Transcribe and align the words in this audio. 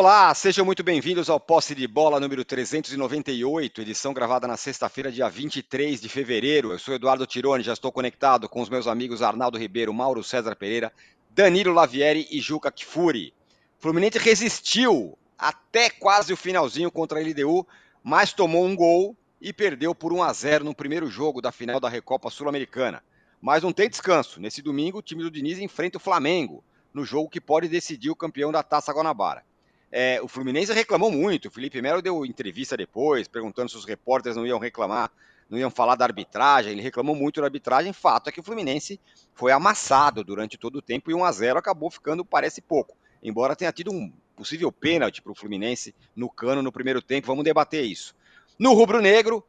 Olá, 0.00 0.34
sejam 0.34 0.64
muito 0.64 0.82
bem-vindos 0.82 1.28
ao 1.28 1.38
Posse 1.38 1.74
de 1.74 1.86
Bola 1.86 2.18
número 2.18 2.42
398, 2.42 3.82
edição 3.82 4.14
gravada 4.14 4.48
na 4.48 4.56
sexta-feira, 4.56 5.12
dia 5.12 5.28
23 5.28 6.00
de 6.00 6.08
fevereiro. 6.08 6.72
Eu 6.72 6.78
sou 6.78 6.94
Eduardo 6.94 7.26
Tironi, 7.26 7.62
já 7.62 7.74
estou 7.74 7.92
conectado 7.92 8.48
com 8.48 8.62
os 8.62 8.70
meus 8.70 8.86
amigos 8.86 9.20
Arnaldo 9.20 9.58
Ribeiro, 9.58 9.92
Mauro 9.92 10.24
César 10.24 10.56
Pereira, 10.56 10.90
Danilo 11.28 11.74
Lavieri 11.74 12.26
e 12.30 12.40
Juca 12.40 12.72
Kfouri. 12.72 13.34
Fluminense 13.78 14.18
resistiu 14.18 15.18
até 15.38 15.90
quase 15.90 16.32
o 16.32 16.36
finalzinho 16.36 16.90
contra 16.90 17.20
a 17.20 17.22
LDU, 17.22 17.66
mas 18.02 18.32
tomou 18.32 18.64
um 18.64 18.74
gol 18.74 19.14
e 19.38 19.52
perdeu 19.52 19.94
por 19.94 20.14
1 20.14 20.22
a 20.22 20.32
0 20.32 20.64
no 20.64 20.74
primeiro 20.74 21.10
jogo 21.10 21.42
da 21.42 21.52
final 21.52 21.78
da 21.78 21.90
Recopa 21.90 22.30
Sul-Americana. 22.30 23.04
Mas 23.38 23.62
não 23.62 23.70
tem 23.70 23.86
descanso. 23.86 24.40
Nesse 24.40 24.62
domingo, 24.62 24.96
o 24.96 25.02
time 25.02 25.22
do 25.22 25.30
Diniz 25.30 25.58
enfrenta 25.58 25.98
o 25.98 26.00
Flamengo 26.00 26.64
no 26.94 27.04
jogo 27.04 27.28
que 27.28 27.38
pode 27.38 27.68
decidir 27.68 28.08
o 28.08 28.16
campeão 28.16 28.50
da 28.50 28.62
Taça 28.62 28.94
Guanabara. 28.94 29.44
É, 29.92 30.20
o 30.22 30.28
Fluminense 30.28 30.72
reclamou 30.72 31.10
muito. 31.10 31.48
O 31.48 31.50
Felipe 31.50 31.82
Melo 31.82 32.00
deu 32.00 32.24
entrevista 32.24 32.76
depois, 32.76 33.26
perguntando 33.26 33.70
se 33.70 33.76
os 33.76 33.84
repórteres 33.84 34.36
não 34.36 34.46
iam 34.46 34.58
reclamar, 34.58 35.10
não 35.48 35.58
iam 35.58 35.70
falar 35.70 35.96
da 35.96 36.04
arbitragem. 36.04 36.72
Ele 36.72 36.82
reclamou 36.82 37.14
muito 37.14 37.40
da 37.40 37.46
arbitragem. 37.46 37.92
Fato 37.92 38.28
é 38.28 38.32
que 38.32 38.40
o 38.40 38.42
Fluminense 38.42 39.00
foi 39.34 39.50
amassado 39.52 40.22
durante 40.22 40.56
todo 40.56 40.76
o 40.76 40.82
tempo 40.82 41.10
e 41.10 41.14
1 41.14 41.24
a 41.24 41.32
0 41.32 41.58
acabou 41.58 41.90
ficando, 41.90 42.24
parece 42.24 42.60
pouco. 42.60 42.96
Embora 43.22 43.56
tenha 43.56 43.72
tido 43.72 43.90
um 43.90 44.12
possível 44.36 44.70
pênalti 44.72 45.20
para 45.20 45.32
o 45.32 45.34
Fluminense 45.34 45.94
no 46.14 46.30
cano 46.30 46.62
no 46.62 46.72
primeiro 46.72 47.02
tempo. 47.02 47.26
Vamos 47.26 47.44
debater 47.44 47.84
isso. 47.84 48.14
No 48.58 48.72
rubro-negro, 48.72 49.44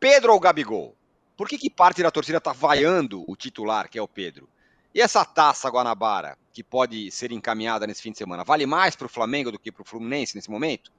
Pedro 0.00 0.32
ou 0.32 0.40
Gabigol? 0.40 0.96
Por 1.36 1.48
que, 1.48 1.58
que 1.58 1.70
parte 1.70 2.02
da 2.02 2.10
torcida 2.10 2.38
está 2.38 2.52
vaiando 2.52 3.24
o 3.28 3.36
titular, 3.36 3.88
que 3.88 3.98
é 3.98 4.02
o 4.02 4.08
Pedro? 4.08 4.48
E 4.94 5.00
essa 5.00 5.24
taça 5.24 5.70
Guanabara, 5.70 6.36
que 6.52 6.62
pode 6.62 7.10
ser 7.10 7.32
encaminhada 7.32 7.86
nesse 7.86 8.02
fim 8.02 8.12
de 8.12 8.18
semana, 8.18 8.44
vale 8.44 8.66
mais 8.66 8.94
para 8.94 9.06
o 9.06 9.08
Flamengo 9.08 9.50
do 9.50 9.58
que 9.58 9.72
para 9.72 9.80
o 9.80 9.86
Fluminense 9.86 10.36
nesse 10.36 10.50
momento? 10.50 10.92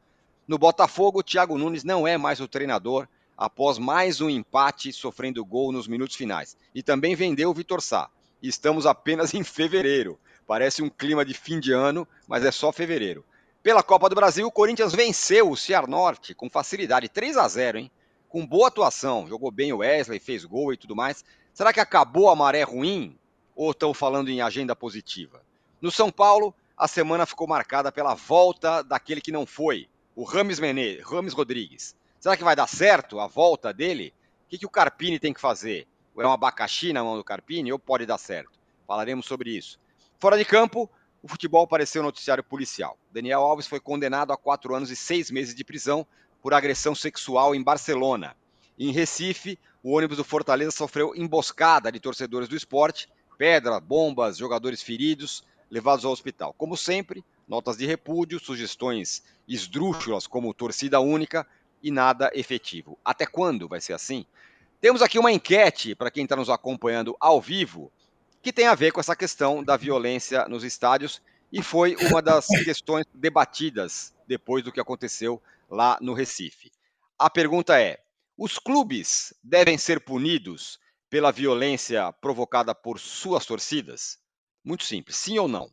No 0.47 0.57
Botafogo, 0.57 1.19
o 1.19 1.23
Thiago 1.23 1.59
Nunes 1.59 1.83
não 1.83 2.07
é 2.07 2.17
mais 2.17 2.39
o 2.39 2.47
treinador 2.47 3.07
após 3.37 3.77
mais 3.77 4.19
um 4.19 4.31
empate 4.31 4.91
sofrendo 4.91 5.45
gol 5.45 5.71
nos 5.71 5.87
minutos 5.87 6.15
finais. 6.15 6.57
E 6.73 6.81
também 6.81 7.13
vendeu 7.13 7.51
o 7.51 7.53
Vitor 7.53 7.83
Sá. 7.83 8.09
Estamos 8.41 8.87
apenas 8.87 9.35
em 9.35 9.43
fevereiro. 9.43 10.19
Parece 10.47 10.81
um 10.81 10.89
clima 10.89 11.23
de 11.23 11.35
fim 11.35 11.59
de 11.59 11.71
ano, 11.71 12.07
mas 12.27 12.43
é 12.43 12.51
só 12.51 12.71
fevereiro. 12.71 13.23
Pela 13.61 13.83
Copa 13.83 14.09
do 14.09 14.15
Brasil, 14.15 14.47
o 14.47 14.51
Corinthians 14.51 14.93
venceu 14.93 15.51
o 15.51 15.55
Cianorte 15.55 16.33
com 16.33 16.49
facilidade, 16.49 17.09
3 17.09 17.37
a 17.37 17.47
0, 17.47 17.77
hein? 17.77 17.91
Com 18.27 18.45
boa 18.45 18.69
atuação, 18.69 19.27
jogou 19.27 19.51
bem 19.51 19.71
o 19.71 19.77
Wesley, 19.77 20.19
fez 20.19 20.43
gol 20.45 20.73
e 20.73 20.77
tudo 20.77 20.95
mais. 20.95 21.23
Será 21.53 21.71
que 21.71 21.79
acabou 21.79 22.29
a 22.29 22.35
maré 22.35 22.63
ruim 22.63 23.15
ou 23.55 23.71
estão 23.71 23.93
falando 23.93 24.29
em 24.29 24.41
agenda 24.41 24.75
positiva? 24.75 25.43
No 25.81 25.91
São 25.91 26.11
Paulo, 26.11 26.53
a 26.77 26.87
semana 26.87 27.25
ficou 27.25 27.47
marcada 27.47 27.91
pela 27.91 28.15
volta 28.15 28.81
daquele 28.81 29.21
que 29.21 29.31
não 29.31 29.45
foi, 29.45 29.87
o 30.15 30.23
Rames 30.23 30.59
Menezes, 30.59 31.03
Rames 31.03 31.33
Rodrigues. 31.33 31.95
Será 32.19 32.37
que 32.37 32.43
vai 32.43 32.55
dar 32.55 32.67
certo 32.67 33.19
a 33.19 33.27
volta 33.27 33.73
dele? 33.73 34.13
O 34.45 34.49
que, 34.49 34.57
que 34.59 34.65
o 34.65 34.69
Carpini 34.69 35.19
tem 35.19 35.33
que 35.33 35.41
fazer? 35.41 35.87
É 36.17 36.27
um 36.27 36.31
abacaxi 36.31 36.93
na 36.93 37.03
mão 37.03 37.17
do 37.17 37.23
Carpini 37.23 37.71
ou 37.71 37.79
pode 37.79 38.05
dar 38.05 38.17
certo? 38.17 38.59
Falaremos 38.87 39.25
sobre 39.25 39.49
isso. 39.49 39.79
Fora 40.19 40.37
de 40.37 40.45
campo, 40.45 40.89
o 41.21 41.27
futebol 41.27 41.67
pareceu 41.67 42.03
noticiário 42.03 42.43
policial. 42.43 42.97
Daniel 43.11 43.41
Alves 43.41 43.67
foi 43.67 43.79
condenado 43.79 44.31
a 44.31 44.37
quatro 44.37 44.75
anos 44.75 44.91
e 44.91 44.95
seis 44.95 45.31
meses 45.31 45.55
de 45.55 45.63
prisão 45.63 46.05
por 46.41 46.53
agressão 46.53 46.93
sexual 46.93 47.55
em 47.55 47.63
Barcelona. 47.63 48.35
Em 48.77 48.91
Recife, 48.91 49.57
o 49.81 49.91
ônibus 49.91 50.17
do 50.17 50.23
Fortaleza 50.23 50.71
sofreu 50.71 51.13
emboscada 51.15 51.91
de 51.91 51.99
torcedores 51.99 52.47
do 52.47 52.55
esporte 52.55 53.07
pedra, 53.37 53.79
bombas, 53.79 54.37
jogadores 54.37 54.81
feridos, 54.81 55.43
levados 55.69 56.05
ao 56.05 56.11
hospital. 56.11 56.53
Como 56.53 56.77
sempre, 56.77 57.23
notas 57.47 57.77
de 57.77 57.85
repúdio, 57.85 58.39
sugestões 58.39 59.23
esdrúxulas 59.47 60.27
como 60.27 60.53
torcida 60.53 60.99
única 60.99 61.45
e 61.81 61.91
nada 61.91 62.31
efetivo. 62.33 62.97
Até 63.03 63.25
quando 63.25 63.67
vai 63.67 63.81
ser 63.81 63.93
assim? 63.93 64.25
Temos 64.79 65.01
aqui 65.01 65.17
uma 65.17 65.31
enquete 65.31 65.95
para 65.95 66.11
quem 66.11 66.23
está 66.23 66.35
nos 66.35 66.49
acompanhando 66.49 67.15
ao 67.19 67.41
vivo, 67.41 67.91
que 68.41 68.53
tem 68.53 68.67
a 68.67 68.75
ver 68.75 68.91
com 68.91 68.99
essa 68.99 69.15
questão 69.15 69.63
da 69.63 69.77
violência 69.77 70.47
nos 70.47 70.63
estádios 70.63 71.21
e 71.51 71.61
foi 71.61 71.95
uma 71.95 72.21
das 72.21 72.47
questões 72.65 73.05
debatidas 73.13 74.13
depois 74.27 74.63
do 74.63 74.71
que 74.71 74.79
aconteceu 74.79 75.41
lá 75.69 75.97
no 76.01 76.13
Recife. 76.13 76.71
A 77.17 77.29
pergunta 77.29 77.79
é: 77.79 77.99
os 78.37 78.57
clubes 78.59 79.33
devem 79.43 79.77
ser 79.77 79.99
punidos 80.01 80.79
pela 81.13 81.31
violência 81.31 82.11
provocada 82.13 82.73
por 82.73 82.99
suas 82.99 83.45
torcidas? 83.45 84.17
Muito 84.65 84.83
simples, 84.83 85.15
sim 85.15 85.37
ou 85.37 85.47
não? 85.47 85.69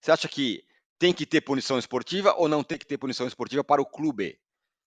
Você 0.00 0.10
acha 0.10 0.26
que 0.26 0.64
tem 0.98 1.12
que 1.12 1.26
ter 1.26 1.42
punição 1.42 1.78
esportiva 1.78 2.32
ou 2.38 2.48
não 2.48 2.64
tem 2.64 2.78
que 2.78 2.86
ter 2.86 2.96
punição 2.96 3.26
esportiva 3.26 3.62
para 3.62 3.82
o 3.82 3.84
clube? 3.84 4.40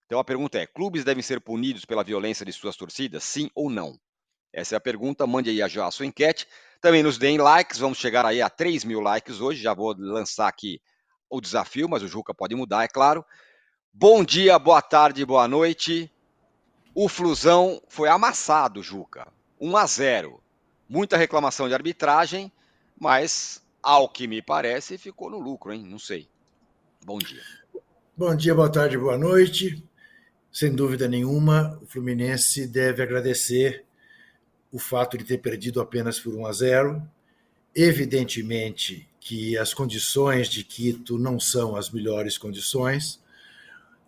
Então 0.06 0.18
a 0.18 0.24
pergunta 0.24 0.58
é: 0.58 0.66
clubes 0.66 1.04
devem 1.04 1.22
ser 1.22 1.40
punidos 1.40 1.84
pela 1.84 2.02
violência 2.02 2.44
de 2.44 2.52
suas 2.52 2.74
torcidas, 2.74 3.22
sim 3.22 3.48
ou 3.54 3.70
não? 3.70 3.96
Essa 4.52 4.74
é 4.74 4.76
a 4.76 4.80
pergunta. 4.80 5.24
Mande 5.24 5.50
aí 5.50 5.68
já 5.70 5.86
a 5.86 5.90
sua 5.92 6.04
enquete. 6.04 6.48
Também 6.80 7.04
nos 7.04 7.16
deem 7.16 7.38
likes. 7.38 7.78
Vamos 7.78 7.98
chegar 7.98 8.26
aí 8.26 8.42
a 8.42 8.50
3 8.50 8.82
mil 8.82 8.98
likes 8.98 9.40
hoje. 9.40 9.62
Já 9.62 9.72
vou 9.72 9.94
lançar 9.96 10.48
aqui 10.48 10.82
o 11.30 11.40
desafio, 11.40 11.88
mas 11.88 12.02
o 12.02 12.08
Juca 12.08 12.34
pode 12.34 12.56
mudar, 12.56 12.82
é 12.82 12.88
claro. 12.88 13.24
Bom 13.92 14.24
dia, 14.24 14.58
boa 14.58 14.82
tarde, 14.82 15.24
boa 15.24 15.46
noite. 15.46 16.12
O 16.92 17.08
Flusão 17.08 17.80
foi 17.88 18.08
amassado, 18.08 18.82
Juca. 18.82 19.32
1 19.62 19.76
a 19.76 19.86
0. 19.86 20.42
Muita 20.88 21.16
reclamação 21.16 21.68
de 21.68 21.74
arbitragem, 21.74 22.50
mas 22.98 23.62
ao 23.80 24.08
que 24.08 24.26
me 24.26 24.42
parece 24.42 24.98
ficou 24.98 25.30
no 25.30 25.38
lucro, 25.38 25.72
hein? 25.72 25.86
Não 25.88 26.00
sei. 26.00 26.28
Bom 27.04 27.18
dia. 27.18 27.40
Bom 28.16 28.34
dia, 28.34 28.56
boa 28.56 28.68
tarde, 28.68 28.98
boa 28.98 29.16
noite. 29.16 29.80
Sem 30.52 30.74
dúvida 30.74 31.06
nenhuma, 31.06 31.78
o 31.80 31.86
Fluminense 31.86 32.66
deve 32.66 33.04
agradecer 33.04 33.84
o 34.72 34.80
fato 34.80 35.16
de 35.16 35.22
ter 35.22 35.38
perdido 35.38 35.80
apenas 35.80 36.18
por 36.18 36.34
1 36.34 36.44
a 36.44 36.52
0. 36.52 37.10
Evidentemente 37.72 39.08
que 39.20 39.56
as 39.56 39.72
condições 39.72 40.48
de 40.48 40.64
Quito 40.64 41.16
não 41.16 41.38
são 41.38 41.76
as 41.76 41.88
melhores 41.88 42.36
condições 42.36 43.21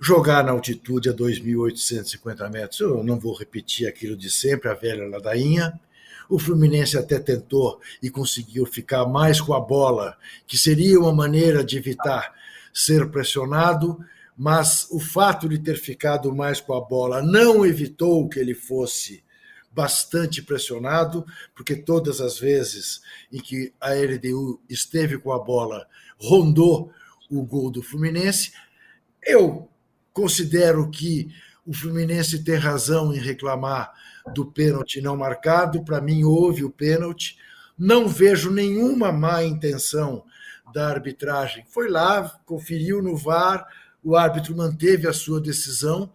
jogar 0.05 0.45
na 0.45 0.53
altitude 0.53 1.09
a 1.09 1.15
2.850 1.15 2.51
metros. 2.51 2.81
Eu 2.81 3.03
não 3.03 3.19
vou 3.19 3.35
repetir 3.35 3.89
aquilo 3.89 4.15
de 4.15 4.31
sempre, 4.31 4.69
a 4.69 4.75
velha 4.75 5.09
ladainha. 5.09 5.81
O 6.29 6.39
Fluminense 6.39 6.99
até 6.99 7.19
tentou 7.19 7.81
e 8.03 8.11
conseguiu 8.11 8.67
ficar 8.67 9.07
mais 9.07 9.41
com 9.41 9.55
a 9.55 9.61
bola, 9.61 10.17
que 10.47 10.59
seria 10.59 11.01
uma 11.01 11.13
maneira 11.13 11.65
de 11.65 11.79
evitar 11.79 12.35
ser 12.73 13.11
pressionado, 13.11 13.99
mas 14.37 14.87
o 14.91 15.01
fato 15.01 15.49
de 15.49 15.59
ter 15.59 15.79
ficado 15.79 16.35
mais 16.35 16.61
com 16.61 16.75
a 16.75 16.81
bola 16.81 17.23
não 17.23 17.65
evitou 17.65 18.29
que 18.29 18.39
ele 18.39 18.55
fosse 18.55 19.25
bastante 19.73 20.43
pressionado, 20.43 21.25
porque 21.55 21.75
todas 21.77 22.21
as 22.21 22.39
vezes 22.39 23.01
em 23.33 23.41
que 23.41 23.73
a 23.81 23.93
LDU 23.95 24.61
esteve 24.69 25.19
com 25.19 25.33
a 25.33 25.39
bola, 25.39 25.87
rondou 26.19 26.93
o 27.31 27.43
gol 27.43 27.71
do 27.71 27.83
Fluminense. 27.83 28.53
Eu 29.23 29.69
Considero 30.15 30.89
que 30.91 31.29
o 31.67 31.75
Fluminense 31.75 32.45
tem 32.45 32.55
razão 32.55 33.13
em 33.13 33.19
reclamar 33.19 33.93
do 34.33 34.47
pênalti 34.47 35.01
não 35.01 35.17
marcado. 35.17 35.85
Para 35.85 36.01
mim, 36.01 36.23
houve 36.23 36.63
o 36.63 36.71
pênalti. 36.71 37.37
Não 37.77 38.07
vejo 38.07 38.51
nenhuma 38.51 39.11
má 39.11 39.43
intenção 39.43 40.25
da 40.73 40.89
arbitragem. 40.89 41.65
Foi 41.69 41.89
lá, 41.89 42.41
conferiu 42.47 43.03
no 43.03 43.17
VAR, 43.17 43.67
o 44.03 44.15
árbitro 44.15 44.57
manteve 44.57 45.09
a 45.09 45.13
sua 45.13 45.41
decisão 45.41 46.13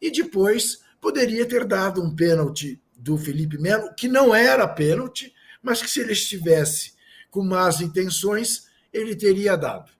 e 0.00 0.12
depois 0.12 0.82
poderia 1.00 1.44
ter 1.44 1.64
dado 1.64 2.00
um 2.02 2.14
pênalti 2.14 2.80
do 2.94 3.18
Felipe 3.18 3.58
Melo, 3.58 3.92
que 3.94 4.06
não 4.06 4.32
era 4.34 4.68
pênalti, 4.68 5.34
mas 5.60 5.82
que 5.82 5.90
se 5.90 6.00
ele 6.00 6.12
estivesse 6.12 6.94
com 7.30 7.42
más 7.42 7.80
intenções, 7.80 8.68
ele 8.92 9.16
teria 9.16 9.56
dado. 9.56 9.90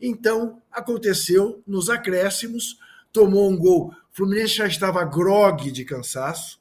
Então, 0.00 0.62
aconteceu 0.70 1.62
nos 1.66 1.90
acréscimos 1.90 2.78
tomou 3.14 3.48
um 3.48 3.56
gol. 3.56 3.86
O 3.86 3.94
Fluminense 4.10 4.56
já 4.56 4.66
estava 4.66 5.04
grogue 5.04 5.70
de 5.70 5.84
cansaço. 5.84 6.60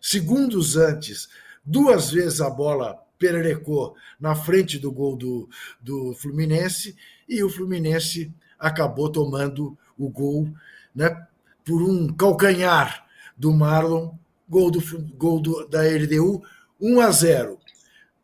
Segundos 0.00 0.76
antes, 0.76 1.28
duas 1.64 2.10
vezes 2.10 2.40
a 2.40 2.48
bola 2.48 2.96
pererecou 3.18 3.94
na 4.18 4.34
frente 4.34 4.78
do 4.78 4.90
gol 4.90 5.16
do, 5.16 5.48
do 5.80 6.14
Fluminense 6.14 6.96
e 7.28 7.42
o 7.42 7.50
Fluminense 7.50 8.32
acabou 8.58 9.10
tomando 9.10 9.76
o 9.98 10.08
gol 10.08 10.48
né, 10.94 11.26
por 11.64 11.82
um 11.82 12.12
calcanhar 12.12 13.04
do 13.36 13.52
Marlon, 13.52 14.14
gol, 14.48 14.70
do, 14.70 14.80
gol 15.14 15.40
do, 15.40 15.66
da 15.68 15.82
LDU, 15.82 16.42
1 16.80 17.00
a 17.00 17.10
0. 17.10 17.58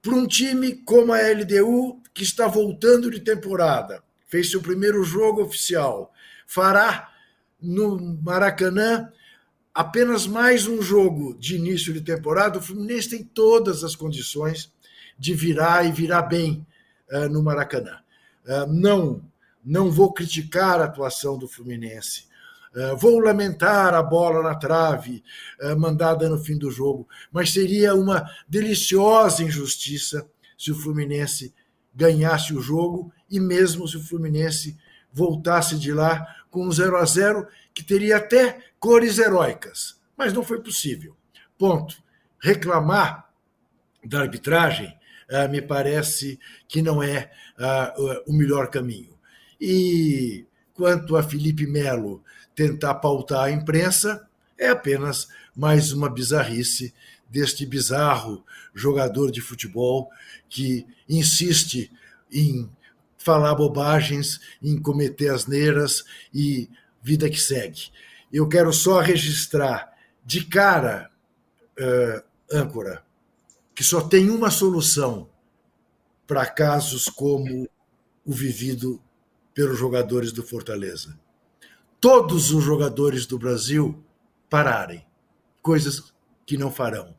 Para 0.00 0.14
um 0.14 0.26
time 0.26 0.74
como 0.84 1.12
a 1.12 1.18
LDU, 1.20 2.00
que 2.14 2.22
está 2.22 2.46
voltando 2.46 3.10
de 3.10 3.20
temporada, 3.20 4.02
fez 4.26 4.50
seu 4.50 4.60
primeiro 4.60 5.02
jogo 5.02 5.42
oficial, 5.42 6.12
fará 6.48 7.12
no 7.60 8.18
Maracanã 8.22 9.12
apenas 9.74 10.26
mais 10.26 10.66
um 10.66 10.80
jogo 10.80 11.36
de 11.38 11.56
início 11.56 11.92
de 11.92 12.00
temporada. 12.00 12.58
O 12.58 12.62
Fluminense 12.62 13.10
tem 13.10 13.22
todas 13.22 13.84
as 13.84 13.94
condições 13.94 14.72
de 15.18 15.34
virar 15.34 15.84
e 15.84 15.92
virar 15.92 16.22
bem 16.22 16.66
uh, 17.12 17.28
no 17.28 17.42
Maracanã. 17.42 17.98
Uh, 18.46 18.66
não 18.66 19.22
não 19.62 19.90
vou 19.90 20.10
criticar 20.14 20.80
a 20.80 20.84
atuação 20.84 21.36
do 21.36 21.46
Fluminense. 21.46 22.26
Uh, 22.74 22.96
vou 22.96 23.20
lamentar 23.20 23.92
a 23.92 24.02
bola 24.02 24.42
na 24.42 24.54
trave 24.54 25.22
mandada 25.76 26.28
no 26.30 26.38
fim 26.38 26.56
do 26.56 26.70
jogo, 26.70 27.06
mas 27.30 27.52
seria 27.52 27.94
uma 27.94 28.26
deliciosa 28.48 29.42
injustiça 29.42 30.26
se 30.56 30.70
o 30.72 30.74
Fluminense 30.74 31.52
ganhasse 31.94 32.54
o 32.54 32.62
jogo 32.62 33.12
e 33.30 33.38
mesmo 33.38 33.86
se 33.86 33.98
o 33.98 34.02
Fluminense 34.02 34.78
voltasse 35.12 35.76
de 35.76 35.92
lá 35.92 36.26
com 36.50 36.66
um 36.66 36.72
0 36.72 36.96
a 36.96 37.04
0 37.04 37.46
que 37.74 37.82
teria 37.82 38.16
até 38.16 38.58
cores 38.78 39.18
heróicas, 39.18 40.00
mas 40.16 40.32
não 40.32 40.42
foi 40.42 40.60
possível. 40.60 41.16
Ponto. 41.56 41.96
Reclamar 42.40 43.28
da 44.04 44.20
arbitragem 44.20 44.96
uh, 45.28 45.48
me 45.50 45.60
parece 45.60 46.38
que 46.68 46.80
não 46.80 47.02
é 47.02 47.30
o 48.26 48.32
melhor 48.32 48.68
caminho. 48.68 49.18
E 49.60 50.46
quanto 50.72 51.16
a 51.16 51.22
Felipe 51.22 51.66
Melo 51.66 52.22
tentar 52.54 52.94
pautar 52.94 53.44
a 53.44 53.50
imprensa, 53.50 54.28
é 54.56 54.68
apenas 54.68 55.28
mais 55.54 55.92
uma 55.92 56.08
bizarrice 56.08 56.94
deste 57.28 57.66
bizarro 57.66 58.44
jogador 58.74 59.30
de 59.30 59.40
futebol 59.40 60.08
que 60.48 60.86
insiste 61.08 61.90
em 62.32 62.70
falar 63.28 63.54
bobagens, 63.54 64.40
em 64.62 64.80
cometer 64.80 65.28
asneiras 65.28 66.02
e 66.32 66.66
vida 67.02 67.28
que 67.28 67.38
segue. 67.38 67.90
Eu 68.32 68.48
quero 68.48 68.72
só 68.72 69.00
registrar 69.00 69.92
de 70.24 70.46
cara, 70.46 71.10
uh, 71.78 72.24
âncora, 72.50 73.04
que 73.74 73.84
só 73.84 74.00
tem 74.00 74.30
uma 74.30 74.50
solução 74.50 75.28
para 76.26 76.46
casos 76.46 77.04
como 77.04 77.68
o 78.24 78.32
vivido 78.32 78.98
pelos 79.52 79.78
jogadores 79.78 80.32
do 80.32 80.42
Fortaleza. 80.42 81.20
Todos 82.00 82.50
os 82.50 82.64
jogadores 82.64 83.26
do 83.26 83.38
Brasil 83.38 84.02
pararem, 84.48 85.04
coisas 85.60 86.14
que 86.46 86.56
não 86.56 86.70
farão, 86.70 87.14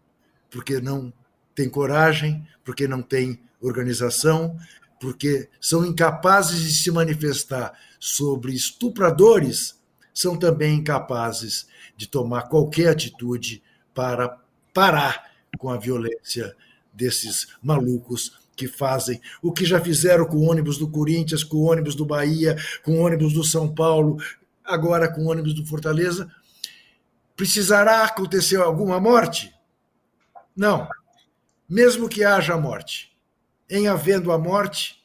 porque 0.50 0.82
não 0.82 1.14
têm 1.54 1.70
coragem, 1.70 2.48
porque 2.64 2.88
não 2.88 3.04
têm 3.04 3.40
organização, 3.62 4.58
porque 5.00 5.50
são 5.62 5.86
incapazes 5.86 6.62
de 6.62 6.74
se 6.74 6.92
manifestar 6.92 7.74
sobre 8.00 8.54
estupradores, 8.54 9.80
são 10.14 10.38
também 10.38 10.76
incapazes 10.76 11.68
de 11.96 12.08
tomar 12.08 12.44
qualquer 12.44 12.90
atitude 12.90 13.64
para 13.94 14.38
parar 14.74 15.32
com 15.58 15.70
a 15.70 15.78
violência 15.78 16.56
desses 16.94 17.48
malucos 17.62 18.40
que 18.56 18.68
fazem, 18.68 19.22
o 19.42 19.54
que 19.54 19.66
já 19.66 19.80
fizeram 19.80 20.26
com 20.26 20.38
o 20.38 20.50
ônibus 20.50 20.78
do 20.78 20.90
Corinthians, 20.90 21.46
com 21.46 21.58
o 21.58 21.72
ônibus 21.72 21.96
do 21.96 22.06
Bahia, 22.06 22.58
com 22.84 23.00
o 23.00 23.06
ônibus 23.06 23.32
do 23.32 23.44
São 23.44 23.74
Paulo, 23.74 24.18
agora 24.66 25.12
com 25.12 25.22
o 25.22 25.30
ônibus 25.30 25.54
do 25.54 25.66
Fortaleza. 25.66 26.30
Precisará 27.38 28.04
acontecer 28.04 28.58
alguma 28.58 29.00
morte? 29.00 29.54
Não. 30.54 30.90
Mesmo 31.70 32.10
que 32.10 32.24
haja 32.24 32.58
morte. 32.58 33.09
Em 33.70 33.88
havendo 33.88 34.32
a 34.32 34.38
morte, 34.38 35.04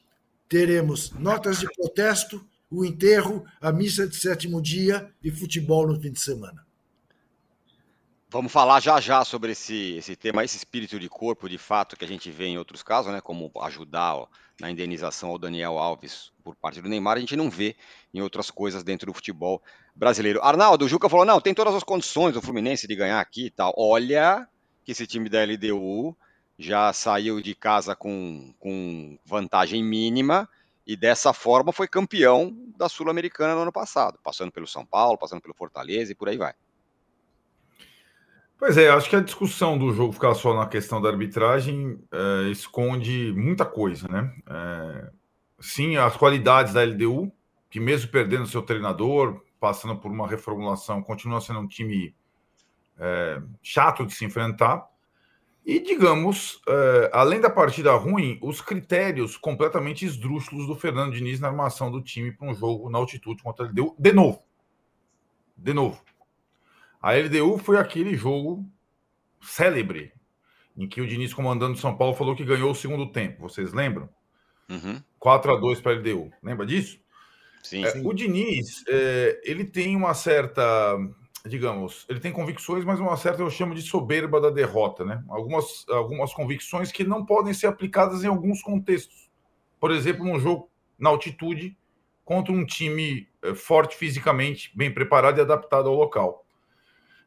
teremos 0.48 1.10
notas 1.12 1.60
de 1.60 1.66
protesto, 1.74 2.44
o 2.70 2.84
enterro, 2.84 3.44
a 3.60 3.70
missa 3.70 4.08
de 4.08 4.16
sétimo 4.16 4.60
dia 4.60 5.12
e 5.22 5.30
futebol 5.30 5.86
no 5.86 6.00
fim 6.00 6.10
de 6.10 6.20
semana. 6.20 6.64
Vamos 8.30 8.50
falar 8.50 8.80
já 8.80 9.00
já 9.00 9.24
sobre 9.24 9.52
esse, 9.52 9.96
esse 9.96 10.16
tema, 10.16 10.42
esse 10.42 10.56
espírito 10.56 10.98
de 10.98 11.08
corpo, 11.08 11.48
de 11.48 11.58
fato, 11.58 11.96
que 11.96 12.04
a 12.04 12.08
gente 12.08 12.30
vê 12.32 12.46
em 12.46 12.58
outros 12.58 12.82
casos, 12.82 13.12
né? 13.12 13.20
Como 13.20 13.52
ajudar 13.62 14.16
ó, 14.16 14.28
na 14.60 14.70
indenização 14.70 15.28
ao 15.28 15.38
Daniel 15.38 15.78
Alves 15.78 16.32
por 16.42 16.56
parte 16.56 16.80
do 16.80 16.88
Neymar, 16.88 17.16
a 17.16 17.20
gente 17.20 17.36
não 17.36 17.48
vê 17.48 17.76
em 18.12 18.22
outras 18.22 18.50
coisas 18.50 18.82
dentro 18.82 19.06
do 19.06 19.14
futebol 19.14 19.62
brasileiro. 19.94 20.42
Arnaldo, 20.42 20.84
o 20.84 20.88
Juca 20.88 21.08
falou: 21.08 21.24
não, 21.24 21.40
tem 21.40 21.54
todas 21.54 21.74
as 21.74 21.84
condições 21.84 22.34
do 22.34 22.42
Fluminense 22.42 22.88
de 22.88 22.96
ganhar 22.96 23.20
aqui 23.20 23.46
e 23.46 23.50
tal. 23.50 23.72
Olha 23.76 24.48
que 24.84 24.90
esse 24.90 25.06
time 25.06 25.28
da 25.28 25.44
LDU 25.44 26.16
já 26.58 26.92
saiu 26.92 27.40
de 27.40 27.54
casa 27.54 27.94
com, 27.96 28.54
com 28.58 29.18
vantagem 29.24 29.82
mínima 29.82 30.48
e 30.86 30.96
dessa 30.96 31.32
forma 31.32 31.72
foi 31.72 31.88
campeão 31.88 32.54
da 32.76 32.88
Sul-Americana 32.88 33.54
no 33.54 33.62
ano 33.62 33.72
passado, 33.72 34.18
passando 34.22 34.52
pelo 34.52 34.66
São 34.66 34.84
Paulo, 34.84 35.18
passando 35.18 35.40
pelo 35.40 35.54
Fortaleza 35.54 36.12
e 36.12 36.14
por 36.14 36.28
aí 36.28 36.36
vai. 36.36 36.54
Pois 38.58 38.76
é, 38.76 38.88
acho 38.88 39.10
que 39.10 39.16
a 39.16 39.20
discussão 39.20 39.76
do 39.76 39.92
jogo 39.92 40.12
ficar 40.12 40.34
só 40.34 40.54
na 40.54 40.66
questão 40.66 41.00
da 41.00 41.08
arbitragem 41.08 41.98
é, 42.12 42.50
esconde 42.50 43.32
muita 43.36 43.64
coisa, 43.64 44.06
né? 44.08 44.32
É, 44.48 45.10
sim, 45.60 45.96
as 45.96 46.16
qualidades 46.16 46.72
da 46.72 46.82
LDU, 46.82 47.32
que 47.68 47.80
mesmo 47.80 48.10
perdendo 48.10 48.46
seu 48.46 48.62
treinador, 48.62 49.42
passando 49.58 49.96
por 49.96 50.10
uma 50.10 50.28
reformulação, 50.28 51.02
continua 51.02 51.40
sendo 51.40 51.60
um 51.60 51.66
time 51.66 52.14
é, 52.98 53.42
chato 53.62 54.06
de 54.06 54.14
se 54.14 54.24
enfrentar. 54.24 54.86
E, 55.64 55.80
digamos, 55.80 56.60
é, 56.68 57.10
além 57.12 57.40
da 57.40 57.48
partida 57.48 57.94
ruim, 57.94 58.38
os 58.42 58.60
critérios 58.60 59.36
completamente 59.36 60.04
esdrúxulos 60.04 60.66
do 60.66 60.76
Fernando 60.76 61.14
Diniz 61.14 61.40
na 61.40 61.48
armação 61.48 61.90
do 61.90 62.02
time 62.02 62.32
para 62.32 62.48
um 62.48 62.54
jogo 62.54 62.90
na 62.90 62.98
altitude 62.98 63.42
contra 63.42 63.64
a 63.64 63.68
LDU, 63.68 63.96
de 63.98 64.12
novo. 64.12 64.42
De 65.56 65.72
novo. 65.72 66.02
A 67.00 67.12
LDU 67.14 67.58
foi 67.58 67.78
aquele 67.78 68.14
jogo 68.14 68.68
célebre 69.40 70.12
em 70.76 70.88
que 70.88 71.00
o 71.00 71.06
Diniz, 71.06 71.32
comandando 71.32 71.78
São 71.78 71.96
Paulo, 71.96 72.14
falou 72.14 72.34
que 72.34 72.44
ganhou 72.44 72.70
o 72.70 72.74
segundo 72.74 73.10
tempo. 73.10 73.48
Vocês 73.48 73.72
lembram? 73.72 74.08
Uhum. 74.68 75.02
4 75.18 75.52
a 75.52 75.56
2 75.56 75.80
para 75.80 75.92
a 75.92 75.94
LDU. 75.96 76.32
Lembra 76.42 76.66
disso? 76.66 76.98
Sim, 77.62 77.84
é, 77.84 77.90
sim. 77.90 78.06
O 78.06 78.12
Diniz, 78.12 78.84
é, 78.88 79.40
ele 79.44 79.64
tem 79.64 79.96
uma 79.96 80.12
certa, 80.12 80.96
digamos, 81.46 82.06
ele 82.08 82.20
tem 82.20 82.32
convicções, 82.32 82.84
mas 82.84 82.98
uma 82.98 83.16
certa, 83.16 83.42
eu 83.42 83.50
chamo 83.50 83.74
de 83.74 83.82
soberba 83.82 84.40
da 84.40 84.48
derrota, 84.48 85.04
né? 85.04 85.22
Algumas, 85.28 85.84
algumas 85.90 86.32
convicções 86.32 86.90
que 86.90 87.04
não 87.04 87.24
podem 87.24 87.52
ser 87.52 87.66
aplicadas 87.66 88.24
em 88.24 88.28
alguns 88.28 88.62
contextos. 88.62 89.30
Por 89.78 89.90
exemplo, 89.90 90.24
num 90.24 90.38
jogo 90.38 90.70
na 90.98 91.10
altitude 91.10 91.76
contra 92.24 92.52
um 92.52 92.64
time 92.64 93.28
é, 93.42 93.54
forte 93.54 93.94
fisicamente, 93.94 94.72
bem 94.74 94.92
preparado 94.92 95.38
e 95.38 95.42
adaptado 95.42 95.88
ao 95.88 95.94
local. 95.94 96.46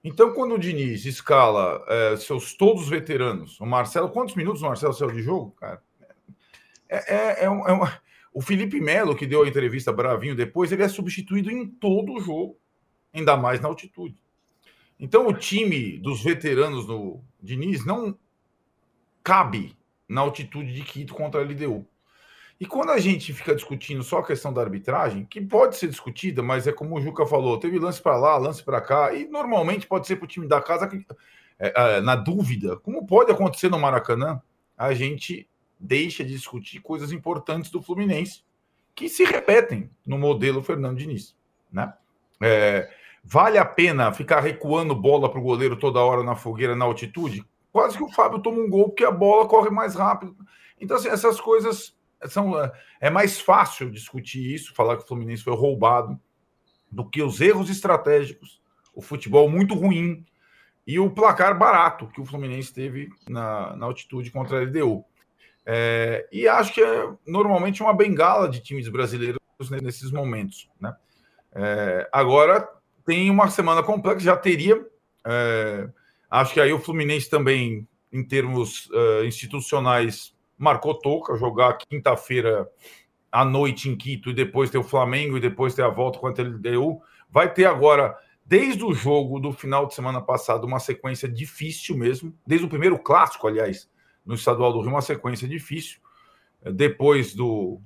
Então, 0.04 0.34
quando 0.34 0.56
o 0.56 0.60
Diniz 0.60 1.06
escala 1.06 1.84
é, 1.88 2.18
seus 2.18 2.56
todos 2.56 2.90
veteranos, 2.90 3.60
o 3.60 3.66
Marcelo, 3.66 4.10
quantos 4.10 4.34
minutos 4.34 4.64
o 4.64 4.66
Marcelo 4.66 4.94
saiu 4.94 5.12
de 5.12 5.21
jogo, 5.21 5.52
cara? 5.52 5.83
É, 6.90 7.16
é, 7.16 7.45
é, 7.45 7.50
um, 7.50 7.68
é 7.68 7.71
uma... 7.71 8.02
O 8.33 8.42
Felipe 8.42 8.80
Melo, 8.80 9.16
que 9.16 9.28
deu 9.28 9.44
a 9.44 9.47
entrevista 9.47 9.92
bravinho 9.92 10.36
depois, 10.36 10.71
ele 10.71 10.83
é 10.83 10.88
substituído 10.88 11.52
em 11.52 11.68
todo 11.68 12.14
o 12.14 12.19
jogo, 12.19 12.57
ainda 13.18 13.36
mais 13.36 13.59
na 13.59 13.68
altitude. 13.68 14.18
Então, 15.00 15.28
o 15.28 15.33
time 15.33 15.97
dos 16.00 16.24
veteranos 16.24 16.88
no 16.88 17.24
Diniz 17.42 17.86
não 17.86 18.18
cabe 19.24 19.78
na 20.07 20.21
altitude 20.21 20.74
de 20.74 20.81
Quito 20.83 21.14
contra 21.14 21.42
a 21.42 21.44
LDU. 21.44 21.86
E 22.59 22.66
quando 22.66 22.90
a 22.90 22.97
gente 22.97 23.33
fica 23.33 23.54
discutindo 23.54 24.02
só 24.02 24.19
a 24.19 24.26
questão 24.26 24.52
da 24.52 24.62
arbitragem, 24.62 25.26
que 25.26 25.40
pode 25.40 25.78
ser 25.78 25.88
discutida, 25.88 26.42
mas 26.42 26.66
é 26.66 26.71
como 26.71 26.95
o 26.95 27.02
Juca 27.02 27.26
falou, 27.26 27.59
teve 27.59 27.78
lance 27.78 28.02
para 28.02 28.18
lá, 28.18 28.36
lance 28.38 28.64
para 28.64 28.81
cá, 28.81 29.14
e 29.14 29.28
normalmente 29.28 29.86
pode 29.86 30.07
ser 30.07 30.16
para 30.16 30.26
o 30.26 30.28
time 30.28 30.47
da 30.47 30.59
casa, 30.59 30.90
é, 31.59 31.97
é, 31.97 32.02
na 32.02 32.16
dúvida, 32.16 32.76
como 32.78 33.06
pode 33.06 33.31
acontecer 33.31 33.69
no 33.69 33.78
Maracanã, 33.78 34.42
a 34.76 34.92
gente 34.94 35.47
deixa 35.80 36.24
de 36.24 36.33
discutir 36.33 36.80
coisas 36.80 37.12
importantes 37.12 37.69
do 37.69 37.81
Fluminense 37.81 38.44
que 38.95 39.07
se 39.07 39.24
repetem 39.24 39.92
no 40.04 40.18
modelo 40.18 40.64
Fernando 40.64 40.97
Diniz. 40.97 41.36
Né? 41.71 41.94
É, 42.42 42.90
vale 43.24 43.57
a 43.57 43.66
pena 43.66 44.12
ficar 44.12 44.40
recuando 44.40 44.95
bola 44.95 45.30
para 45.30 45.40
o 45.40 45.44
goleiro 45.44 45.76
toda 45.76 46.00
hora 46.00 46.24
na 46.24 46.36
fogueira, 46.36 46.76
na 46.76 46.86
altitude? 46.86 47.45
Quase 47.71 47.97
que 47.97 48.04
o 48.04 48.12
Fábio 48.12 48.40
toma 48.40 48.59
um 48.59 48.69
gol 48.69 48.90
porque 48.90 49.04
a 49.04 49.12
bola 49.12 49.47
corre 49.47 49.69
mais 49.69 49.95
rápido. 49.95 50.36
Então, 50.80 50.97
assim, 50.97 51.09
essas 51.09 51.40
coisas 51.40 51.95
são, 52.26 52.62
é, 52.62 52.71
é 53.02 53.09
mais 53.09 53.40
fácil 53.40 53.92
discutir 53.92 54.54
isso, 54.54 54.74
falar 54.74 54.97
que 54.97 55.04
o 55.04 55.07
Fluminense 55.07 55.44
foi 55.44 55.56
roubado, 55.56 56.19
do 56.92 57.07
que 57.07 57.21
os 57.21 57.42
erros 57.42 57.69
estratégicos, 57.69 58.62
o 58.94 59.02
futebol 59.02 59.50
muito 59.50 59.76
ruim 59.76 60.26
e 60.86 61.00
o 61.00 61.12
placar 61.12 61.57
barato 61.57 62.07
que 62.07 62.21
o 62.21 62.26
Fluminense 62.26 62.74
teve 62.74 63.09
na, 63.28 63.76
na 63.76 63.86
altitude 63.86 64.31
contra 64.31 64.57
a 64.57 64.62
LDU. 64.62 65.04
É, 65.66 66.28
e 66.31 66.47
acho 66.47 66.74
que 66.74 66.81
é 66.81 67.14
normalmente 67.26 67.83
uma 67.83 67.94
bengala 67.94 68.47
de 68.47 68.62
times 68.62 68.88
brasileiros 68.88 69.40
nesses 69.81 70.12
momentos. 70.12 70.69
Né? 70.80 70.95
É, 71.54 72.09
agora 72.12 72.68
tem 73.07 73.31
uma 73.31 73.49
semana 73.49 73.81
complexa, 73.81 74.19
já 74.19 74.35
teria. 74.35 74.85
É, 75.26 75.87
acho 76.30 76.54
que 76.54 76.59
aí 76.59 76.73
o 76.73 76.80
Fluminense 76.80 77.30
também, 77.30 77.87
em 78.11 78.21
termos 78.21 78.87
uh, 78.87 79.23
institucionais, 79.26 80.35
marcou 80.57 80.94
toca, 80.94 81.37
jogar 81.37 81.78
quinta-feira 81.78 82.69
à 83.31 83.45
noite 83.45 83.87
em 83.87 83.95
Quito 83.95 84.30
e 84.30 84.33
depois 84.33 84.69
ter 84.69 84.78
o 84.78 84.83
Flamengo 84.83 85.37
e 85.37 85.40
depois 85.40 85.73
ter 85.73 85.83
a 85.83 85.87
volta 85.87 86.19
contra 86.19 86.44
a 86.44 86.49
LDU. 86.49 87.02
Vai 87.30 87.54
ter 87.54 87.64
agora, 87.64 88.14
desde 88.45 88.83
o 88.83 88.94
jogo 88.94 89.40
do 89.40 89.54
final 89.54 89.85
de 89.85 89.95
semana 89.95 90.19
passado, 90.19 90.68
uma 90.68 90.80
sequência 90.80 91.30
difícil 91.30 91.97
mesmo, 91.97 92.37
desde 92.45 92.66
o 92.66 92.69
primeiro 92.69 92.99
clássico, 92.99 93.47
aliás, 93.47 93.90
no 94.26 94.35
Estadual 94.35 94.73
do 94.73 94.81
Rio, 94.81 94.90
uma 94.90 95.02
sequência 95.02 95.47
difícil. 95.47 96.02
Depois 96.73 97.33
do, 97.33 97.80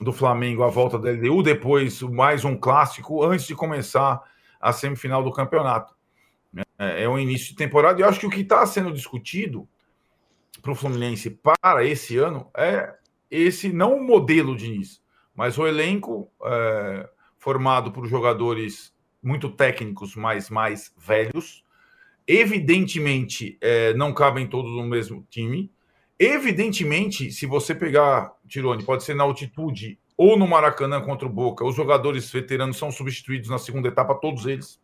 do 0.00 0.12
Flamengo 0.12 0.62
a 0.62 0.68
volta 0.68 1.00
da 1.00 1.10
LDU, 1.10 1.42
depois 1.42 2.00
mais 2.00 2.44
um 2.44 2.56
clássico 2.56 3.24
antes 3.24 3.44
de 3.44 3.56
começar 3.56 4.22
a 4.60 4.72
semifinal 4.72 5.22
do 5.22 5.32
campeonato. 5.32 5.94
É, 6.78 7.04
é 7.04 7.08
um 7.08 7.18
início 7.18 7.48
de 7.48 7.56
temporada 7.56 8.00
e 8.00 8.02
eu 8.02 8.08
acho 8.08 8.20
que 8.20 8.26
o 8.26 8.30
que 8.30 8.40
está 8.40 8.64
sendo 8.66 8.92
discutido 8.92 9.68
para 10.62 10.72
o 10.72 10.74
Fluminense 10.74 11.30
para 11.30 11.84
esse 11.84 12.16
ano 12.16 12.50
é 12.56 12.94
esse 13.30 13.72
não 13.72 13.96
o 13.96 14.02
modelo 14.02 14.56
de 14.56 14.66
início, 14.66 15.02
mas 15.34 15.58
o 15.58 15.66
elenco 15.66 16.30
é, 16.44 17.08
formado 17.36 17.92
por 17.92 18.06
jogadores 18.06 18.92
muito 19.22 19.50
técnicos, 19.50 20.14
mas 20.16 20.48
mais 20.48 20.92
velhos. 20.96 21.64
Evidentemente, 22.26 23.58
é, 23.60 23.94
não 23.94 24.12
cabem 24.12 24.46
todos 24.46 24.70
no 24.70 24.84
mesmo 24.84 25.26
time. 25.30 25.70
Evidentemente, 26.18 27.30
se 27.30 27.46
você 27.46 27.74
pegar, 27.74 28.32
Tirone, 28.46 28.84
pode 28.84 29.04
ser 29.04 29.14
na 29.14 29.24
altitude 29.24 29.98
ou 30.18 30.36
no 30.36 30.48
Maracanã 30.48 31.00
contra 31.00 31.28
o 31.28 31.30
Boca, 31.30 31.64
os 31.64 31.76
jogadores 31.76 32.28
veteranos 32.28 32.76
são 32.76 32.90
substituídos 32.90 33.48
na 33.48 33.58
segunda 33.58 33.86
etapa, 33.86 34.16
todos 34.16 34.46
eles. 34.46 34.80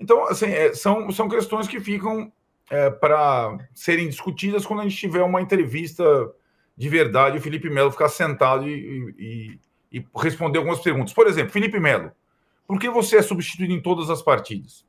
Então, 0.00 0.26
assim, 0.26 0.46
é, 0.46 0.74
são, 0.74 1.12
são 1.12 1.28
questões 1.28 1.68
que 1.68 1.78
ficam 1.78 2.32
é, 2.68 2.90
para 2.90 3.56
serem 3.72 4.08
discutidas 4.08 4.66
quando 4.66 4.80
a 4.80 4.82
gente 4.82 4.96
tiver 4.96 5.22
uma 5.22 5.40
entrevista 5.40 6.04
de 6.76 6.88
verdade, 6.88 7.38
o 7.38 7.40
Felipe 7.40 7.70
Melo 7.70 7.92
ficar 7.92 8.08
sentado 8.08 8.68
e, 8.68 9.14
e, 9.92 9.98
e 10.00 10.06
responder 10.16 10.58
algumas 10.58 10.80
perguntas. 10.80 11.12
Por 11.12 11.28
exemplo, 11.28 11.52
Felipe 11.52 11.78
Melo, 11.78 12.10
por 12.66 12.80
que 12.80 12.90
você 12.90 13.18
é 13.18 13.22
substituído 13.22 13.72
em 13.72 13.80
todas 13.80 14.10
as 14.10 14.22
partidas? 14.22 14.84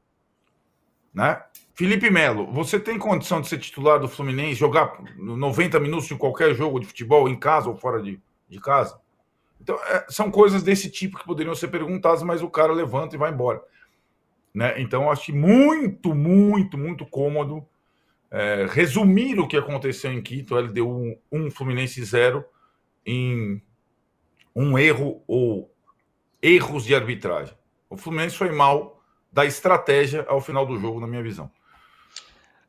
Né? 1.14 1.40
Felipe 1.76 2.10
Melo, 2.10 2.52
você 2.52 2.80
tem 2.80 2.98
condição 2.98 3.40
de 3.40 3.48
ser 3.48 3.60
titular 3.60 4.00
do 4.00 4.08
Fluminense, 4.08 4.56
jogar 4.56 4.98
90 5.16 5.80
minutos 5.80 6.08
de 6.08 6.16
qualquer 6.16 6.56
jogo 6.56 6.80
de 6.80 6.88
futebol, 6.88 7.30
em 7.30 7.38
casa 7.38 7.70
ou 7.70 7.76
fora 7.76 8.02
de, 8.02 8.20
de 8.50 8.60
casa? 8.60 9.03
Então, 9.64 9.80
é, 9.86 10.06
são 10.10 10.30
coisas 10.30 10.62
desse 10.62 10.92
tipo 10.92 11.18
que 11.18 11.26
poderiam 11.26 11.56
ser 11.56 11.70
perguntadas, 11.70 12.22
mas 12.22 12.44
o 12.44 12.50
cara 12.50 12.74
levanta 12.74 13.16
e 13.16 13.18
vai 13.18 13.32
embora. 13.32 13.64
Né? 14.54 14.82
Então, 14.82 15.10
acho 15.10 15.34
muito, 15.34 16.14
muito, 16.14 16.78
muito 16.78 17.06
cômodo 17.06 17.66
é, 18.30 18.68
resumir 18.70 19.40
o 19.40 19.48
que 19.48 19.56
aconteceu 19.56 20.12
em 20.12 20.22
Quito, 20.22 20.56
LDU 20.56 21.18
1, 21.32 21.50
Fluminense 21.52 22.04
0, 22.04 22.44
em 23.06 23.62
um 24.54 24.78
erro 24.78 25.24
ou 25.26 25.74
erros 26.42 26.84
de 26.84 26.94
arbitragem. 26.94 27.56
O 27.90 27.96
Fluminense 27.96 28.36
foi 28.36 28.52
mal 28.52 29.02
da 29.32 29.46
estratégia 29.46 30.26
ao 30.28 30.42
final 30.42 30.66
do 30.66 30.78
jogo, 30.78 31.00
na 31.00 31.08
minha 31.08 31.24
visão. 31.24 31.50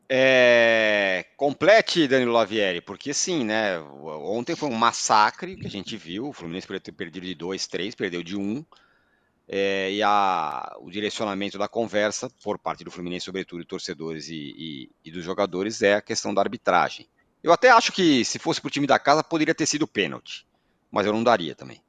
É, 0.07 1.25
complete, 1.35 2.07
Danilo 2.07 2.31
Lavieri, 2.31 2.79
porque 2.79 3.13
sim, 3.13 3.43
né? 3.43 3.79
Ontem 3.79 4.55
foi 4.55 4.69
um 4.69 4.75
massacre 4.75 5.55
que 5.55 5.65
a 5.65 5.69
gente 5.69 5.97
viu. 5.97 6.27
O 6.27 6.33
Fluminense 6.33 6.67
poderia 6.67 6.83
ter 6.83 6.91
perdido 6.91 7.25
de 7.25 7.33
2, 7.33 7.65
3, 7.67 7.95
perdeu 7.95 8.21
de 8.21 8.35
1. 8.35 8.41
Um, 8.41 8.65
é, 9.47 9.91
e 9.91 10.03
a, 10.03 10.75
o 10.79 10.89
direcionamento 10.89 11.57
da 11.57 11.67
conversa, 11.67 12.29
por 12.43 12.57
parte 12.57 12.83
do 12.83 12.91
Fluminense, 12.91 13.25
sobretudo, 13.25 13.61
de 13.61 13.67
torcedores 13.67 14.29
e, 14.29 14.35
e, 14.35 14.91
e, 15.05 15.11
dos 15.11 15.23
jogadores, 15.23 15.81
é 15.81 15.95
a 15.95 16.01
questão 16.01 16.33
da 16.33 16.41
arbitragem. 16.41 17.07
Eu 17.43 17.51
até 17.51 17.69
acho 17.69 17.91
que, 17.91 18.25
se 18.25 18.39
fosse 18.39 18.59
para 18.59 18.67
o 18.67 18.71
time 18.71 18.87
da 18.87 18.97
casa, 18.97 19.23
poderia 19.23 19.53
ter 19.53 19.67
sido 19.67 19.87
pênalti, 19.87 20.47
mas 20.91 21.05
eu 21.05 21.13
não 21.13 21.23
daria 21.23 21.53
também. 21.53 21.81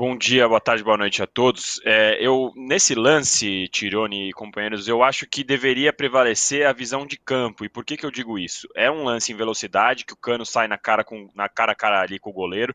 Bom 0.00 0.16
dia, 0.16 0.48
boa 0.48 0.62
tarde, 0.62 0.82
boa 0.82 0.96
noite 0.96 1.22
a 1.22 1.26
todos. 1.26 1.78
É, 1.84 2.16
eu 2.26 2.54
nesse 2.56 2.94
lance, 2.94 3.68
Tirone 3.68 4.30
e 4.30 4.32
companheiros, 4.32 4.88
eu 4.88 5.02
acho 5.02 5.26
que 5.26 5.44
deveria 5.44 5.92
prevalecer 5.92 6.66
a 6.66 6.72
visão 6.72 7.04
de 7.04 7.18
campo. 7.18 7.66
E 7.66 7.68
por 7.68 7.84
que, 7.84 7.98
que 7.98 8.06
eu 8.06 8.10
digo 8.10 8.38
isso? 8.38 8.66
É 8.74 8.90
um 8.90 9.04
lance 9.04 9.30
em 9.30 9.36
velocidade 9.36 10.06
que 10.06 10.14
o 10.14 10.16
Cano 10.16 10.46
sai 10.46 10.66
na 10.68 10.78
cara 10.78 11.04
com 11.04 11.28
na 11.34 11.50
cara 11.50 11.72
a 11.72 11.74
cara 11.74 12.00
ali 12.00 12.18
com 12.18 12.30
o 12.30 12.32
goleiro 12.32 12.74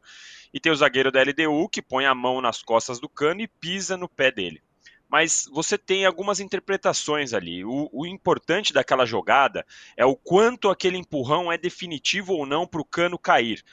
e 0.54 0.60
tem 0.60 0.72
o 0.72 0.76
zagueiro 0.76 1.12
da 1.12 1.20
LDU 1.20 1.68
que 1.68 1.82
põe 1.82 2.06
a 2.06 2.14
mão 2.14 2.42
nas 2.42 2.62
costas 2.62 3.00
do 3.00 3.10
Cano 3.10 3.42
e 3.42 3.48
pisa 3.48 3.98
no 3.98 4.08
pé 4.08 4.30
dele. 4.30 4.62
Mas 5.10 5.50
você 5.52 5.80
tem 5.80 6.06
algumas 6.06 6.40
interpretações 6.40 7.34
ali. 7.34 7.66
O, 7.66 7.90
o 7.92 8.06
importante 8.06 8.72
daquela 8.72 9.04
jogada 9.04 9.66
é 9.98 10.06
o 10.06 10.16
quanto 10.16 10.70
aquele 10.70 10.98
empurrão 11.00 11.52
é 11.52 11.58
definitivo 11.58 12.34
ou 12.34 12.46
não 12.46 12.68
para 12.68 12.82
o 12.82 12.86
Cano 12.86 13.18
cair 13.18 13.64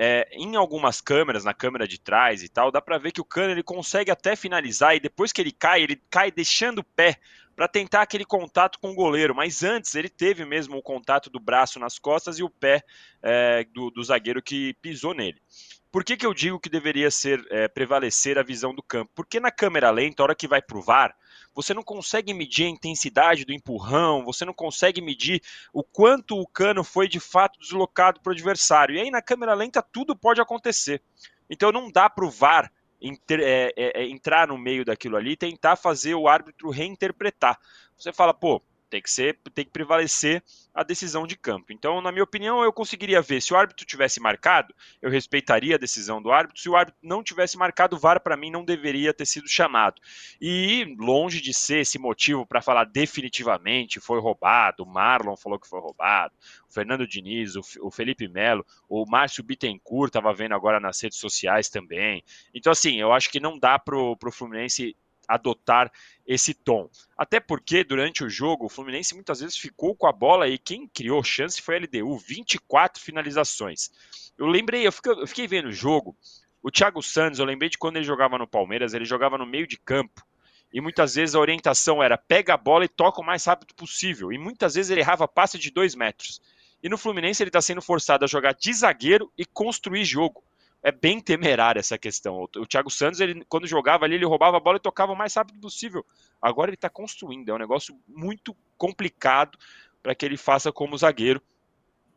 é, 0.00 0.28
em 0.30 0.54
algumas 0.54 1.00
câmeras, 1.00 1.42
na 1.42 1.52
câmera 1.52 1.88
de 1.88 1.98
trás 1.98 2.44
e 2.44 2.48
tal, 2.48 2.70
dá 2.70 2.80
para 2.80 2.98
ver 2.98 3.10
que 3.10 3.20
o 3.20 3.24
Cano 3.24 3.50
ele 3.50 3.64
consegue 3.64 4.12
até 4.12 4.36
finalizar 4.36 4.94
e 4.94 5.00
depois 5.00 5.32
que 5.32 5.40
ele 5.40 5.50
cai, 5.50 5.82
ele 5.82 6.00
cai 6.08 6.30
deixando 6.30 6.78
o 6.78 6.84
pé 6.84 7.18
para 7.56 7.66
tentar 7.66 8.02
aquele 8.02 8.24
contato 8.24 8.78
com 8.78 8.92
o 8.92 8.94
goleiro. 8.94 9.34
Mas 9.34 9.64
antes 9.64 9.96
ele 9.96 10.08
teve 10.08 10.44
mesmo 10.44 10.76
o 10.76 10.82
contato 10.82 11.28
do 11.28 11.40
braço 11.40 11.80
nas 11.80 11.98
costas 11.98 12.38
e 12.38 12.44
o 12.44 12.48
pé 12.48 12.84
é, 13.20 13.64
do, 13.74 13.90
do, 13.90 14.04
zagueiro 14.04 14.40
que 14.40 14.72
pisou 14.74 15.12
nele. 15.12 15.42
Por 15.90 16.04
que, 16.04 16.16
que 16.16 16.24
eu 16.24 16.32
digo 16.32 16.60
que 16.60 16.68
deveria 16.68 17.10
ser 17.10 17.44
é, 17.50 17.66
prevalecer 17.66 18.38
a 18.38 18.44
visão 18.44 18.72
do 18.72 18.84
campo? 18.84 19.10
Porque 19.16 19.40
na 19.40 19.50
câmera 19.50 19.90
lenta, 19.90 20.22
a 20.22 20.26
hora 20.26 20.34
que 20.36 20.46
vai 20.46 20.62
para 20.62 20.78
o 20.78 20.82
VAR, 20.82 21.12
você 21.58 21.74
não 21.74 21.82
consegue 21.82 22.32
medir 22.32 22.66
a 22.66 22.68
intensidade 22.68 23.44
do 23.44 23.52
empurrão, 23.52 24.24
você 24.24 24.44
não 24.44 24.54
consegue 24.54 25.00
medir 25.00 25.42
o 25.72 25.82
quanto 25.82 26.38
o 26.38 26.46
cano 26.46 26.84
foi 26.84 27.08
de 27.08 27.18
fato 27.18 27.58
deslocado 27.58 28.20
para 28.20 28.30
o 28.30 28.32
adversário. 28.32 28.94
E 28.94 29.00
aí 29.00 29.10
na 29.10 29.20
câmera 29.20 29.54
lenta 29.54 29.82
tudo 29.82 30.14
pode 30.14 30.40
acontecer. 30.40 31.02
Então 31.50 31.72
não 31.72 31.90
dá 31.90 32.08
para 32.08 32.24
o 32.24 32.30
VAR 32.30 32.72
é, 33.02 33.74
é, 33.76 34.02
é, 34.02 34.08
entrar 34.08 34.46
no 34.46 34.56
meio 34.56 34.84
daquilo 34.84 35.16
ali 35.16 35.32
e 35.32 35.36
tentar 35.36 35.74
fazer 35.74 36.14
o 36.14 36.28
árbitro 36.28 36.70
reinterpretar. 36.70 37.58
Você 37.96 38.12
fala, 38.12 38.32
pô, 38.32 38.62
tem 38.88 39.02
que 39.02 39.10
ser, 39.10 39.38
tem 39.54 39.64
que 39.64 39.70
prevalecer 39.70 40.42
a 40.74 40.82
decisão 40.82 41.26
de 41.26 41.36
campo. 41.36 41.72
Então, 41.72 42.00
na 42.00 42.12
minha 42.12 42.22
opinião, 42.24 42.62
eu 42.62 42.72
conseguiria 42.72 43.20
ver 43.20 43.42
se 43.42 43.52
o 43.52 43.56
árbitro 43.56 43.84
tivesse 43.84 44.20
marcado, 44.20 44.74
eu 45.02 45.10
respeitaria 45.10 45.74
a 45.74 45.78
decisão 45.78 46.22
do 46.22 46.30
árbitro. 46.30 46.60
Se 46.60 46.68
o 46.68 46.76
árbitro 46.76 46.98
não 47.02 47.22
tivesse 47.22 47.56
marcado, 47.56 47.96
o 47.96 47.98
VAR 47.98 48.20
para 48.20 48.36
mim 48.36 48.50
não 48.50 48.64
deveria 48.64 49.12
ter 49.12 49.26
sido 49.26 49.48
chamado. 49.48 50.00
E 50.40 50.96
longe 50.98 51.40
de 51.40 51.52
ser 51.52 51.80
esse 51.80 51.98
motivo 51.98 52.46
para 52.46 52.62
falar 52.62 52.84
definitivamente 52.84 54.00
foi 54.00 54.20
roubado, 54.20 54.84
o 54.84 54.86
Marlon 54.86 55.36
falou 55.36 55.58
que 55.58 55.68
foi 55.68 55.80
roubado, 55.80 56.34
o 56.68 56.72
Fernando 56.72 57.06
Diniz, 57.06 57.54
o, 57.56 57.90
Felipe 57.90 58.28
Melo, 58.28 58.64
o 58.88 59.04
Márcio 59.06 59.42
Bittencourt 59.42 60.10
estava 60.10 60.32
vendo 60.32 60.54
agora 60.54 60.78
nas 60.78 61.00
redes 61.00 61.18
sociais 61.18 61.68
também. 61.68 62.22
Então, 62.54 62.70
assim, 62.70 63.00
eu 63.00 63.12
acho 63.12 63.30
que 63.30 63.40
não 63.40 63.58
dá 63.58 63.78
pro, 63.78 64.16
pro 64.16 64.30
Fluminense 64.30 64.96
adotar 65.28 65.92
esse 66.26 66.54
tom. 66.54 66.88
Até 67.16 67.38
porque 67.38 67.84
durante 67.84 68.24
o 68.24 68.30
jogo 68.30 68.66
o 68.66 68.68
Fluminense 68.68 69.14
muitas 69.14 69.40
vezes 69.40 69.56
ficou 69.56 69.94
com 69.94 70.06
a 70.06 70.12
bola 70.12 70.48
e 70.48 70.56
quem 70.56 70.88
criou 70.88 71.22
chance 71.22 71.60
foi 71.60 71.76
a 71.76 71.80
LDU, 71.80 72.16
24 72.18 73.02
finalizações. 73.02 73.90
Eu 74.38 74.46
lembrei, 74.46 74.86
eu 74.86 74.92
fiquei, 74.92 75.12
eu 75.12 75.26
fiquei 75.26 75.46
vendo 75.46 75.68
o 75.68 75.72
jogo, 75.72 76.16
o 76.62 76.70
Thiago 76.70 77.02
Santos, 77.02 77.38
eu 77.38 77.44
lembrei 77.44 77.68
de 77.68 77.78
quando 77.78 77.96
ele 77.96 78.04
jogava 78.04 78.38
no 78.38 78.46
Palmeiras, 78.46 78.94
ele 78.94 79.04
jogava 79.04 79.36
no 79.36 79.46
meio 79.46 79.66
de 79.66 79.78
campo. 79.78 80.26
E 80.72 80.80
muitas 80.80 81.14
vezes 81.14 81.34
a 81.34 81.40
orientação 81.40 82.02
era 82.02 82.18
pega 82.18 82.54
a 82.54 82.56
bola 82.56 82.84
e 82.84 82.88
toca 82.88 83.20
o 83.20 83.24
mais 83.24 83.44
rápido 83.44 83.74
possível. 83.74 84.32
E 84.32 84.38
muitas 84.38 84.74
vezes 84.74 84.90
ele 84.90 85.00
errava 85.00 85.26
passe 85.26 85.58
de 85.58 85.70
dois 85.70 85.94
metros. 85.94 86.40
E 86.82 86.88
no 86.88 86.98
Fluminense 86.98 87.42
ele 87.42 87.48
está 87.48 87.60
sendo 87.60 87.80
forçado 87.80 88.24
a 88.24 88.28
jogar 88.28 88.52
de 88.54 88.72
zagueiro 88.72 89.32
e 89.36 89.44
construir 89.44 90.04
jogo 90.04 90.44
é 90.82 90.92
bem 90.92 91.20
temerária 91.20 91.80
essa 91.80 91.98
questão. 91.98 92.42
O, 92.56 92.66
Thiago 92.66 92.90
Santos, 92.90 93.20
ele, 93.20 93.44
quando 93.48 93.66
jogava 93.66 94.04
ali, 94.04 94.14
ele 94.14 94.24
roubava 94.24 94.56
a 94.56 94.60
bola 94.60 94.76
e 94.76 94.80
tocava 94.80 95.12
o 95.12 95.16
mais 95.16 95.34
rápido 95.34 95.60
possível. 95.60 96.04
Agora 96.40 96.70
ele 96.70 96.76
está 96.76 96.88
construindo, 96.88 97.48
é 97.48 97.54
um 97.54 97.58
negócio 97.58 97.98
muito 98.06 98.56
complicado 98.76 99.58
para 100.02 100.14
que 100.14 100.24
ele 100.24 100.36
faça 100.36 100.72
como 100.72 100.96
zagueiro. 100.96 101.42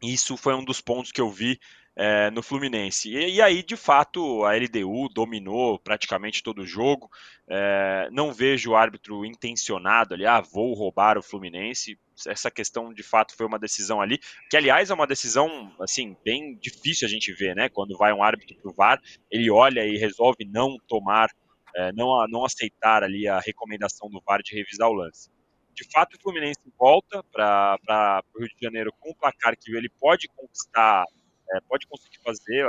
Isso 0.02 0.38
foi 0.38 0.54
um 0.54 0.64
dos 0.64 0.82
pontos 0.82 1.12
que 1.12 1.22
eu 1.22 1.30
vi 1.30 1.60
é, 2.02 2.32
no 2.32 2.42
Fluminense. 2.42 3.16
E, 3.16 3.36
e, 3.36 3.42
aí, 3.44 3.62
de 3.62 3.78
fato, 3.78 4.44
a 4.44 4.56
LDU 4.56 5.08
dominou 5.14 5.78
praticamente 5.78 6.42
todo 6.42 6.64
o 6.64 6.66
jogo. 6.66 7.08
É, 7.48 8.10
não 8.12 8.34
vejo 8.34 8.72
o 8.72 8.76
árbitro 8.76 9.24
intencionado 9.24 10.16
ali, 10.16 10.26
ah, 10.26 10.42
vou 10.42 10.74
roubar 10.74 11.16
o 11.16 11.22
Fluminense. 11.22 12.00
Essa 12.26 12.50
questão, 12.50 12.92
de 12.92 13.04
fato, 13.04 13.36
foi 13.36 13.46
uma 13.46 13.60
decisão 13.60 14.02
ali, 14.02 14.20
que, 14.50 14.58
aliás, 14.58 14.90
é 14.90 14.96
uma 14.96 15.06
decisão, 15.06 15.72
assim, 15.80 16.18
bem 16.26 16.58
difícil 16.60 17.08
a 17.08 17.10
gente 17.10 17.32
ver, 17.34 17.56
né? 17.56 17.70
Quando 17.70 17.96
vai 17.96 18.12
um 18.12 18.24
árbitro 18.24 18.58
pro 18.60 18.74
VAR, 18.74 19.00
ele 19.30 19.52
olha 19.52 19.86
e 19.86 19.96
resolve 19.96 20.44
não 20.44 20.78
tomar, 20.88 21.30
é, 21.76 21.92
não, 21.94 22.26
não 22.28 22.44
aceitar 22.44 23.04
ali 23.04 23.28
a 23.28 23.40
recomendação 23.40 24.10
do 24.10 24.20
VAR 24.26 24.42
de 24.42 24.56
revisar 24.56 24.90
o 24.90 24.94
lance 24.94 25.30
de 25.74 25.90
fato 25.90 26.16
o 26.16 26.22
Fluminense 26.22 26.60
volta 26.78 27.24
para 27.32 28.22
o 28.36 28.40
Rio 28.40 28.50
de 28.50 28.62
Janeiro 28.62 28.94
com 29.00 29.12
um 29.12 29.14
placar 29.14 29.56
que 29.58 29.74
ele 29.74 29.90
pode 30.00 30.28
conquistar 30.36 31.06
é, 31.54 31.60
pode 31.62 31.88
conseguir 31.88 32.20
fazer, 32.24 32.66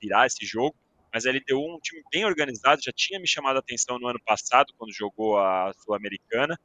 virar 0.00 0.26
esse 0.26 0.44
jogo, 0.44 0.74
mas 1.12 1.26
a 1.26 1.30
LDU 1.30 1.76
um 1.76 1.78
time 1.78 2.02
bem 2.10 2.24
organizado, 2.24 2.82
já 2.82 2.92
tinha 2.92 3.20
me 3.20 3.28
chamado 3.28 3.56
a 3.56 3.60
atenção 3.60 3.98
no 3.98 4.08
ano 4.08 4.20
passado, 4.24 4.72
quando 4.78 4.92
jogou 4.92 5.38
a 5.38 5.72
Sul-Americana, 5.74 6.58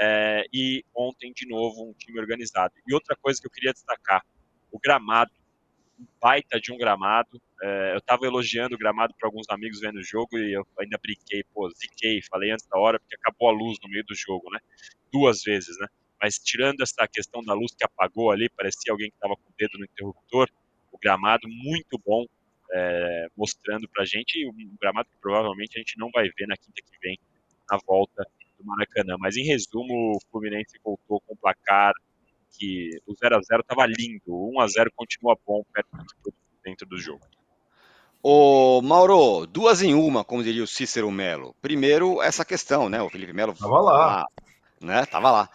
é, 0.00 0.44
e 0.50 0.82
ontem, 0.94 1.30
de 1.34 1.46
novo, 1.46 1.84
um 1.84 1.92
time 1.92 2.18
organizado. 2.18 2.72
E 2.86 2.94
outra 2.94 3.14
coisa 3.14 3.38
que 3.38 3.46
eu 3.46 3.50
queria 3.50 3.72
destacar, 3.72 4.24
o 4.72 4.78
gramado, 4.78 5.30
um 5.98 6.06
baita 6.18 6.58
de 6.58 6.72
um 6.72 6.78
gramado, 6.78 7.38
é, 7.62 7.92
eu 7.92 7.98
estava 7.98 8.24
elogiando 8.24 8.74
o 8.74 8.78
gramado 8.78 9.14
para 9.18 9.28
alguns 9.28 9.46
amigos 9.50 9.80
vendo 9.80 9.96
o 9.96 10.02
jogo 10.02 10.38
e 10.38 10.54
eu 10.54 10.66
ainda 10.78 10.96
brinquei, 10.96 11.44
pô, 11.52 11.68
ziquei, 11.70 12.22
falei 12.22 12.50
antes 12.50 12.66
da 12.66 12.78
hora, 12.78 12.98
porque 12.98 13.16
acabou 13.16 13.50
a 13.50 13.52
luz 13.52 13.78
no 13.82 13.90
meio 13.90 14.04
do 14.06 14.14
jogo, 14.14 14.50
né? 14.50 14.58
Duas 15.12 15.42
vezes, 15.42 15.76
né? 15.78 15.86
Mas 16.22 16.38
tirando 16.38 16.80
essa 16.80 17.06
questão 17.06 17.42
da 17.42 17.52
luz 17.52 17.74
que 17.74 17.84
apagou 17.84 18.30
ali, 18.30 18.48
parecia 18.48 18.90
alguém 18.90 19.10
que 19.10 19.16
estava 19.16 19.36
com 19.36 19.50
o 19.50 19.54
dedo 19.58 19.78
no 19.78 19.84
interruptor, 19.84 20.48
o 20.92 20.98
gramado 20.98 21.48
muito 21.48 21.98
bom. 22.04 22.24
é, 22.72 23.26
mostrando 23.36 23.88
pra 23.88 24.04
gente 24.04 24.46
um 24.46 24.76
gramado 24.80 25.08
que 25.08 25.16
provavelmente 25.20 25.76
a 25.76 25.80
gente 25.80 25.98
não 25.98 26.08
vai 26.12 26.28
ver 26.38 26.46
na 26.46 26.56
quinta 26.56 26.80
que 26.82 26.98
vem, 27.02 27.18
na 27.70 27.78
volta 27.86 28.24
do 28.58 28.64
Maracanã. 28.64 29.16
Mas 29.18 29.36
em 29.36 29.44
resumo, 29.44 30.12
o 30.16 30.20
Fluminense 30.30 30.78
voltou 30.84 31.20
com 31.22 31.34
o 31.34 31.36
placar 31.36 31.92
que 32.56 32.90
o 33.06 33.14
0 33.14 33.36
a 33.36 33.40
0 33.40 33.60
estava 33.62 33.86
lindo, 33.86 34.22
o 34.28 34.52
1 34.56 34.60
a 34.60 34.68
0 34.68 34.92
continua 34.94 35.36
bom 35.46 35.62
perto 35.72 35.88
dentro 36.64 36.86
do 36.86 36.98
jogo. 36.98 37.24
Ô, 38.22 38.82
Mauro, 38.82 39.46
duas 39.46 39.82
em 39.82 39.94
uma, 39.94 40.22
como 40.22 40.42
diria 40.42 40.62
o 40.62 40.66
Cícero 40.66 41.10
Melo. 41.10 41.54
Primeiro, 41.62 42.20
essa 42.22 42.44
questão, 42.44 42.88
né? 42.88 43.00
O 43.00 43.08
Felipe 43.08 43.32
Melo. 43.32 43.54
Tava 43.54 43.80
lá. 43.80 44.26
né? 44.80 45.06
Tava 45.06 45.30
lá. 45.30 45.48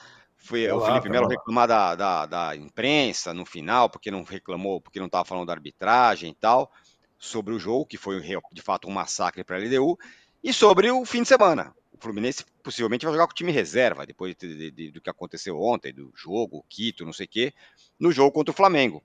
Foi 0.46 0.68
tava 0.68 0.80
o 0.80 0.86
Felipe 0.86 1.10
Melo 1.10 1.28
reclamar 1.28 1.68
da, 1.68 1.96
da, 1.96 2.26
da, 2.26 2.56
imprensa 2.56 3.34
no 3.34 3.46
final, 3.46 3.90
porque 3.90 4.12
não 4.12 4.24
reclamou, 4.24 4.80
porque 4.80 5.00
não 5.00 5.08
estava 5.08 5.26
falando 5.26 5.48
da 5.48 5.54
arbitragem 5.54 6.32
e 6.32 6.36
tal, 6.36 6.72
sobre 7.18 7.54
o 7.54 7.60
jogo, 7.60 7.86
que 7.86 7.98
foi 7.98 8.22
de 8.52 8.62
fato 8.62 8.88
um 8.88 8.92
massacre 8.92 9.44
para 9.44 9.58
a 9.58 9.60
LDU, 9.60 9.98
e 10.44 10.54
sobre 10.54 10.92
o 10.92 11.04
fim 11.06 11.24
de 11.24 11.28
semana. 11.28 11.74
O 11.92 11.98
Fluminense 11.98 12.46
possivelmente 12.62 13.06
vai 13.06 13.14
jogar 13.14 13.26
com 13.26 13.32
o 13.32 13.36
time 13.36 13.52
reserva, 13.52 14.06
depois 14.06 14.36
de, 14.36 14.56
de, 14.56 14.72
de, 14.72 14.92
do 14.92 15.02
que 15.02 15.10
aconteceu 15.10 15.60
ontem, 15.60 15.94
do 15.94 16.12
jogo, 16.16 16.64
Quito, 16.70 17.06
não 17.06 17.14
sei 17.14 17.26
o 17.26 17.30
quê, 17.30 17.54
no 18.00 18.12
jogo 18.12 18.32
contra 18.32 18.52
o 18.52 18.56
Flamengo 18.56 19.02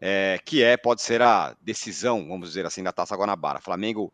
é, 0.00 0.38
que 0.44 0.62
é, 0.62 0.76
pode 0.76 1.02
ser 1.02 1.22
a 1.22 1.56
decisão, 1.60 2.26
vamos 2.28 2.48
dizer 2.48 2.66
assim, 2.66 2.82
da 2.82 2.92
Taça 2.92 3.16
Guanabara. 3.16 3.60
Flamengo 3.60 4.12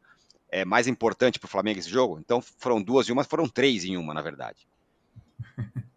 é 0.50 0.64
mais 0.64 0.86
importante 0.86 1.38
para 1.38 1.46
o 1.46 1.50
Flamengo 1.50 1.78
esse 1.78 1.90
jogo? 1.90 2.18
Então 2.18 2.40
foram 2.40 2.82
duas 2.82 3.08
em 3.08 3.12
uma, 3.12 3.24
foram 3.24 3.48
três 3.48 3.84
em 3.84 3.96
uma, 3.96 4.14
na 4.14 4.22
verdade. 4.22 4.66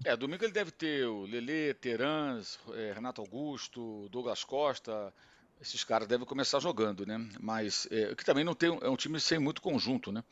É, 0.05 0.15
domingo 0.15 0.43
ele 0.43 0.53
deve 0.53 0.69
ter 0.69 1.07
o 1.07 1.23
Lele, 1.23 1.73
Terans, 1.73 2.59
é, 2.75 2.93
Renato 2.93 3.21
Augusto, 3.21 4.07
Douglas 4.11 4.43
Costa. 4.43 5.11
Esses 5.59 5.83
caras 5.83 6.07
devem 6.07 6.27
começar 6.27 6.59
jogando, 6.59 7.05
né? 7.07 7.27
Mas 7.39 7.87
é, 7.89 8.13
que 8.13 8.23
também 8.23 8.43
não 8.43 8.53
tem 8.53 8.77
é 8.81 8.89
um 8.89 8.95
time 8.95 9.19
sem 9.19 9.39
muito 9.39 9.61
conjunto, 9.61 10.11
né? 10.11 10.23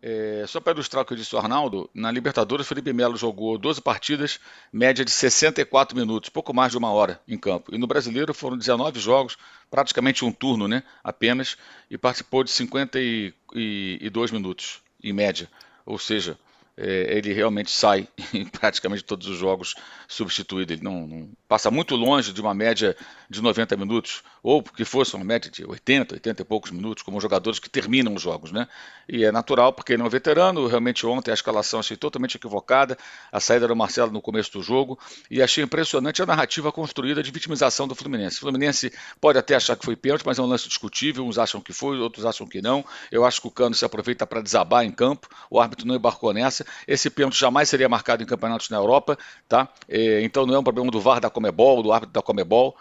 É, 0.00 0.44
só 0.46 0.60
para 0.60 0.72
ilustrar 0.72 1.02
o 1.02 1.04
que 1.04 1.12
eu 1.12 1.16
disse 1.16 1.34
o 1.34 1.38
Arnaldo, 1.38 1.90
na 1.92 2.12
Libertadores, 2.12 2.68
Felipe 2.68 2.92
Melo 2.92 3.16
jogou 3.16 3.58
12 3.58 3.80
partidas, 3.80 4.38
média 4.72 5.04
de 5.04 5.10
64 5.10 5.96
minutos, 5.96 6.30
pouco 6.30 6.54
mais 6.54 6.70
de 6.70 6.78
uma 6.78 6.92
hora 6.92 7.20
em 7.26 7.36
campo. 7.36 7.74
E 7.74 7.78
no 7.78 7.88
Brasileiro 7.88 8.32
foram 8.32 8.56
19 8.56 9.00
jogos, 9.00 9.36
praticamente 9.68 10.24
um 10.24 10.30
turno 10.30 10.68
né, 10.68 10.84
apenas, 11.02 11.56
e 11.90 11.98
participou 11.98 12.44
de 12.44 12.52
52 12.52 14.30
minutos 14.30 14.80
em 15.02 15.12
média. 15.12 15.50
Ou 15.84 15.98
seja, 15.98 16.38
ele 16.80 17.32
realmente 17.32 17.70
sai 17.70 18.06
em 18.32 18.46
praticamente 18.46 19.02
todos 19.02 19.26
os 19.26 19.36
jogos 19.36 19.74
substituído. 20.06 20.72
Ele 20.72 20.82
não, 20.82 21.06
não, 21.06 21.28
passa 21.48 21.70
muito 21.70 21.96
longe 21.96 22.32
de 22.32 22.40
uma 22.40 22.54
média 22.54 22.96
de 23.28 23.42
90 23.42 23.76
minutos, 23.76 24.22
ou 24.42 24.62
que 24.62 24.84
fosse 24.84 25.14
uma 25.16 25.24
média 25.24 25.50
de 25.50 25.64
80, 25.66 26.14
80 26.14 26.42
e 26.42 26.44
poucos 26.44 26.70
minutos, 26.70 27.02
como 27.02 27.20
jogadores 27.20 27.58
que 27.58 27.68
terminam 27.68 28.14
os 28.14 28.22
jogos, 28.22 28.52
né? 28.52 28.68
E 29.08 29.24
é 29.24 29.32
natural, 29.32 29.72
porque 29.72 29.92
ele 29.92 30.02
é 30.02 30.04
um 30.04 30.08
veterano. 30.08 30.66
Realmente, 30.66 31.06
ontem 31.06 31.30
a 31.30 31.34
escalação 31.34 31.80
achei 31.80 31.96
totalmente 31.96 32.36
equivocada. 32.36 32.96
A 33.32 33.40
saída 33.40 33.66
do 33.66 33.74
Marcelo 33.74 34.12
no 34.12 34.22
começo 34.22 34.52
do 34.52 34.62
jogo, 34.62 34.98
e 35.30 35.42
achei 35.42 35.64
impressionante 35.64 36.22
a 36.22 36.26
narrativa 36.26 36.70
construída 36.70 37.22
de 37.22 37.30
vitimização 37.30 37.88
do 37.88 37.94
Fluminense. 37.94 38.36
O 38.36 38.40
Fluminense 38.40 38.92
pode 39.20 39.38
até 39.38 39.56
achar 39.56 39.76
que 39.76 39.84
foi 39.84 39.96
pênalti, 39.96 40.22
mas 40.24 40.38
é 40.38 40.42
um 40.42 40.46
lance 40.46 40.68
discutível. 40.68 41.26
Uns 41.26 41.38
acham 41.38 41.60
que 41.60 41.72
foi, 41.72 41.98
outros 41.98 42.24
acham 42.24 42.46
que 42.46 42.62
não. 42.62 42.84
Eu 43.10 43.24
acho 43.24 43.40
que 43.40 43.48
o 43.48 43.50
Cano 43.50 43.74
se 43.74 43.84
aproveita 43.84 44.26
para 44.26 44.40
desabar 44.40 44.84
em 44.84 44.92
campo. 44.92 45.28
O 45.50 45.60
árbitro 45.60 45.86
não 45.86 45.96
embarcou 45.96 46.32
nessa. 46.32 46.67
Esse 46.86 47.10
pênalti 47.10 47.38
jamais 47.38 47.68
seria 47.68 47.88
marcado 47.88 48.22
em 48.22 48.26
campeonatos 48.26 48.70
na 48.70 48.76
Europa, 48.76 49.18
tá? 49.48 49.68
É, 49.88 50.22
então 50.22 50.46
não 50.46 50.54
é 50.54 50.58
um 50.58 50.62
problema 50.62 50.90
do 50.90 51.00
VAR 51.00 51.20
da 51.20 51.30
Comebol, 51.30 51.82
do 51.82 51.92
árbitro 51.92 52.12
da 52.12 52.22
Comebol. 52.22 52.76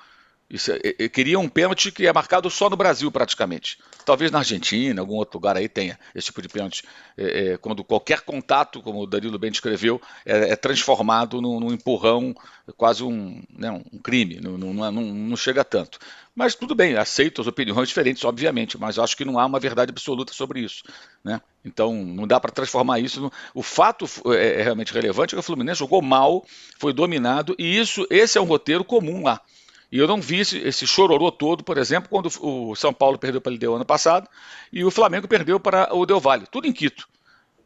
Isso, 0.50 0.72
é, 0.72 0.80
é, 0.98 1.10
queria 1.10 1.38
um 1.38 1.50
pênalti 1.50 1.92
que 1.92 2.08
é 2.08 2.14
marcado 2.14 2.50
só 2.50 2.70
no 2.70 2.78
Brasil, 2.78 3.12
praticamente. 3.12 3.78
Talvez 4.06 4.32
na 4.32 4.40
Argentina, 4.40 5.02
algum 5.02 5.16
outro 5.16 5.38
lugar 5.38 5.58
aí 5.58 5.68
tenha 5.68 6.00
esse 6.16 6.28
tipo 6.28 6.42
de 6.42 6.48
pênalti. 6.48 6.86
É, 7.18 7.52
é, 7.54 7.58
quando 7.58 7.84
qualquer 7.84 8.22
contato, 8.22 8.82
como 8.82 9.02
o 9.02 9.06
Danilo 9.06 9.38
bem 9.38 9.52
descreveu, 9.52 10.02
é, 10.26 10.52
é 10.52 10.56
transformado 10.56 11.42
num, 11.42 11.60
num, 11.60 11.74
empurrão, 11.74 12.34
quase 12.78 13.04
um, 13.04 13.44
né, 13.50 13.70
um 13.72 14.00
crime, 14.00 14.40
não, 14.40 14.58
não, 14.58 14.74
não, 14.74 14.92
não, 14.92 15.36
chega 15.36 15.66
tanto. 15.66 16.00
Mas 16.34 16.56
tudo 16.56 16.74
bem, 16.74 16.96
aceito 16.96 17.42
as 17.42 17.48
opiniões 17.48 17.90
diferentes, 17.90 18.24
obviamente, 18.24 18.78
mas 18.78 18.98
acho 18.98 19.18
que 19.18 19.26
não 19.26 19.38
há 19.38 19.46
uma 19.46 19.60
verdade 19.60 19.92
absoluta 19.92 20.32
sobre 20.34 20.62
isso. 20.62 20.82
Né? 21.26 21.42
Então 21.66 21.94
não 21.94 22.26
dá 22.26 22.40
para 22.40 22.52
transformar 22.52 23.00
isso. 23.02 23.20
No... 23.20 23.34
O 23.54 23.62
fato 23.62 24.06
é, 24.28 24.62
é 24.62 24.64
realmente 24.64 24.94
relevante 24.94 25.34
é 25.34 25.36
que 25.36 25.40
o 25.42 25.44
Fluminense 25.44 25.80
jogou 25.80 26.02
mal, 26.02 26.46
foi 26.80 26.94
dominado, 26.94 27.54
e 27.60 27.78
isso, 27.78 28.08
esse 28.10 28.38
é 28.38 28.42
um 28.42 28.46
roteiro 28.46 28.86
comum 28.86 29.24
lá. 29.24 29.42
E 29.92 29.98
eu 29.98 30.08
não 30.08 30.20
vi 30.20 30.40
esse, 30.40 30.58
esse 30.58 30.86
chororô 30.86 31.32
todo, 31.32 31.64
por 31.64 31.78
exemplo, 31.78 32.10
quando 32.10 32.30
o 32.42 32.76
São 32.76 32.94
Paulo 32.94 33.18
perdeu 33.18 33.40
para 33.40 33.52
o 33.52 33.56
LDU 33.56 33.76
ano 33.76 33.86
passado 33.86 34.28
e 34.72 34.84
o 34.84 34.92
Flamengo 34.92 35.28
perdeu 35.28 35.60
para 35.60 35.94
o 35.96 36.06
Del 36.06 36.20
Valle, 36.20 36.46
tudo 36.52 36.68
em 36.68 36.74
Quito. 36.74 37.08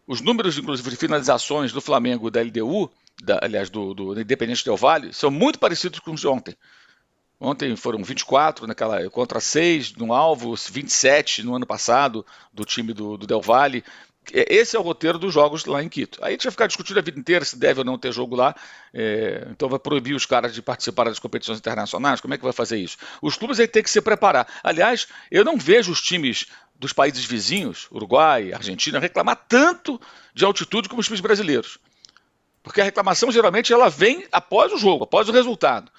Os 0.05 0.21
números, 0.21 0.57
inclusive, 0.57 0.89
de 0.89 0.95
finalizações 0.95 1.71
do 1.71 1.81
Flamengo 1.81 2.29
da 2.29 2.41
LDU, 2.41 2.91
da, 3.23 3.39
aliás, 3.41 3.69
do, 3.69 3.93
do 3.93 4.19
Independente 4.19 4.63
Del 4.63 4.77
Valle, 4.77 5.13
são 5.13 5.31
muito 5.31 5.57
parecidos 5.57 5.99
com 5.99 6.11
os 6.11 6.21
de 6.21 6.27
ontem. 6.27 6.55
Ontem 7.39 7.75
foram 7.75 8.03
24 8.03 8.67
naquela 8.67 9.09
contra 9.09 9.39
6 9.39 9.93
no 9.93 10.13
alvo, 10.13 10.53
27 10.55 11.41
no 11.41 11.55
ano 11.55 11.65
passado 11.65 12.23
do 12.53 12.63
time 12.63 12.93
do, 12.93 13.17
do 13.17 13.25
Del 13.25 13.41
Valle. 13.41 13.83
É, 14.33 14.53
esse 14.53 14.75
é 14.75 14.79
o 14.79 14.83
roteiro 14.83 15.17
dos 15.17 15.33
jogos 15.33 15.65
lá 15.65 15.81
em 15.83 15.89
Quito. 15.89 16.19
Aí 16.21 16.29
a 16.29 16.31
gente 16.31 16.43
vai 16.43 16.51
ficar 16.51 16.67
discutindo 16.67 16.99
a 16.99 17.01
vida 17.01 17.19
inteira 17.19 17.43
se 17.43 17.57
deve 17.57 17.79
ou 17.79 17.85
não 17.85 17.97
ter 17.97 18.11
jogo 18.11 18.35
lá. 18.35 18.55
É, 18.93 19.47
então 19.49 19.67
vai 19.67 19.79
proibir 19.79 20.13
os 20.13 20.25
caras 20.25 20.53
de 20.53 20.61
participar 20.61 21.05
das 21.05 21.19
competições 21.19 21.57
internacionais. 21.57 22.21
Como 22.21 22.33
é 22.33 22.37
que 22.37 22.43
vai 22.43 22.53
fazer 22.53 22.77
isso? 22.77 22.97
Os 23.21 23.35
clubes 23.35 23.59
aí 23.59 23.67
têm 23.67 23.83
que 23.83 23.89
se 23.89 24.01
preparar. 24.01 24.47
Aliás, 24.63 25.07
eu 25.29 25.43
não 25.43 25.57
vejo 25.57 25.91
os 25.91 26.01
times 26.01 26.45
dos 26.75 26.93
países 26.93 27.23
vizinhos, 27.23 27.87
Uruguai, 27.91 28.53
Argentina, 28.53 28.99
reclamar 28.99 29.45
tanto 29.47 30.01
de 30.33 30.43
altitude 30.43 30.89
como 30.89 30.99
os 30.99 31.05
times 31.05 31.21
brasileiros. 31.21 31.77
Porque 32.63 32.81
a 32.81 32.83
reclamação 32.83 33.31
geralmente 33.31 33.73
ela 33.73 33.89
vem 33.89 34.27
após 34.31 34.71
o 34.71 34.77
jogo, 34.77 35.03
após 35.03 35.29
o 35.29 35.31
resultado. 35.31 35.91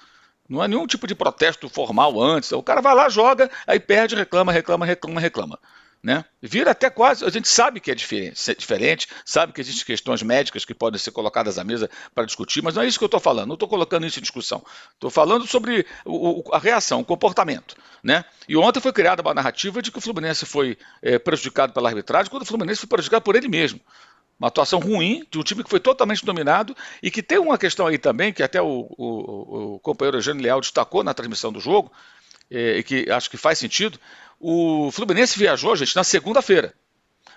Não 0.47 0.61
há 0.61 0.67
nenhum 0.67 0.85
tipo 0.85 1.07
de 1.07 1.15
protesto 1.15 1.69
formal 1.69 2.21
antes. 2.21 2.51
O 2.51 2.61
cara 2.61 2.81
vai 2.81 2.93
lá, 2.93 3.07
joga, 3.09 3.49
aí 3.65 3.79
perde, 3.79 4.15
reclama, 4.15 4.51
reclama, 4.51 4.85
reclama, 4.85 5.21
reclama. 5.21 5.59
Né? 6.03 6.25
Vira 6.41 6.71
até 6.71 6.89
quase. 6.89 7.23
A 7.23 7.29
gente 7.29 7.47
sabe 7.47 7.79
que 7.79 7.89
é 7.89 7.95
diferente, 7.95 9.07
sabe 9.25 9.53
que 9.53 9.61
existem 9.61 9.85
questões 9.85 10.21
médicas 10.21 10.65
que 10.65 10.73
podem 10.73 10.99
ser 10.99 11.11
colocadas 11.11 11.57
à 11.57 11.63
mesa 11.63 11.89
para 12.13 12.25
discutir, 12.25 12.61
mas 12.61 12.75
não 12.75 12.83
é 12.83 12.87
isso 12.87 12.99
que 12.99 13.05
eu 13.05 13.07
estou 13.07 13.21
falando. 13.21 13.47
Não 13.47 13.53
estou 13.53 13.69
colocando 13.69 14.05
isso 14.05 14.19
em 14.19 14.21
discussão. 14.21 14.61
Estou 14.93 15.09
falando 15.09 15.47
sobre 15.47 15.85
o, 16.03 16.43
a 16.51 16.59
reação, 16.59 16.99
o 16.99 17.05
comportamento. 17.05 17.77
Né? 18.03 18.25
E 18.49 18.57
ontem 18.57 18.81
foi 18.81 18.91
criada 18.91 19.21
uma 19.21 19.33
narrativa 19.33 19.81
de 19.81 19.91
que 19.91 19.97
o 19.97 20.01
Fluminense 20.01 20.45
foi 20.45 20.77
é, 21.01 21.17
prejudicado 21.17 21.71
pela 21.71 21.87
arbitragem, 21.87 22.29
quando 22.29 22.43
o 22.43 22.45
Fluminense 22.45 22.81
foi 22.81 22.89
prejudicado 22.89 23.23
por 23.23 23.37
ele 23.37 23.47
mesmo. 23.47 23.79
Uma 24.37 24.49
atuação 24.49 24.79
ruim 24.79 25.25
de 25.31 25.39
um 25.39 25.43
time 25.43 25.63
que 25.63 25.69
foi 25.69 25.79
totalmente 25.79 26.25
dominado 26.25 26.75
e 27.01 27.09
que 27.09 27.23
tem 27.23 27.37
uma 27.37 27.57
questão 27.57 27.87
aí 27.87 27.97
também, 27.97 28.33
que 28.33 28.43
até 28.43 28.61
o, 28.61 28.93
o, 28.97 29.75
o 29.75 29.79
companheiro 29.79 30.17
Eugênio 30.17 30.43
Leal 30.43 30.59
destacou 30.59 31.01
na 31.01 31.13
transmissão 31.13 31.49
do 31.49 31.61
jogo, 31.61 31.89
é, 32.51 32.79
e 32.79 32.83
que 32.83 33.09
acho 33.09 33.29
que 33.29 33.37
faz 33.37 33.57
sentido, 33.57 33.97
o 34.43 34.91
Fluminense 34.91 35.39
viajou, 35.39 35.73
gente, 35.73 35.95
na 35.95 36.03
segunda-feira. 36.03 36.73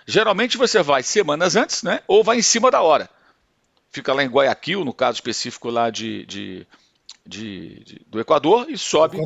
Geralmente 0.05 0.57
você 0.57 0.83
vai 0.83 1.01
semanas 1.01 1.55
antes, 1.55 1.81
né? 1.81 2.01
Ou 2.05 2.21
vai 2.21 2.37
em 2.37 2.41
cima 2.41 2.69
da 2.69 2.81
hora. 2.81 3.09
Fica 3.89 4.13
lá 4.13 4.23
em 4.23 4.27
Guayaquil, 4.27 4.83
no 4.83 4.93
caso 4.93 5.15
específico 5.15 5.69
lá 5.69 5.89
de, 5.89 6.25
de, 6.25 6.67
de, 7.25 7.83
de 7.85 8.01
do 8.07 8.19
Equador, 8.19 8.69
e 8.69 8.77
sobe 8.77 9.19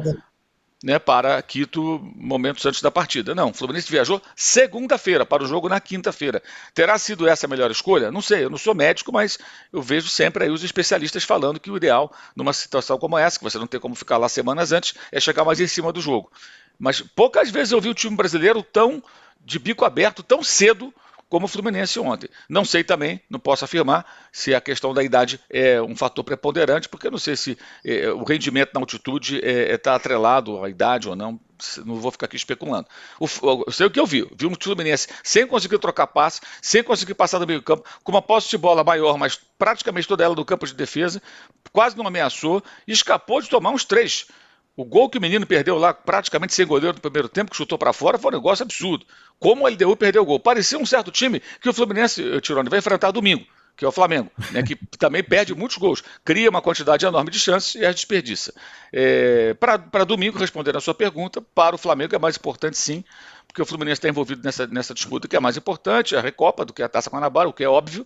né, 0.83 0.99
para 0.99 1.41
Quito 1.41 1.99
momentos 2.15 2.63
antes 2.67 2.83
da 2.83 2.91
partida. 2.91 3.33
Não, 3.33 3.49
o 3.49 3.53
Fluminense 3.53 3.91
viajou 3.91 4.21
segunda-feira 4.35 5.25
para 5.25 5.43
o 5.43 5.47
jogo 5.47 5.67
na 5.67 5.79
quinta-feira. 5.79 6.41
Terá 6.75 6.99
sido 6.99 7.27
essa 7.27 7.47
a 7.47 7.49
melhor 7.49 7.71
escolha? 7.71 8.11
Não 8.11 8.21
sei, 8.21 8.43
eu 8.43 8.49
não 8.49 8.59
sou 8.59 8.75
médico, 8.75 9.11
mas 9.11 9.39
eu 9.73 9.81
vejo 9.81 10.07
sempre 10.07 10.43
aí 10.43 10.51
os 10.51 10.63
especialistas 10.63 11.23
falando 11.23 11.59
que 11.59 11.71
o 11.71 11.77
ideal 11.77 12.11
numa 12.35 12.53
situação 12.53 12.99
como 12.99 13.17
essa, 13.17 13.39
que 13.39 13.43
você 13.43 13.57
não 13.57 13.67
tem 13.67 13.79
como 13.79 13.95
ficar 13.95 14.17
lá 14.17 14.29
semanas 14.29 14.71
antes, 14.71 14.93
é 15.11 15.19
chegar 15.19 15.43
mais 15.43 15.59
em 15.59 15.67
cima 15.67 15.91
do 15.91 15.99
jogo. 15.99 16.31
Mas 16.79 17.01
poucas 17.01 17.49
vezes 17.49 17.71
eu 17.71 17.81
vi 17.81 17.89
o 17.89 17.93
time 17.93 18.15
brasileiro 18.15 18.63
tão 18.63 19.03
de 19.43 19.59
bico 19.59 19.85
aberto, 19.85 20.23
tão 20.23 20.43
cedo 20.43 20.93
como 21.31 21.45
o 21.45 21.47
Fluminense 21.47 21.97
ontem. 21.97 22.29
Não 22.49 22.65
sei 22.65 22.83
também, 22.83 23.21
não 23.29 23.39
posso 23.39 23.63
afirmar 23.63 24.05
se 24.33 24.53
a 24.53 24.59
questão 24.59 24.93
da 24.93 25.01
idade 25.01 25.39
é 25.49 25.81
um 25.81 25.95
fator 25.95 26.25
preponderante, 26.25 26.89
porque 26.89 27.07
eu 27.07 27.11
não 27.11 27.17
sei 27.17 27.37
se 27.37 27.57
é, 27.85 28.09
o 28.09 28.25
rendimento 28.25 28.71
na 28.73 28.81
altitude 28.81 29.37
está 29.37 29.47
é, 29.47 29.71
é, 29.71 29.77
tá 29.77 29.95
atrelado 29.95 30.61
à 30.61 30.69
idade 30.69 31.07
ou 31.07 31.15
não. 31.15 31.39
Não 31.85 31.95
vou 31.95 32.11
ficar 32.11 32.25
aqui 32.25 32.35
especulando. 32.35 32.85
O, 33.17 33.27
eu 33.65 33.71
sei 33.71 33.85
o 33.85 33.89
que 33.89 33.99
eu 33.99 34.05
vi. 34.05 34.27
Vi 34.35 34.45
um 34.45 34.55
Fluminense 34.59 35.07
sem 35.23 35.47
conseguir 35.47 35.79
trocar 35.79 36.07
passe, 36.07 36.41
sem 36.61 36.83
conseguir 36.83 37.13
passar 37.13 37.39
do 37.39 37.47
meio 37.47 37.61
campo, 37.61 37.87
com 38.03 38.11
uma 38.11 38.21
posse 38.21 38.49
de 38.49 38.57
bola 38.57 38.83
maior, 38.83 39.17
mas 39.17 39.39
praticamente 39.57 40.09
toda 40.09 40.25
ela 40.25 40.35
do 40.35 40.43
campo 40.43 40.67
de 40.67 40.73
defesa, 40.73 41.21
quase 41.71 41.97
não 41.97 42.05
ameaçou 42.05 42.61
e 42.85 42.91
escapou 42.91 43.41
de 43.41 43.47
tomar 43.47 43.69
uns 43.69 43.85
três 43.85 44.27
o 44.75 44.85
gol 44.85 45.09
que 45.09 45.17
o 45.17 45.21
menino 45.21 45.45
perdeu 45.45 45.77
lá, 45.77 45.93
praticamente 45.93 46.53
sem 46.53 46.65
goleiro 46.65 46.95
no 46.95 47.01
primeiro 47.01 47.27
tempo, 47.27 47.51
que 47.51 47.57
chutou 47.57 47.77
para 47.77 47.93
fora, 47.93 48.17
foi 48.17 48.31
um 48.31 48.35
negócio 48.35 48.63
absurdo. 48.63 49.05
Como 49.39 49.65
o 49.65 49.67
LDU 49.67 49.95
perdeu 49.97 50.21
o 50.21 50.25
gol. 50.25 50.39
Parecia 50.39 50.77
um 50.77 50.85
certo 50.85 51.11
time 51.11 51.41
que 51.59 51.69
o 51.69 51.73
Fluminense, 51.73 52.39
Tirone, 52.41 52.69
vai 52.69 52.79
enfrentar 52.79 53.11
domingo. 53.11 53.45
Que 53.75 53.85
é 53.85 53.87
o 53.87 53.91
Flamengo, 53.91 54.29
né, 54.51 54.61
que 54.63 54.75
também 54.97 55.23
perde 55.23 55.55
muitos 55.55 55.77
gols, 55.77 56.03
cria 56.23 56.49
uma 56.49 56.61
quantidade 56.61 57.05
enorme 57.05 57.31
de 57.31 57.39
chances 57.39 57.75
e 57.75 57.85
as 57.85 57.95
desperdiça. 57.95 58.53
É, 58.91 59.53
para 59.55 60.03
domingo, 60.03 60.37
respondendo 60.37 60.77
a 60.77 60.81
sua 60.81 60.93
pergunta, 60.93 61.41
para 61.41 61.75
o 61.75 61.77
Flamengo 61.77 62.15
é 62.15 62.19
mais 62.19 62.35
importante 62.35 62.77
sim, 62.77 63.03
porque 63.51 63.61
o 63.61 63.65
Fluminense 63.65 63.99
está 63.99 64.07
envolvido 64.07 64.41
nessa, 64.43 64.65
nessa 64.67 64.93
disputa 64.93 65.27
que 65.27 65.35
é 65.35 65.39
mais 65.39 65.57
importante, 65.57 66.15
a 66.15 66.21
Recopa, 66.21 66.63
do 66.63 66.71
que 66.71 66.81
a 66.81 66.87
Taça 66.87 67.09
Guanabara, 67.09 67.49
o 67.49 67.53
que 67.53 67.63
é 67.63 67.67
óbvio. 67.67 68.05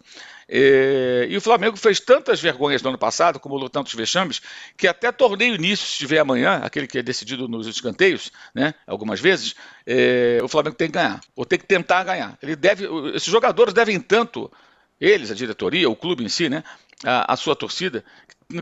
É, 0.49 1.27
e 1.29 1.37
o 1.37 1.41
Flamengo 1.41 1.77
fez 1.77 1.99
tantas 1.99 2.41
vergonhas 2.41 2.81
no 2.81 2.89
ano 2.89 2.97
passado, 2.97 3.37
acumulou 3.37 3.69
tantos 3.69 3.93
vexames, 3.93 4.41
que 4.75 4.87
até 4.87 5.11
torneio 5.11 5.53
início, 5.53 5.85
se 5.85 5.97
tiver 5.97 6.17
amanhã, 6.17 6.61
aquele 6.63 6.87
que 6.87 6.97
é 6.97 7.03
decidido 7.03 7.47
nos 7.47 7.67
escanteios, 7.67 8.31
né, 8.55 8.73
algumas 8.87 9.19
vezes, 9.19 9.55
é, 9.85 10.39
o 10.43 10.47
Flamengo 10.47 10.75
tem 10.75 10.87
que 10.87 10.93
ganhar, 10.93 11.21
ou 11.35 11.45
tem 11.45 11.59
que 11.59 11.65
tentar 11.65 12.03
ganhar. 12.03 12.37
Ele 12.41 12.55
deve, 12.55 12.87
esses 13.13 13.31
jogadores 13.31 13.73
devem 13.73 13.99
tanto, 13.99 14.51
eles, 14.99 15.31
a 15.31 15.35
diretoria, 15.35 15.89
o 15.89 15.95
clube 15.95 16.23
em 16.23 16.29
si, 16.29 16.49
né, 16.49 16.63
a, 17.03 17.33
a 17.33 17.35
sua 17.35 17.55
torcida, 17.55 18.03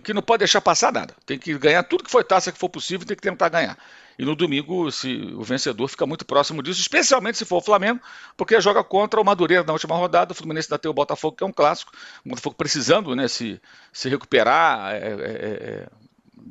que 0.04 0.14
não 0.14 0.22
pode 0.22 0.40
deixar 0.40 0.62
passar 0.62 0.92
nada. 0.92 1.14
Tem 1.26 1.38
que 1.38 1.58
ganhar 1.58 1.84
tudo 1.84 2.04
que 2.04 2.12
foi 2.12 2.24
taça 2.24 2.52
que 2.52 2.58
for 2.58 2.70
possível, 2.70 3.06
tem 3.06 3.16
que 3.16 3.22
tentar 3.22 3.50
ganhar. 3.50 3.78
E 4.18 4.24
no 4.24 4.36
domingo, 4.36 4.92
se 4.92 5.34
o 5.36 5.44
vencedor 5.44 5.88
fica 5.88 6.06
muito 6.06 6.24
próximo 6.24 6.62
disso, 6.62 6.80
especialmente 6.80 7.38
se 7.38 7.46
for 7.46 7.58
o 7.58 7.62
Flamengo, 7.62 8.00
porque 8.38 8.60
joga 8.62 8.84
contra 8.84 9.20
o 9.20 9.26
Madureira 9.26 9.64
na 9.64 9.74
última 9.74 9.96
rodada. 9.96 10.32
O 10.32 10.36
Fluminense 10.36 10.68
ainda 10.68 10.80
tem 10.80 10.90
o 10.90 10.94
Botafogo, 10.94 11.36
que 11.36 11.44
é 11.44 11.48
um 11.48 11.52
clássico. 11.52 11.92
O 12.24 12.30
Botafogo 12.30 12.56
precisando 12.56 13.16
né, 13.16 13.28
se, 13.28 13.60
se 13.92 14.10
recuperar, 14.10 14.94
é, 14.94 14.98
é, 14.98 15.08
é, 15.08 15.90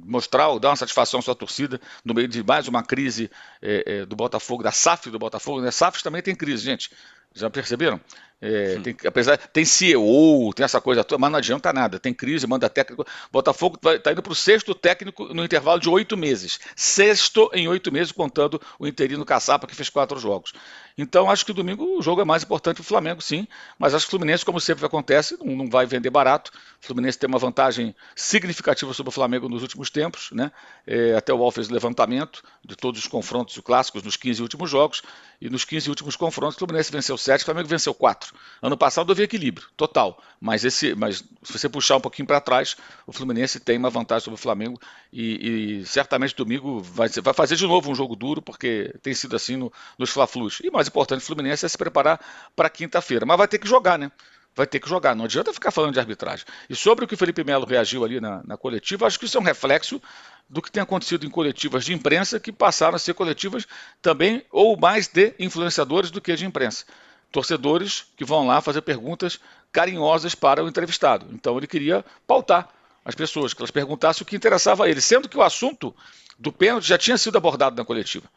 mostrar, 0.04 0.58
dar 0.58 0.70
uma 0.70 0.76
satisfação 0.76 1.20
à 1.20 1.22
sua 1.22 1.34
torcida 1.34 1.80
no 2.04 2.12
meio 2.14 2.26
de 2.26 2.42
mais 2.42 2.66
uma 2.66 2.82
crise 2.82 3.30
é, 3.60 3.84
é, 3.86 4.06
do 4.06 4.16
Botafogo, 4.16 4.62
da 4.62 4.72
SAF 4.72 5.08
do 5.08 5.18
Botafogo. 5.18 5.60
Né? 5.60 5.70
SAF 5.70 6.02
também 6.02 6.20
tem 6.20 6.34
crise, 6.34 6.64
gente. 6.64 6.90
Já 7.32 7.48
perceberam? 7.48 8.00
É, 8.44 8.76
tem, 8.80 8.96
apesar, 9.06 9.38
tem 9.38 9.64
CEO, 9.64 10.52
tem 10.52 10.64
essa 10.64 10.80
coisa 10.80 11.04
toda, 11.04 11.20
mas 11.20 11.30
não 11.30 11.38
adianta 11.38 11.72
nada. 11.72 12.00
Tem 12.00 12.12
crise, 12.12 12.44
manda 12.44 12.68
técnico. 12.68 13.06
Botafogo 13.30 13.78
está 13.80 14.10
indo 14.10 14.20
para 14.20 14.32
o 14.32 14.34
sexto 14.34 14.74
técnico 14.74 15.32
no 15.32 15.44
intervalo 15.44 15.78
de 15.78 15.88
oito 15.88 16.16
meses. 16.16 16.58
Sexto 16.74 17.48
em 17.54 17.68
oito 17.68 17.92
meses, 17.92 18.10
contando 18.10 18.60
o 18.80 18.86
interino 18.86 19.24
Caçapa, 19.24 19.64
que 19.68 19.76
fez 19.76 19.88
quatro 19.88 20.18
jogos. 20.18 20.52
Então, 20.98 21.30
acho 21.30 21.46
que 21.46 21.52
domingo 21.52 21.96
o 21.98 22.02
jogo 22.02 22.20
é 22.20 22.24
mais 22.24 22.42
importante 22.42 22.76
para 22.76 22.82
o 22.82 22.86
Flamengo, 22.86 23.22
sim. 23.22 23.46
Mas 23.78 23.94
acho 23.94 24.06
que 24.06 24.08
o 24.08 24.18
Fluminense, 24.18 24.44
como 24.44 24.60
sempre 24.60 24.84
acontece, 24.84 25.36
não, 25.38 25.54
não 25.54 25.70
vai 25.70 25.86
vender 25.86 26.10
barato. 26.10 26.50
O 26.82 26.86
Fluminense 26.86 27.16
tem 27.16 27.28
uma 27.28 27.38
vantagem 27.38 27.94
significativa 28.16 28.92
sobre 28.92 29.10
o 29.10 29.12
Flamengo 29.12 29.48
nos 29.48 29.62
últimos 29.62 29.88
tempos. 29.88 30.30
Né? 30.32 30.50
É, 30.84 31.14
até 31.14 31.32
o 31.32 31.38
Wall 31.38 31.52
fez 31.52 31.68
levantamento 31.68 32.42
de 32.64 32.74
todos 32.74 33.00
os 33.00 33.06
confrontos 33.06 33.56
clássicos 33.60 34.02
nos 34.02 34.16
15 34.16 34.42
últimos 34.42 34.68
jogos. 34.68 35.00
E 35.40 35.48
nos 35.48 35.64
15 35.64 35.88
últimos 35.88 36.16
confrontos, 36.16 36.56
o 36.56 36.58
Fluminense 36.58 36.90
venceu 36.90 37.16
7, 37.16 37.42
o 37.42 37.44
Flamengo 37.44 37.68
venceu 37.68 37.94
4. 37.94 38.31
Ano 38.60 38.76
passado 38.76 39.10
houve 39.10 39.22
equilíbrio 39.22 39.66
total, 39.76 40.22
mas, 40.40 40.64
esse, 40.64 40.94
mas 40.94 41.24
se 41.42 41.52
você 41.52 41.68
puxar 41.68 41.96
um 41.96 42.00
pouquinho 42.00 42.26
para 42.26 42.40
trás, 42.40 42.76
o 43.06 43.12
Fluminense 43.12 43.58
tem 43.60 43.78
uma 43.78 43.90
vantagem 43.90 44.24
sobre 44.24 44.38
o 44.38 44.42
Flamengo 44.42 44.80
e, 45.12 45.80
e, 45.80 45.86
certamente 45.86 46.34
domingo 46.34 46.80
vai, 46.80 47.08
vai 47.08 47.34
fazer 47.34 47.56
de 47.56 47.66
novo 47.66 47.90
um 47.90 47.94
jogo 47.94 48.14
duro, 48.16 48.40
porque 48.40 48.94
tem 49.02 49.14
sido 49.14 49.36
assim 49.36 49.56
no, 49.56 49.72
nos 49.98 50.10
Fla-Flus. 50.10 50.60
E 50.62 50.70
mais 50.70 50.88
importante, 50.88 51.22
o 51.22 51.24
Fluminense 51.24 51.66
é 51.66 51.68
se 51.68 51.78
preparar 51.78 52.20
para 52.54 52.68
quinta-feira, 52.70 53.26
mas 53.26 53.36
vai 53.36 53.48
ter 53.48 53.58
que 53.58 53.68
jogar, 53.68 53.98
né? 53.98 54.10
vai 54.54 54.66
ter 54.66 54.80
que 54.80 54.88
jogar. 54.88 55.14
Não 55.14 55.24
adianta 55.24 55.52
ficar 55.52 55.70
falando 55.70 55.94
de 55.94 56.00
arbitragem. 56.00 56.44
E 56.68 56.76
sobre 56.76 57.04
o 57.04 57.08
que 57.08 57.14
o 57.14 57.16
Felipe 57.16 57.42
Melo 57.44 57.66
reagiu 57.66 58.04
ali 58.04 58.20
na, 58.20 58.42
na 58.44 58.56
coletiva, 58.56 59.06
acho 59.06 59.18
que 59.18 59.24
isso 59.24 59.36
é 59.36 59.40
um 59.40 59.44
reflexo 59.44 60.00
do 60.48 60.60
que 60.60 60.70
tem 60.70 60.82
acontecido 60.82 61.24
em 61.24 61.30
coletivas 61.30 61.84
de 61.84 61.94
imprensa 61.94 62.38
que 62.38 62.52
passaram 62.52 62.96
a 62.96 62.98
ser 62.98 63.14
coletivas 63.14 63.66
também 64.00 64.44
ou 64.50 64.76
mais 64.76 65.08
de 65.08 65.34
influenciadores 65.38 66.10
do 66.10 66.20
que 66.20 66.34
de 66.34 66.44
imprensa. 66.44 66.84
Torcedores 67.32 68.04
que 68.16 68.24
vão 68.24 68.46
lá 68.46 68.60
fazer 68.60 68.82
perguntas 68.82 69.40
carinhosas 69.72 70.34
para 70.34 70.62
o 70.62 70.68
entrevistado. 70.68 71.26
Então 71.32 71.56
ele 71.56 71.66
queria 71.66 72.04
pautar 72.26 72.68
as 73.04 73.14
pessoas, 73.14 73.52
que 73.52 73.60
elas 73.60 73.70
perguntassem 73.70 74.22
o 74.22 74.26
que 74.26 74.36
interessava 74.36 74.84
a 74.84 74.88
ele, 74.88 75.00
sendo 75.00 75.28
que 75.28 75.36
o 75.36 75.42
assunto 75.42 75.94
do 76.38 76.52
pênalti 76.52 76.86
já 76.86 76.98
tinha 76.98 77.18
sido 77.18 77.36
abordado 77.36 77.74
na 77.74 77.84
coletiva. 77.84 78.28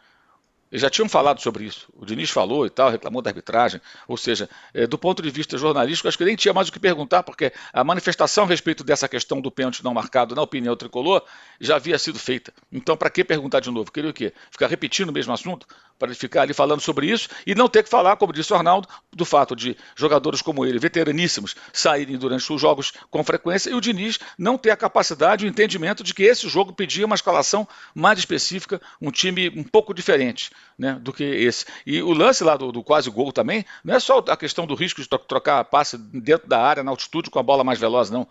Eles 0.76 0.82
já 0.82 0.90
tinham 0.90 1.08
falado 1.08 1.40
sobre 1.42 1.64
isso. 1.64 1.88
O 1.94 2.06
Diniz 2.06 2.30
falou 2.30 2.66
e 2.66 2.70
tal, 2.70 2.90
reclamou 2.90 3.22
da 3.22 3.30
arbitragem. 3.30 3.80
Ou 4.10 4.18
seja, 4.18 4.50
é, 4.74 4.86
do 4.86 4.98
ponto 4.98 5.22
de 5.22 5.30
vista 5.30 5.58
jornalístico, 5.58 6.10
acho 6.10 6.18
que 6.18 6.26
nem 6.26 6.36
tinha 6.36 6.54
mais 6.54 6.68
o 6.68 6.72
que 6.74 6.82
perguntar, 6.82 7.24
porque 7.24 7.54
a 7.72 7.82
manifestação 7.82 8.44
a 8.44 8.48
respeito 8.48 8.84
dessa 8.84 9.08
questão 9.08 9.40
do 9.40 9.50
pênalti 9.50 9.82
não 9.82 9.94
marcado 9.94 10.36
na 10.36 10.42
opinião 10.42 10.76
tricolor 10.76 11.24
já 11.62 11.78
havia 11.78 11.98
sido 11.98 12.20
feita. 12.20 12.54
Então, 12.70 12.98
para 12.98 13.10
que 13.10 13.24
perguntar 13.24 13.62
de 13.62 13.72
novo? 13.72 13.90
Queria 13.90 14.10
o 14.10 14.14
quê? 14.14 14.34
Ficar 14.52 14.68
repetindo 14.68 15.08
o 15.08 15.14
mesmo 15.14 15.32
assunto? 15.32 15.66
Para 15.98 16.10
ele 16.10 16.18
ficar 16.18 16.42
ali 16.42 16.54
falando 16.54 16.82
sobre 16.82 17.08
isso 17.08 17.30
e 17.48 17.56
não 17.56 17.70
ter 17.70 17.82
que 17.82 17.90
falar, 17.90 18.18
como 18.18 18.34
disse 18.34 18.52
o 18.52 18.56
Arnaldo, 18.58 18.86
do 19.14 19.24
fato 19.24 19.56
de 19.56 19.78
jogadores 19.96 20.42
como 20.42 20.66
ele, 20.66 20.78
veteraníssimos, 20.78 21.56
saírem 21.72 22.18
durante 22.18 22.52
os 22.52 22.60
jogos 22.60 22.92
com 23.10 23.24
frequência 23.24 23.70
e 23.70 23.74
o 23.74 23.80
Diniz 23.80 24.20
não 24.38 24.58
ter 24.58 24.72
a 24.72 24.76
capacidade, 24.76 25.46
o 25.46 25.48
entendimento 25.48 26.04
de 26.04 26.14
que 26.14 26.24
esse 26.24 26.50
jogo 26.50 26.74
pedia 26.74 27.06
uma 27.06 27.16
escalação 27.16 27.66
mais 27.94 28.20
específica, 28.20 28.82
um 29.02 29.10
time 29.10 29.48
um 29.56 29.64
pouco 29.64 29.94
diferente 29.94 30.52
né, 30.78 30.94
do 31.02 31.14
que 31.14 31.24
esse. 31.24 31.66
E 31.86 32.02
o 32.02 32.14
lance 32.14 32.44
lá 32.44 32.58
do, 32.58 32.72
do, 32.72 32.84
quase 32.84 33.10
gol 33.10 33.32
também, 33.32 33.66
não 33.84 33.96
é 33.96 34.00
só 34.00 34.20
a 34.28 34.38
questão 34.38 34.66
do 34.66 34.76
risco 34.76 35.02
de 35.02 35.08
trocar 35.08 35.64
passe 35.66 35.98
dentro 35.98 36.48
da 36.48 36.62
área, 36.62 36.84
na 36.84 36.92
altitude, 36.92 37.30
com 37.30 37.40
a 37.40 37.44
bola 37.44 37.64
mais 37.64 37.80
veloz, 37.80 38.10
não. 38.10 38.28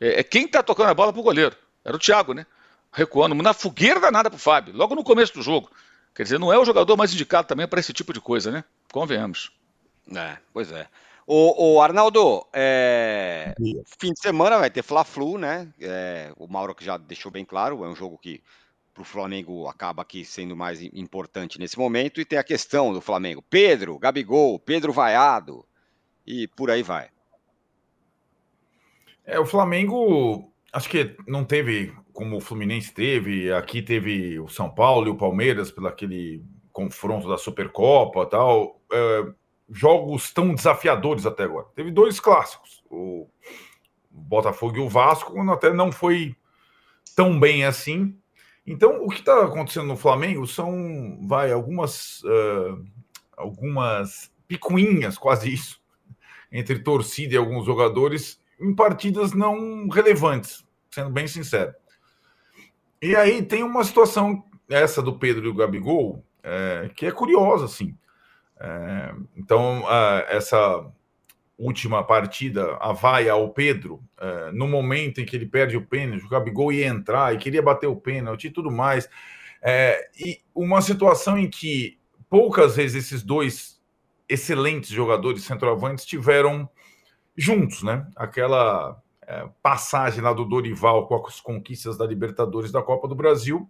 É, 0.00 0.20
é 0.20 0.22
quem 0.22 0.44
está 0.44 0.62
tocando 0.62 0.90
a 0.90 0.94
bola 0.94 1.12
para 1.12 1.20
o 1.20 1.24
goleiro. 1.24 1.56
Era 1.84 1.96
o 1.96 2.00
Thiago, 2.00 2.34
né? 2.34 2.46
Recuando, 2.92 3.34
na 3.34 3.52
fogueira 3.52 4.00
danada 4.00 4.30
para 4.30 4.36
o 4.36 4.40
Fábio, 4.40 4.74
logo 4.74 4.94
no 4.94 5.04
começo 5.04 5.34
do 5.34 5.42
jogo. 5.42 5.70
Quer 6.14 6.22
dizer, 6.22 6.38
não 6.38 6.52
é 6.52 6.58
o 6.58 6.64
jogador 6.64 6.96
mais 6.96 7.12
indicado 7.12 7.46
também 7.46 7.68
para 7.68 7.78
esse 7.78 7.92
tipo 7.92 8.12
de 8.12 8.20
coisa, 8.20 8.50
né? 8.50 8.64
Convenhamos. 8.90 9.52
É, 10.14 10.38
pois 10.52 10.72
é. 10.72 10.88
O, 11.26 11.74
o 11.74 11.82
Arnaldo, 11.82 12.46
é... 12.52 13.52
fim 13.98 14.12
de 14.12 14.20
semana 14.20 14.58
vai 14.58 14.70
ter 14.70 14.82
Fla-Flu, 14.82 15.38
né? 15.38 15.68
É, 15.80 16.32
o 16.36 16.46
Mauro 16.46 16.74
que 16.74 16.84
já 16.84 16.96
deixou 16.96 17.32
bem 17.32 17.44
claro, 17.44 17.84
é 17.84 17.88
um 17.88 17.96
jogo 17.96 18.16
que 18.16 18.40
para 18.96 19.02
o 19.02 19.04
Flamengo 19.04 19.68
acaba 19.68 20.00
aqui 20.00 20.24
sendo 20.24 20.56
mais 20.56 20.80
importante 20.80 21.58
nesse 21.58 21.78
momento. 21.78 22.18
E 22.18 22.24
tem 22.24 22.38
a 22.38 22.44
questão 22.44 22.94
do 22.94 23.00
Flamengo: 23.02 23.44
Pedro, 23.50 23.98
Gabigol, 23.98 24.58
Pedro 24.58 24.90
Vaiado 24.90 25.66
e 26.26 26.48
por 26.48 26.70
aí 26.70 26.82
vai. 26.82 27.10
É, 29.26 29.38
o 29.38 29.44
Flamengo 29.44 30.50
acho 30.72 30.88
que 30.88 31.14
não 31.26 31.44
teve 31.44 31.94
como 32.12 32.38
o 32.38 32.40
Fluminense 32.40 32.94
teve, 32.94 33.52
aqui 33.52 33.82
teve 33.82 34.40
o 34.40 34.48
São 34.48 34.70
Paulo 34.70 35.08
e 35.08 35.10
o 35.10 35.16
Palmeiras 35.16 35.70
pelo 35.70 35.88
aquele 35.88 36.42
confronto 36.72 37.28
da 37.28 37.36
Supercopa 37.36 38.24
tal. 38.24 38.80
É, 38.90 39.26
jogos 39.68 40.32
tão 40.32 40.54
desafiadores 40.54 41.26
até 41.26 41.42
agora. 41.42 41.66
Teve 41.74 41.90
dois 41.90 42.18
clássicos, 42.18 42.82
o 42.88 43.28
Botafogo 44.10 44.76
e 44.76 44.80
o 44.80 44.88
Vasco, 44.88 45.38
até 45.50 45.70
não 45.70 45.92
foi 45.92 46.34
tão 47.14 47.38
bem 47.38 47.64
assim, 47.64 48.16
então, 48.66 49.04
o 49.04 49.08
que 49.08 49.20
está 49.20 49.44
acontecendo 49.44 49.86
no 49.86 49.96
Flamengo 49.96 50.46
são, 50.46 51.18
vai, 51.22 51.52
algumas, 51.52 52.22
uh, 52.24 52.84
algumas 53.36 54.30
picuinhas, 54.48 55.16
quase 55.16 55.52
isso, 55.52 55.80
entre 56.50 56.80
torcida 56.80 57.34
e 57.34 57.36
alguns 57.36 57.64
jogadores 57.64 58.40
em 58.60 58.74
partidas 58.74 59.32
não 59.32 59.88
relevantes, 59.88 60.64
sendo 60.90 61.10
bem 61.10 61.28
sincero. 61.28 61.74
E 63.00 63.14
aí 63.14 63.42
tem 63.42 63.62
uma 63.62 63.84
situação, 63.84 64.42
essa 64.68 65.02
do 65.02 65.18
Pedro 65.18 65.46
e 65.46 65.48
o 65.48 65.54
Gabigol, 65.54 66.24
é, 66.42 66.90
que 66.94 67.06
é 67.06 67.12
curiosa, 67.12 67.66
assim. 67.66 67.96
É, 68.58 69.14
então, 69.36 69.84
essa 70.28 70.90
última 71.58 72.04
partida, 72.04 72.76
a 72.80 72.92
vaia 72.92 73.32
ao 73.32 73.50
Pedro, 73.50 74.02
é, 74.18 74.52
no 74.52 74.68
momento 74.68 75.20
em 75.20 75.24
que 75.24 75.34
ele 75.34 75.46
perde 75.46 75.76
o 75.76 75.86
pênalti, 75.86 76.24
o 76.24 76.28
Gabigol 76.28 76.72
ia 76.72 76.86
entrar 76.86 77.34
e 77.34 77.38
queria 77.38 77.62
bater 77.62 77.86
o 77.86 77.96
pênalti 77.96 78.46
e 78.46 78.50
tudo 78.50 78.70
mais. 78.70 79.08
É, 79.62 80.08
e 80.18 80.40
uma 80.54 80.82
situação 80.82 81.38
em 81.38 81.48
que 81.48 81.98
poucas 82.28 82.76
vezes 82.76 83.06
esses 83.06 83.22
dois 83.22 83.80
excelentes 84.28 84.90
jogadores 84.90 85.44
centroavantes 85.44 86.04
tiveram 86.04 86.68
juntos, 87.36 87.82
né? 87.82 88.06
Aquela 88.16 89.00
é, 89.26 89.48
passagem 89.62 90.20
lá 90.20 90.32
do 90.32 90.44
Dorival 90.44 91.06
com 91.06 91.26
as 91.26 91.40
conquistas 91.40 91.96
da 91.96 92.06
Libertadores 92.06 92.70
da 92.70 92.82
Copa 92.82 93.08
do 93.08 93.14
Brasil, 93.14 93.68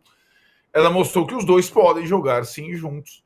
ela 0.73 0.91
mostrou 0.91 1.27
que 1.27 1.35
os 1.35 1.45
dois 1.45 1.71
podem 1.71 2.07
jogar 2.07 2.45
sim 2.45 2.75
juntos, 2.75 3.25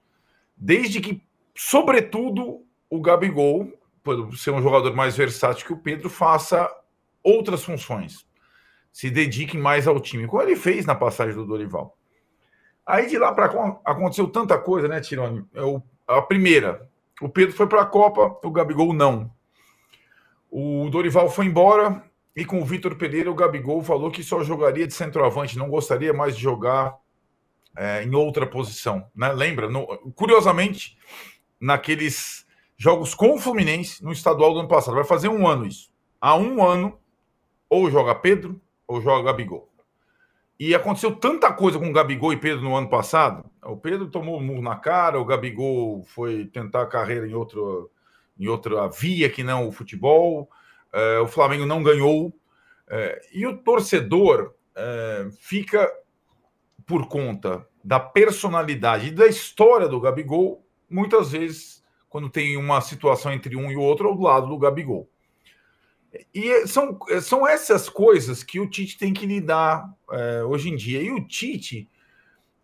desde 0.57 1.01
que, 1.01 1.23
sobretudo, 1.57 2.64
o 2.88 3.01
Gabigol 3.01 3.73
por 4.16 4.37
ser 4.37 4.51
um 4.51 4.62
jogador 4.62 4.94
mais 4.94 5.16
versátil 5.16 5.66
que 5.66 5.73
o 5.73 5.79
Pedro, 5.79 6.09
faça 6.09 6.70
outras 7.23 7.64
funções. 7.64 8.27
Se 8.92 9.11
dedique 9.11 9.57
mais 9.57 9.87
ao 9.87 10.01
time, 10.01 10.27
como 10.27 10.42
ele 10.42 10.57
fez 10.57 10.85
na 10.85 10.94
passagem 10.94 11.35
do 11.35 11.46
Dorival. 11.46 11.96
Aí 12.85 13.09
de 13.09 13.18
lá 13.18 13.33
para 13.33 13.49
cá 13.49 13.81
aconteceu 13.85 14.27
tanta 14.27 14.59
coisa, 14.59 14.88
né, 14.88 15.01
Tirone? 15.01 15.44
A 16.09 16.20
primeira, 16.23 16.88
o 17.20 17.29
Pedro 17.29 17.55
foi 17.55 17.66
para 17.66 17.83
a 17.83 17.87
Copa, 17.87 18.37
o 18.46 18.51
Gabigol 18.51 18.92
não. 18.92 19.31
O 20.51 20.88
Dorival 20.90 21.31
foi 21.31 21.46
embora 21.46 22.03
e 22.35 22.44
com 22.44 22.61
o 22.61 22.64
Vitor 22.64 22.96
Pereira, 22.96 23.31
o 23.31 23.35
Gabigol 23.35 23.83
falou 23.83 24.11
que 24.11 24.23
só 24.23 24.42
jogaria 24.42 24.87
de 24.87 24.94
centroavante, 24.94 25.59
não 25.59 25.68
gostaria 25.68 26.12
mais 26.12 26.37
de 26.37 26.42
jogar 26.42 26.96
é, 27.77 28.03
em 28.03 28.14
outra 28.14 28.46
posição. 28.46 29.07
Né? 29.14 29.33
Lembra? 29.33 29.68
No, 29.68 29.87
curiosamente, 30.14 30.96
naqueles 31.61 32.46
jogos 32.81 33.12
com 33.12 33.35
o 33.35 33.38
Fluminense 33.38 34.03
no 34.03 34.11
estadual 34.11 34.55
do 34.55 34.61
ano 34.61 34.69
passado. 34.69 34.95
Vai 34.95 35.05
fazer 35.05 35.29
um 35.29 35.47
ano 35.47 35.66
isso. 35.66 35.90
há 36.19 36.35
um 36.35 36.64
ano, 36.66 36.99
ou 37.69 37.90
joga 37.90 38.14
Pedro 38.14 38.59
ou 38.88 39.03
joga 39.03 39.31
Gabigol. 39.31 39.71
E 40.59 40.75
aconteceu 40.75 41.14
tanta 41.14 41.53
coisa 41.53 41.79
com 41.79 41.90
o 41.90 41.93
Gabigol 41.93 42.33
e 42.33 42.38
Pedro 42.38 42.62
no 42.62 42.75
ano 42.75 42.88
passado. 42.88 43.45
O 43.62 43.77
Pedro 43.77 44.09
tomou 44.09 44.38
um 44.38 44.43
murro 44.43 44.62
na 44.62 44.77
cara, 44.77 45.21
o 45.21 45.25
Gabigol 45.27 46.03
foi 46.05 46.47
tentar 46.47 46.83
a 46.83 46.87
carreira 46.87 47.29
em, 47.29 47.35
outro, 47.35 47.90
em 48.38 48.49
outra 48.49 48.88
via 48.88 49.29
que 49.29 49.43
não 49.43 49.69
o 49.69 49.73
futebol. 49.73 50.49
É, 50.90 51.19
o 51.19 51.29
Flamengo 51.29 51.66
não 51.66 51.83
ganhou. 51.83 52.33
É, 52.88 53.21
e 53.35 53.47
o 53.47 53.59
torcedor 53.59 54.55
é, 54.75 55.29
fica 55.38 55.87
por 56.87 57.09
conta 57.09 57.66
da 57.85 58.01
personalidade 58.01 59.09
e 59.09 59.12
da 59.12 59.27
história 59.27 59.87
do 59.87 60.01
Gabigol, 60.01 60.64
muitas 60.88 61.33
vezes, 61.33 61.80
quando 62.11 62.29
tem 62.29 62.57
uma 62.57 62.81
situação 62.81 63.33
entre 63.33 63.57
um 63.57 63.70
e 63.70 63.77
o 63.77 63.81
outro, 63.81 64.09
ao 64.09 64.20
lado 64.20 64.49
do 64.49 64.59
Gabigol. 64.59 65.09
E 66.35 66.66
são, 66.66 66.99
são 67.23 67.46
essas 67.46 67.88
coisas 67.88 68.42
que 68.42 68.59
o 68.59 68.68
Tite 68.68 68.99
tem 68.99 69.14
que 69.14 69.25
lidar 69.25 69.88
é, 70.11 70.42
hoje 70.42 70.68
em 70.68 70.75
dia. 70.75 71.01
E 71.01 71.12
o 71.12 71.25
Tite, 71.25 71.88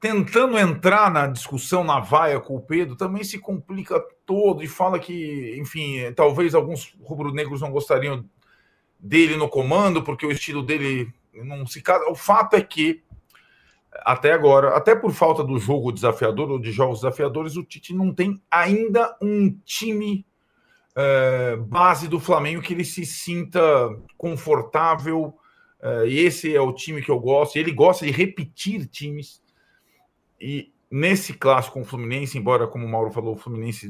tentando 0.00 0.58
entrar 0.58 1.12
na 1.12 1.28
discussão 1.28 1.84
na 1.84 2.00
vaia 2.00 2.40
com 2.40 2.56
o 2.56 2.60
Pedro, 2.60 2.96
também 2.96 3.22
se 3.22 3.38
complica 3.38 4.04
todo 4.26 4.64
e 4.64 4.66
fala 4.66 4.98
que, 4.98 5.56
enfim, 5.56 6.12
talvez 6.16 6.52
alguns 6.52 6.96
rubro-negros 7.00 7.60
não 7.60 7.70
gostariam 7.70 8.28
dele 8.98 9.36
no 9.36 9.48
comando, 9.48 10.02
porque 10.02 10.26
o 10.26 10.32
estilo 10.32 10.60
dele 10.60 11.14
não 11.32 11.64
se 11.68 11.80
casa. 11.80 12.10
O 12.10 12.16
fato 12.16 12.56
é 12.56 12.60
que, 12.60 13.04
até 14.04 14.32
agora, 14.32 14.76
até 14.76 14.94
por 14.94 15.12
falta 15.12 15.42
do 15.42 15.58
jogo 15.58 15.92
desafiador 15.92 16.50
ou 16.50 16.58
de 16.58 16.72
jogos 16.72 17.00
desafiadores, 17.00 17.56
o 17.56 17.64
Tite 17.64 17.94
não 17.94 18.12
tem 18.12 18.40
ainda 18.50 19.16
um 19.20 19.50
time 19.64 20.26
é, 20.94 21.56
base 21.56 22.08
do 22.08 22.18
Flamengo 22.18 22.62
que 22.62 22.72
ele 22.72 22.84
se 22.84 23.04
sinta 23.04 23.60
confortável. 24.16 25.34
É, 25.80 26.06
e 26.06 26.18
esse 26.20 26.54
é 26.54 26.60
o 26.60 26.72
time 26.72 27.02
que 27.02 27.10
eu 27.10 27.20
gosto. 27.20 27.56
Ele 27.56 27.70
gosta 27.70 28.06
de 28.06 28.12
repetir 28.12 28.86
times. 28.86 29.42
E 30.40 30.72
nesse 30.90 31.34
clássico 31.34 31.74
com 31.74 31.82
o 31.82 31.84
Fluminense, 31.84 32.38
embora, 32.38 32.66
como 32.66 32.86
o 32.86 32.88
Mauro 32.88 33.10
falou, 33.10 33.34
o 33.34 33.38
Fluminense 33.38 33.88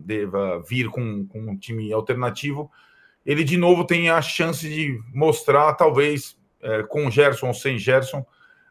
deva 0.00 0.62
vir 0.68 0.88
com, 0.88 1.26
com 1.26 1.40
um 1.40 1.56
time 1.56 1.92
alternativo, 1.92 2.70
ele 3.24 3.44
de 3.44 3.56
novo 3.56 3.84
tem 3.84 4.08
a 4.08 4.22
chance 4.22 4.68
de 4.68 5.00
mostrar, 5.12 5.74
talvez 5.74 6.38
é, 6.62 6.82
com 6.84 7.10
Gerson 7.10 7.48
ou 7.48 7.54
sem 7.54 7.78
Gerson, 7.78 8.24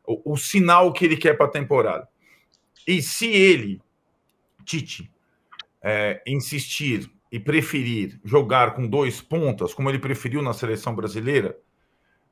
o, 0.07 0.33
o 0.33 0.37
sinal 0.37 0.91
que 0.93 1.05
ele 1.05 1.17
quer 1.17 1.35
para 1.35 1.45
a 1.45 1.51
temporada. 1.51 2.07
E 2.87 3.01
se 3.01 3.27
ele, 3.27 3.81
Tite, 4.63 5.11
é, 5.81 6.21
insistir 6.25 7.09
e 7.31 7.39
preferir 7.39 8.19
jogar 8.23 8.75
com 8.75 8.87
dois 8.87 9.21
pontas, 9.21 9.73
como 9.73 9.89
ele 9.89 9.99
preferiu 9.99 10.41
na 10.41 10.53
seleção 10.53 10.95
brasileira, 10.95 11.57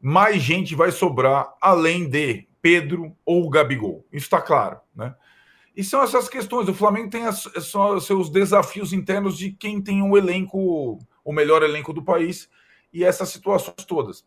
mais 0.01 0.41
gente 0.41 0.75
vai 0.75 0.91
sobrar 0.91 1.53
além 1.61 2.09
de 2.09 2.47
Pedro 2.61 3.15
ou 3.25 3.49
Gabigol. 3.49 4.05
Isso 4.11 4.25
está 4.25 4.41
claro, 4.41 4.79
né? 4.95 5.15
E 5.75 5.83
são 5.83 6.03
essas 6.03 6.29
questões. 6.29 6.69
O 6.69 6.73
Flamengo 6.73 7.09
tem 7.09 7.25
as, 7.25 7.49
seus 8.01 8.29
desafios 8.29 8.93
internos 8.93 9.37
de 9.37 9.51
quem 9.51 9.81
tem 9.81 10.01
um 10.03 10.15
elenco, 10.15 10.99
o 11.23 11.33
melhor 11.33 11.63
elenco 11.63 11.91
do 11.91 12.03
país, 12.03 12.49
e 12.93 13.03
essas 13.03 13.29
situações 13.29 13.85
todas. 13.87 14.23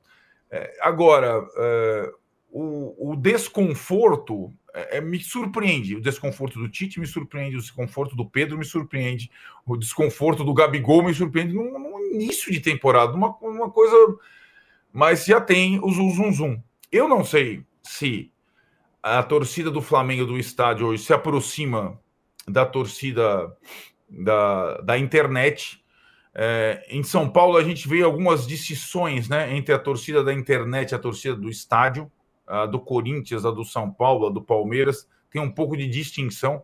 É, 0.50 0.76
agora, 0.80 1.46
é, 1.56 2.12
o, 2.58 3.12
o, 3.12 3.16
desconforto 3.16 4.50
é, 4.72 4.96
é, 4.96 5.00
me 5.02 5.20
surpreende. 5.20 5.94
O 5.94 6.00
desconforto 6.00 6.58
do 6.58 6.70
Tite 6.70 6.98
me 6.98 7.06
surpreende, 7.06 7.56
o 7.56 7.60
desconforto 7.60 8.16
do 8.16 8.24
Pedro 8.24 8.56
me 8.56 8.64
surpreende, 8.64 9.30
o 9.66 9.76
desconforto 9.76 10.42
do 10.42 10.54
Gabigol 10.54 11.04
me 11.04 11.12
surpreende 11.12 11.52
no, 11.52 12.00
início 12.14 12.50
de 12.50 12.58
temporada, 12.60 13.12
uma, 13.12 13.36
uma 13.42 13.70
coisa. 13.70 13.94
Mas 14.90 15.26
já 15.26 15.38
tem 15.38 15.78
o 15.84 15.90
zum, 15.90 16.10
zum, 16.14 16.32
zum. 16.32 16.62
Eu 16.90 17.06
não 17.06 17.22
sei 17.22 17.62
se 17.82 18.32
a 19.02 19.22
torcida 19.22 19.70
do 19.70 19.82
Flamengo 19.82 20.24
do 20.24 20.38
estádio 20.38 20.86
hoje 20.86 21.02
se 21.02 21.12
aproxima 21.12 22.00
da 22.48 22.64
torcida 22.64 23.54
da, 24.08 24.80
da 24.80 24.98
internet. 24.98 25.84
É, 26.34 26.86
em 26.88 27.02
São 27.02 27.28
Paulo, 27.28 27.58
a 27.58 27.62
gente 27.62 27.86
vê 27.86 28.02
algumas 28.02 28.46
distinções 28.46 29.28
né, 29.28 29.54
entre 29.54 29.74
a 29.74 29.78
torcida 29.78 30.24
da 30.24 30.32
internet 30.32 30.92
e 30.92 30.94
a 30.94 30.98
torcida 30.98 31.36
do 31.36 31.50
estádio 31.50 32.10
a 32.46 32.66
do 32.66 32.80
Corinthians, 32.80 33.44
a 33.44 33.50
do 33.50 33.64
São 33.64 33.90
Paulo, 33.90 34.26
a 34.26 34.30
do 34.30 34.42
Palmeiras, 34.42 35.08
tem 35.30 35.40
um 35.40 35.50
pouco 35.50 35.76
de 35.76 35.88
distinção, 35.88 36.62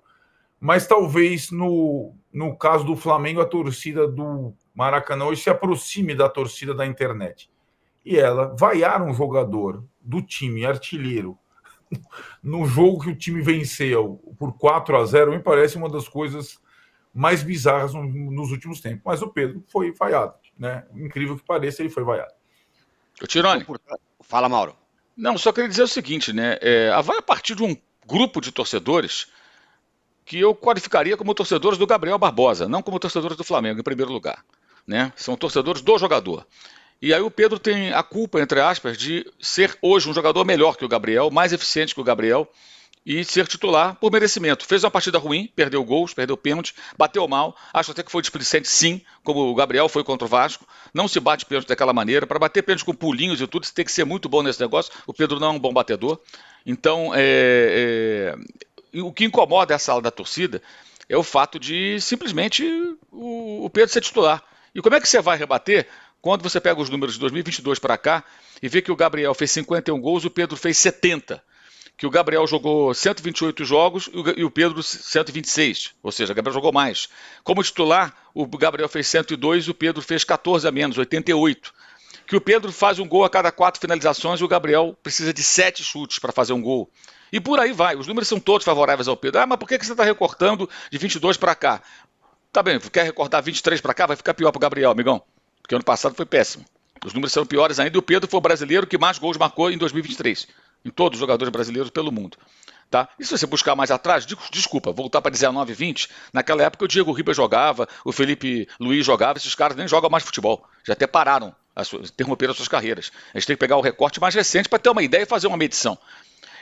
mas 0.60 0.86
talvez 0.86 1.50
no, 1.50 2.14
no 2.32 2.56
caso 2.56 2.84
do 2.84 2.94
Flamengo, 2.94 3.40
a 3.40 3.46
torcida 3.46 4.06
do 4.06 4.54
Maracanã 4.74 5.24
hoje 5.24 5.42
se 5.42 5.50
aproxime 5.50 6.14
da 6.14 6.28
torcida 6.28 6.72
da 6.72 6.86
internet. 6.86 7.50
E 8.04 8.16
ela 8.16 8.54
vaiar 8.58 9.02
um 9.02 9.12
jogador 9.12 9.84
do 10.00 10.22
time 10.22 10.64
artilheiro 10.64 11.38
no 12.42 12.64
jogo 12.66 13.02
que 13.02 13.10
o 13.10 13.16
time 13.16 13.42
venceu 13.42 14.20
por 14.38 14.56
4 14.56 14.96
a 14.96 15.04
0 15.04 15.32
me 15.32 15.40
parece 15.40 15.76
uma 15.76 15.88
das 15.88 16.08
coisas 16.08 16.60
mais 17.12 17.42
bizarras 17.42 17.92
nos 17.92 18.50
últimos 18.50 18.80
tempos. 18.80 19.02
Mas 19.04 19.20
o 19.20 19.28
Pedro 19.28 19.62
foi 19.68 19.92
vaiado, 19.92 20.34
né? 20.58 20.86
Incrível 20.94 21.36
que 21.36 21.44
pareça, 21.44 21.82
ele 21.82 21.90
foi 21.90 22.04
vaiado. 22.04 22.32
O 23.20 23.26
Tirone. 23.26 23.66
Fala, 24.20 24.48
Mauro. 24.48 24.81
Não, 25.16 25.36
só 25.36 25.52
queria 25.52 25.68
dizer 25.68 25.82
o 25.82 25.88
seguinte, 25.88 26.32
né? 26.32 26.58
É, 26.60 26.90
vai 27.02 27.18
a 27.18 27.22
partir 27.22 27.54
de 27.54 27.62
um 27.62 27.76
grupo 28.06 28.40
de 28.40 28.50
torcedores 28.50 29.26
que 30.24 30.38
eu 30.38 30.54
qualificaria 30.54 31.16
como 31.16 31.34
torcedores 31.34 31.78
do 31.78 31.86
Gabriel 31.86 32.18
Barbosa, 32.18 32.68
não 32.68 32.82
como 32.82 32.98
torcedores 32.98 33.36
do 33.36 33.44
Flamengo, 33.44 33.80
em 33.80 33.84
primeiro 33.84 34.12
lugar. 34.12 34.44
Né? 34.86 35.12
São 35.16 35.36
torcedores 35.36 35.82
do 35.82 35.98
jogador. 35.98 36.46
E 37.00 37.12
aí 37.12 37.20
o 37.20 37.30
Pedro 37.30 37.58
tem 37.58 37.92
a 37.92 38.02
culpa, 38.02 38.40
entre 38.40 38.60
aspas, 38.60 38.96
de 38.96 39.26
ser 39.40 39.76
hoje 39.82 40.08
um 40.08 40.14
jogador 40.14 40.44
melhor 40.44 40.76
que 40.76 40.84
o 40.84 40.88
Gabriel, 40.88 41.30
mais 41.30 41.52
eficiente 41.52 41.94
que 41.94 42.00
o 42.00 42.04
Gabriel, 42.04 42.48
e 43.04 43.24
ser 43.24 43.46
titular 43.46 43.96
por 43.96 44.12
merecimento. 44.12 44.64
Fez 44.64 44.84
uma 44.84 44.90
partida 44.90 45.18
ruim, 45.18 45.50
perdeu 45.54 45.84
gols, 45.84 46.14
perdeu 46.14 46.36
pênalti, 46.36 46.74
bateu 46.96 47.26
mal. 47.26 47.56
Acho 47.72 47.90
até 47.90 48.02
que 48.02 48.10
foi 48.10 48.22
displicente, 48.22 48.68
sim, 48.68 49.00
como 49.24 49.40
o 49.40 49.54
Gabriel 49.54 49.88
foi 49.88 50.04
contra 50.04 50.24
o 50.24 50.28
Vasco. 50.28 50.66
Não 50.94 51.08
se 51.08 51.18
bate 51.18 51.44
pênalti 51.44 51.66
daquela 51.66 51.92
maneira. 51.92 52.26
Para 52.26 52.38
bater 52.38 52.62
pênalti 52.62 52.84
com 52.84 52.94
pulinhos 52.94 53.40
e 53.40 53.46
tudo, 53.46 53.66
você 53.66 53.72
tem 53.74 53.84
que 53.84 53.92
ser 53.92 54.04
muito 54.04 54.28
bom 54.28 54.42
nesse 54.42 54.60
negócio. 54.60 54.92
O 55.06 55.12
Pedro 55.12 55.40
não 55.40 55.48
é 55.48 55.50
um 55.50 55.58
bom 55.58 55.72
batedor. 55.72 56.18
Então, 56.64 57.12
é, 57.14 58.36
é, 58.94 59.00
o 59.00 59.12
que 59.12 59.24
incomoda 59.24 59.74
essa 59.74 59.92
ala 59.92 60.02
da 60.02 60.10
torcida 60.10 60.62
é 61.08 61.16
o 61.16 61.22
fato 61.24 61.58
de 61.58 62.00
simplesmente 62.00 62.64
o, 63.10 63.64
o 63.64 63.70
Pedro 63.70 63.92
ser 63.92 64.00
titular. 64.00 64.42
E 64.74 64.80
como 64.80 64.94
é 64.94 65.00
que 65.00 65.08
você 65.08 65.20
vai 65.20 65.36
rebater 65.36 65.88
quando 66.20 66.42
você 66.42 66.60
pega 66.60 66.80
os 66.80 66.88
números 66.88 67.14
de 67.14 67.20
2022 67.20 67.80
para 67.80 67.98
cá 67.98 68.24
e 68.62 68.68
vê 68.68 68.80
que 68.80 68.92
o 68.92 68.96
Gabriel 68.96 69.34
fez 69.34 69.50
51 69.50 70.00
gols 70.00 70.22
e 70.22 70.28
o 70.28 70.30
Pedro 70.30 70.56
fez 70.56 70.78
70? 70.78 71.42
Que 72.02 72.06
o 72.06 72.10
Gabriel 72.10 72.44
jogou 72.48 72.92
128 72.92 73.64
jogos 73.64 74.10
e 74.36 74.42
o 74.42 74.50
Pedro 74.50 74.82
126, 74.82 75.94
ou 76.02 76.10
seja, 76.10 76.32
o 76.32 76.34
Gabriel 76.34 76.52
jogou 76.52 76.72
mais. 76.72 77.08
Como 77.44 77.62
titular, 77.62 78.12
o 78.34 78.44
Gabriel 78.44 78.88
fez 78.88 79.06
102 79.06 79.66
e 79.66 79.70
o 79.70 79.74
Pedro 79.74 80.02
fez 80.02 80.24
14 80.24 80.66
a 80.66 80.72
menos, 80.72 80.98
88. 80.98 81.72
Que 82.26 82.34
o 82.34 82.40
Pedro 82.40 82.72
faz 82.72 82.98
um 82.98 83.06
gol 83.06 83.22
a 83.22 83.30
cada 83.30 83.52
quatro 83.52 83.80
finalizações 83.80 84.40
e 84.40 84.44
o 84.44 84.48
Gabriel 84.48 84.98
precisa 85.00 85.32
de 85.32 85.44
sete 85.44 85.84
chutes 85.84 86.18
para 86.18 86.32
fazer 86.32 86.52
um 86.52 86.60
gol. 86.60 86.90
E 87.32 87.38
por 87.38 87.60
aí 87.60 87.70
vai, 87.72 87.94
os 87.94 88.08
números 88.08 88.26
são 88.26 88.40
todos 88.40 88.64
favoráveis 88.64 89.06
ao 89.06 89.16
Pedro. 89.16 89.40
Ah, 89.40 89.46
mas 89.46 89.56
por 89.56 89.68
que 89.68 89.78
você 89.78 89.92
está 89.92 90.02
recortando 90.02 90.68
de 90.90 90.98
22 90.98 91.36
para 91.36 91.54
cá? 91.54 91.80
Tá 92.52 92.64
bem, 92.64 92.80
quer 92.80 93.04
recortar 93.04 93.40
23 93.44 93.80
para 93.80 93.94
cá, 93.94 94.06
vai 94.06 94.16
ficar 94.16 94.34
pior 94.34 94.50
para 94.50 94.58
o 94.58 94.60
Gabriel, 94.60 94.90
amigão. 94.90 95.22
Porque 95.62 95.76
ano 95.76 95.84
passado 95.84 96.16
foi 96.16 96.26
péssimo. 96.26 96.64
Os 97.04 97.14
números 97.14 97.32
são 97.32 97.46
piores 97.46 97.78
ainda 97.78 97.96
e 97.96 98.00
o 98.00 98.02
Pedro 98.02 98.28
foi 98.28 98.38
o 98.38 98.40
brasileiro 98.40 98.88
que 98.88 98.98
mais 98.98 99.20
gols 99.20 99.36
marcou 99.36 99.70
em 99.70 99.78
2023 99.78 100.48
em 100.84 100.90
todos 100.90 101.16
os 101.16 101.20
jogadores 101.20 101.52
brasileiros 101.52 101.90
pelo 101.90 102.12
mundo. 102.12 102.36
Tá? 102.90 103.08
E 103.18 103.24
se 103.24 103.30
você 103.30 103.46
buscar 103.46 103.74
mais 103.74 103.90
atrás, 103.90 104.26
desculpa, 104.50 104.92
voltar 104.92 105.22
para 105.22 105.30
19, 105.30 105.72
20, 105.72 106.10
naquela 106.32 106.62
época 106.62 106.84
o 106.84 106.88
Diego 106.88 107.10
Ribas 107.10 107.34
jogava, 107.34 107.88
o 108.04 108.12
Felipe 108.12 108.68
Luiz 108.78 109.06
jogava, 109.06 109.38
esses 109.38 109.54
caras 109.54 109.76
nem 109.76 109.88
jogam 109.88 110.10
mais 110.10 110.22
futebol, 110.22 110.62
já 110.84 110.92
até 110.92 111.06
pararam, 111.06 111.54
interromperam 112.12 112.50
as 112.50 112.56
suas 112.58 112.68
carreiras. 112.68 113.10
A 113.32 113.38
gente 113.38 113.46
tem 113.46 113.56
que 113.56 113.60
pegar 113.60 113.78
o 113.78 113.80
recorte 113.80 114.20
mais 114.20 114.34
recente 114.34 114.68
para 114.68 114.78
ter 114.78 114.90
uma 114.90 115.02
ideia 115.02 115.22
e 115.22 115.26
fazer 115.26 115.46
uma 115.46 115.56
medição. 115.56 115.98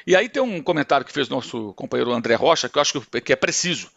E 0.06 0.14
aí 0.14 0.28
tem 0.28 0.40
um 0.40 0.62
comentário 0.62 1.04
que 1.04 1.12
fez 1.12 1.28
nosso 1.28 1.74
companheiro 1.74 2.12
André 2.12 2.36
Rocha, 2.36 2.68
que 2.68 2.78
eu 2.78 2.82
acho 2.82 3.00
que 3.00 3.32
é 3.32 3.36
preciso. 3.36 3.90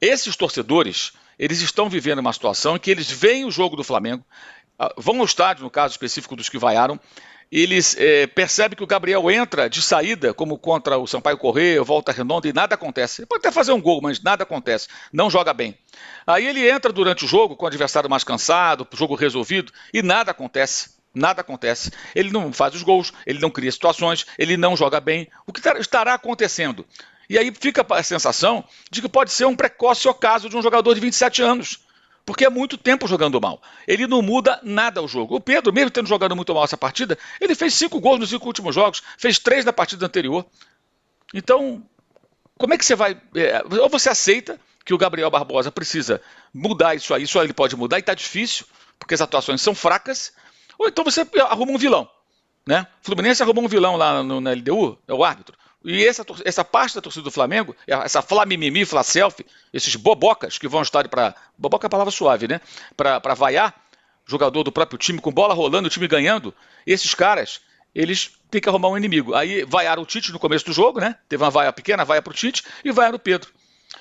Esses 0.00 0.34
torcedores, 0.34 1.12
eles 1.38 1.60
estão 1.60 1.88
vivendo 1.88 2.18
uma 2.18 2.32
situação 2.32 2.76
em 2.76 2.78
que 2.78 2.90
eles 2.90 3.10
veem 3.10 3.44
o 3.44 3.50
jogo 3.50 3.76
do 3.76 3.84
Flamengo, 3.84 4.24
ah, 4.78 4.92
vão 4.96 5.20
ao 5.20 5.24
estádio, 5.24 5.62
no 5.62 5.70
caso 5.70 5.92
específico 5.92 6.34
dos 6.34 6.48
que 6.48 6.58
vaiaram, 6.58 6.98
eles 7.50 7.96
é, 7.98 8.26
percebem 8.28 8.76
que 8.76 8.84
o 8.84 8.86
Gabriel 8.86 9.28
entra 9.30 9.68
de 9.68 9.82
saída, 9.82 10.32
como 10.32 10.56
contra 10.56 10.96
o 10.98 11.06
Sampaio 11.06 11.36
Correia, 11.36 11.82
volta 11.82 12.12
redonda, 12.12 12.46
e 12.46 12.52
nada 12.52 12.76
acontece. 12.76 13.22
Ele 13.22 13.26
pode 13.26 13.40
até 13.40 13.50
fazer 13.50 13.72
um 13.72 13.80
gol, 13.80 14.00
mas 14.00 14.22
nada 14.22 14.44
acontece. 14.44 14.86
Não 15.12 15.28
joga 15.28 15.52
bem. 15.52 15.76
Aí 16.26 16.46
ele 16.46 16.68
entra 16.68 16.92
durante 16.92 17.24
o 17.24 17.28
jogo, 17.28 17.56
com 17.56 17.64
o 17.64 17.68
adversário 17.68 18.08
mais 18.08 18.22
cansado, 18.22 18.86
jogo 18.94 19.16
resolvido, 19.16 19.72
e 19.92 20.02
nada 20.02 20.30
acontece. 20.30 21.00
Nada 21.12 21.40
acontece. 21.40 21.90
Ele 22.14 22.30
não 22.30 22.52
faz 22.52 22.74
os 22.74 22.84
gols, 22.84 23.12
ele 23.26 23.40
não 23.40 23.50
cria 23.50 23.72
situações, 23.72 24.26
ele 24.38 24.56
não 24.56 24.76
joga 24.76 25.00
bem. 25.00 25.28
O 25.44 25.52
que 25.52 25.60
estará 25.80 26.14
acontecendo? 26.14 26.86
E 27.28 27.36
aí 27.36 27.52
fica 27.52 27.84
a 27.90 28.02
sensação 28.02 28.64
de 28.90 29.02
que 29.02 29.08
pode 29.08 29.32
ser 29.32 29.44
um 29.44 29.56
precoce 29.56 30.06
ocaso 30.06 30.48
de 30.48 30.56
um 30.56 30.62
jogador 30.62 30.94
de 30.94 31.00
27 31.00 31.42
anos. 31.42 31.80
Porque 32.24 32.44
é 32.44 32.50
muito 32.50 32.76
tempo 32.76 33.08
jogando 33.08 33.40
mal. 33.40 33.60
Ele 33.86 34.06
não 34.06 34.22
muda 34.22 34.60
nada 34.62 35.02
o 35.02 35.08
jogo. 35.08 35.36
O 35.36 35.40
Pedro, 35.40 35.72
mesmo 35.72 35.90
tendo 35.90 36.08
jogado 36.08 36.36
muito 36.36 36.54
mal 36.54 36.64
essa 36.64 36.76
partida, 36.76 37.18
ele 37.40 37.54
fez 37.54 37.74
cinco 37.74 38.00
gols 38.00 38.20
nos 38.20 38.30
cinco 38.30 38.46
últimos 38.46 38.74
jogos, 38.74 39.02
fez 39.18 39.38
três 39.38 39.64
na 39.64 39.72
partida 39.72 40.06
anterior. 40.06 40.44
Então, 41.34 41.82
como 42.58 42.74
é 42.74 42.78
que 42.78 42.84
você 42.84 42.94
vai. 42.94 43.20
É, 43.34 43.62
ou 43.80 43.88
você 43.88 44.10
aceita 44.10 44.60
que 44.84 44.92
o 44.92 44.98
Gabriel 44.98 45.30
Barbosa 45.30 45.70
precisa 45.70 46.20
mudar 46.52 46.94
isso 46.94 47.14
aí, 47.14 47.24
aí 47.24 47.40
ele 47.42 47.52
pode 47.52 47.76
mudar, 47.76 47.96
e 47.96 48.00
está 48.00 48.14
difícil, 48.14 48.66
porque 48.98 49.14
as 49.14 49.20
atuações 49.20 49.60
são 49.62 49.74
fracas, 49.74 50.32
ou 50.78 50.88
então 50.88 51.04
você 51.04 51.26
arruma 51.48 51.72
um 51.72 51.78
vilão. 51.78 52.08
Né? 52.66 52.86
O 53.02 53.06
Fluminense 53.06 53.42
arrumou 53.42 53.64
um 53.64 53.68
vilão 53.68 53.96
lá 53.96 54.22
no, 54.22 54.40
na 54.40 54.52
LDU, 54.52 54.98
é 55.08 55.14
o 55.14 55.24
árbitro. 55.24 55.56
E 55.84 56.06
essa, 56.06 56.24
essa 56.44 56.64
parte 56.64 56.94
da 56.94 57.00
torcida 57.00 57.24
do 57.24 57.30
Flamengo, 57.30 57.74
essa 57.86 58.20
Flamimimi, 58.20 58.84
Flacelf, 58.84 59.40
esses 59.72 59.96
bobocas 59.96 60.58
que 60.58 60.68
vão 60.68 60.82
estar 60.82 61.08
para. 61.08 61.34
Boboca 61.56 61.86
é 61.86 61.88
a 61.88 61.90
palavra 61.90 62.10
suave, 62.10 62.46
né? 62.46 62.60
Para 62.96 63.34
vaiar, 63.34 63.74
jogador 64.26 64.62
do 64.62 64.70
próprio 64.70 64.98
time, 64.98 65.20
com 65.20 65.32
bola 65.32 65.54
rolando, 65.54 65.88
o 65.88 65.90
time 65.90 66.06
ganhando, 66.06 66.54
esses 66.86 67.14
caras, 67.14 67.60
eles 67.94 68.32
têm 68.50 68.60
que 68.60 68.68
arrumar 68.68 68.88
um 68.88 68.96
inimigo. 68.96 69.34
Aí 69.34 69.64
vaiaram 69.64 70.02
o 70.02 70.06
Tite 70.06 70.32
no 70.32 70.38
começo 70.38 70.66
do 70.66 70.72
jogo, 70.72 71.00
né? 71.00 71.16
Teve 71.28 71.42
uma 71.42 71.50
vaia 71.50 71.72
pequena, 71.72 72.04
vaia 72.04 72.20
para 72.20 72.30
o 72.30 72.34
Tite, 72.34 72.62
e 72.84 72.92
vaiaram 72.92 73.16
o 73.16 73.20
Pedro. 73.20 73.50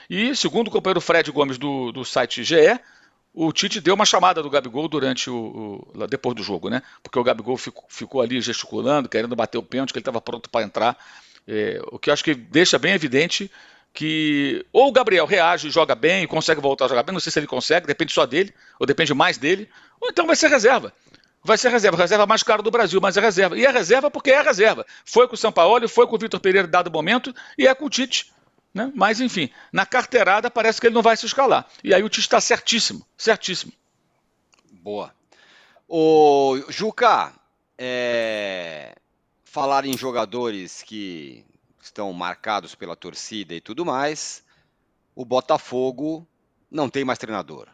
E, 0.10 0.36
segundo 0.36 0.68
o 0.68 0.72
companheiro 0.72 1.02
Fred 1.02 1.32
Gomes 1.32 1.58
do, 1.58 1.92
do 1.92 2.04
site 2.04 2.44
GE, 2.44 2.80
o 3.34 3.52
Tite 3.54 3.80
deu 3.80 3.96
uma 3.96 4.06
chamada 4.06 4.42
do 4.42 4.50
Gabigol 4.50 4.88
durante 4.88 5.30
o, 5.30 5.86
o 5.96 6.08
depois 6.08 6.36
do 6.36 6.44
jogo, 6.44 6.70
né? 6.70 6.82
Porque 7.02 7.18
o 7.18 7.24
Gabigol 7.24 7.58
ficou 7.58 8.22
ali 8.22 8.42
gesticulando, 8.42 9.08
querendo 9.08 9.36
bater 9.36 9.58
o 9.58 9.63
pênalti, 9.63 9.94
que 9.94 10.00
ele 10.00 10.02
estava 10.02 10.20
pronto 10.20 10.50
para 10.50 10.65
entrar. 10.65 10.98
É, 11.51 11.81
o 11.91 11.97
que 11.97 12.12
eu 12.12 12.13
acho 12.13 12.23
que 12.23 12.35
deixa 12.35 12.77
bem 12.77 12.93
evidente 12.93 13.49
que 13.91 14.63
ou 14.71 14.89
o 14.89 14.91
Gabriel 14.91 15.25
reage 15.25 15.67
e 15.67 15.71
joga 15.71 15.95
bem 15.95 16.27
consegue 16.27 16.62
voltar 16.62 16.85
a 16.85 16.88
jogar 16.88 17.01
bem, 17.01 17.12
não 17.12 17.19
sei 17.19 17.31
se 17.31 17.39
ele 17.39 17.47
consegue, 17.47 17.88
depende 17.88 18.13
só 18.13 18.23
dele, 18.23 18.53
ou 18.79 18.85
depende 18.85 19.15
mais 19.15 19.39
dele, 19.39 19.67
ou 19.99 20.09
então 20.12 20.27
vai 20.27 20.35
ser 20.35 20.47
reserva. 20.47 20.93
Vai 21.43 21.57
ser 21.57 21.69
reserva, 21.69 21.97
reserva 21.97 22.27
mais 22.27 22.43
cara 22.43 22.62
do 22.62 22.69
Brasil, 22.69 22.99
mas 23.01 23.17
é 23.17 23.21
reserva. 23.21 23.57
E 23.57 23.65
é 23.65 23.71
reserva 23.71 24.12
porque 24.12 24.29
é 24.29 24.41
reserva. 24.41 24.85
Foi 25.03 25.27
com 25.27 25.33
o 25.33 25.38
São 25.38 25.51
Paulo, 25.51 25.89
foi 25.89 26.05
com 26.05 26.15
o 26.15 26.19
Vitor 26.19 26.39
Pereira 26.39 26.67
dado 26.67 26.91
momento 26.91 27.33
e 27.57 27.65
é 27.65 27.73
com 27.73 27.85
o 27.85 27.89
Tite. 27.89 28.31
Né? 28.73 28.91
Mas, 28.93 29.21
enfim, 29.21 29.49
na 29.71 29.85
carteirada 29.85 30.51
parece 30.51 30.79
que 30.79 30.88
ele 30.88 30.93
não 30.93 31.01
vai 31.01 31.17
se 31.17 31.25
escalar. 31.25 31.65
E 31.83 31.93
aí 31.93 32.03
o 32.03 32.09
Tite 32.09 32.27
está 32.27 32.41
certíssimo, 32.41 33.07
certíssimo. 33.17 33.71
Boa. 34.83 35.13
O 35.88 36.62
Juca, 36.67 37.33
é 37.77 38.93
falar 39.60 39.84
em 39.84 39.98
jogadores 39.98 40.82
que 40.84 41.43
estão 41.82 42.13
marcados 42.13 42.76
pela 42.76 42.95
torcida 42.95 43.54
e 43.54 43.60
tudo 43.60 43.86
mais, 43.86 44.41
o 45.13 45.26
Botafogo 45.26 46.26
não 46.72 46.89
tem 46.89 47.04
mais 47.04 47.19
treinador. 47.19 47.67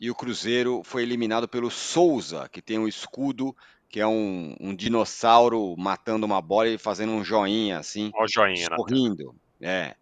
E 0.00 0.10
o 0.10 0.14
Cruzeiro 0.14 0.82
foi 0.82 1.04
eliminado 1.04 1.46
pelo 1.46 1.70
Souza, 1.70 2.48
que 2.48 2.60
tem 2.60 2.80
um 2.80 2.88
escudo 2.88 3.56
que 3.88 4.00
é 4.00 4.06
um, 4.08 4.56
um 4.58 4.74
dinossauro 4.74 5.76
matando 5.78 6.26
uma 6.26 6.42
bola 6.42 6.68
e 6.68 6.76
fazendo 6.76 7.12
um 7.12 7.24
joinha 7.24 7.78
assim, 7.78 8.10
Ó, 8.12 8.26
joinha, 8.26 8.66
sorrindo. 8.66 9.36
É, 9.60 9.94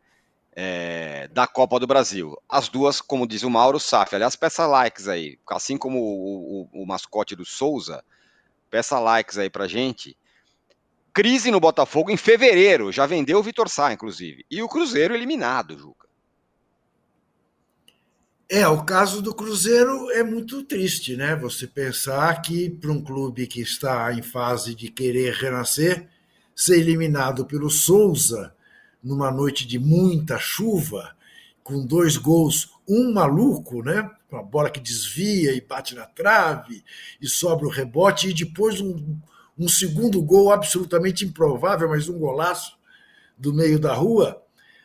é, 0.52 1.28
da 1.28 1.46
Copa 1.46 1.78
do 1.78 1.86
Brasil. 1.86 2.34
As 2.48 2.70
duas, 2.70 3.02
como 3.02 3.26
diz 3.26 3.42
o 3.42 3.50
Mauro 3.50 3.78
Saf, 3.78 4.14
aliás, 4.14 4.34
peça 4.34 4.66
likes 4.66 5.08
aí, 5.08 5.38
assim 5.50 5.76
como 5.76 5.98
o, 5.98 6.62
o, 6.72 6.82
o 6.82 6.86
mascote 6.86 7.36
do 7.36 7.44
Souza, 7.44 8.02
peça 8.70 8.98
likes 8.98 9.36
aí 9.36 9.50
pra 9.50 9.68
gente 9.68 10.16
crise 11.16 11.50
no 11.50 11.58
Botafogo 11.58 12.10
em 12.10 12.16
fevereiro. 12.18 12.92
Já 12.92 13.06
vendeu 13.06 13.38
o 13.38 13.42
Vitor 13.42 13.70
Sá, 13.70 13.90
inclusive. 13.90 14.44
E 14.50 14.60
o 14.60 14.68
Cruzeiro 14.68 15.14
eliminado, 15.14 15.78
Juca. 15.78 16.06
É, 18.46 18.68
o 18.68 18.84
caso 18.84 19.22
do 19.22 19.34
Cruzeiro 19.34 20.10
é 20.10 20.22
muito 20.22 20.62
triste, 20.62 21.16
né? 21.16 21.34
Você 21.36 21.66
pensar 21.66 22.42
que 22.42 22.68
para 22.68 22.92
um 22.92 23.02
clube 23.02 23.46
que 23.46 23.62
está 23.62 24.12
em 24.12 24.20
fase 24.20 24.74
de 24.74 24.90
querer 24.90 25.32
renascer, 25.32 26.06
ser 26.54 26.80
eliminado 26.80 27.46
pelo 27.46 27.70
Souza 27.70 28.54
numa 29.02 29.30
noite 29.30 29.66
de 29.66 29.78
muita 29.78 30.38
chuva, 30.38 31.16
com 31.64 31.86
dois 31.86 32.18
gols, 32.18 32.72
um 32.86 33.10
maluco, 33.10 33.82
né? 33.82 34.10
Uma 34.30 34.42
bola 34.42 34.68
que 34.68 34.80
desvia 34.80 35.54
e 35.54 35.62
bate 35.62 35.94
na 35.94 36.04
trave 36.04 36.84
e 37.22 37.26
sobra 37.26 37.66
o 37.66 37.70
rebote, 37.70 38.28
e 38.28 38.34
depois 38.34 38.82
um, 38.82 39.18
um 39.58 39.68
segundo 39.68 40.20
gol 40.22 40.52
absolutamente 40.52 41.24
improvável, 41.24 41.88
mas 41.88 42.08
um 42.08 42.18
golaço 42.18 42.76
do 43.38 43.52
meio 43.52 43.78
da 43.78 43.92
rua, 43.92 44.42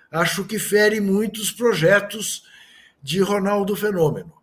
acho 0.10 0.45
que 0.45 0.60
fere 0.60 0.99
muitos 0.99 1.51
projetos 1.51 2.45
de 3.01 3.19
Ronaldo 3.19 3.75
Fenômeno. 3.75 4.34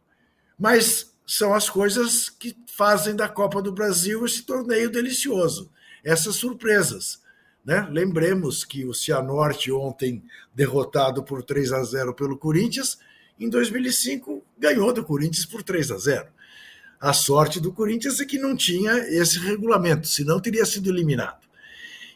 Mas 0.59 1.15
são 1.27 1.55
as 1.55 1.69
coisas 1.69 2.29
que 2.29 2.57
fazem 2.67 3.15
da 3.15 3.29
Copa 3.29 3.61
do 3.61 3.73
Brasil 3.73 4.25
esse 4.25 4.43
torneio 4.43 4.91
delicioso, 4.91 5.71
essas 6.03 6.37
surpresas. 6.37 7.21
Né? 7.65 7.87
Lembremos 7.91 8.65
que 8.65 8.85
o 8.85 8.95
Cianorte, 8.95 9.71
ontem 9.71 10.23
derrotado 10.55 11.23
por 11.23 11.43
3 11.43 11.73
a 11.73 11.83
0 11.85 12.15
pelo 12.15 12.39
Corinthians, 12.39 12.99
em 13.39 13.49
2005 13.49 14.43
ganhou 14.59 14.93
do 14.93 15.05
Corinthians 15.05 15.45
por 15.45 15.63
3 15.63 15.93
a 15.93 15.99
0. 15.99 16.29
A 17.01 17.13
sorte 17.13 17.61
do 17.61 17.73
Corinthians 17.73 18.21
é 18.21 18.25
que 18.25 18.39
não 18.39 18.57
tinha 18.57 18.93
esse 19.09 19.39
regulamento, 19.39 20.09
senão 20.09 20.41
teria 20.41 20.67
sido 20.67 20.91
eliminado. 20.91 21.47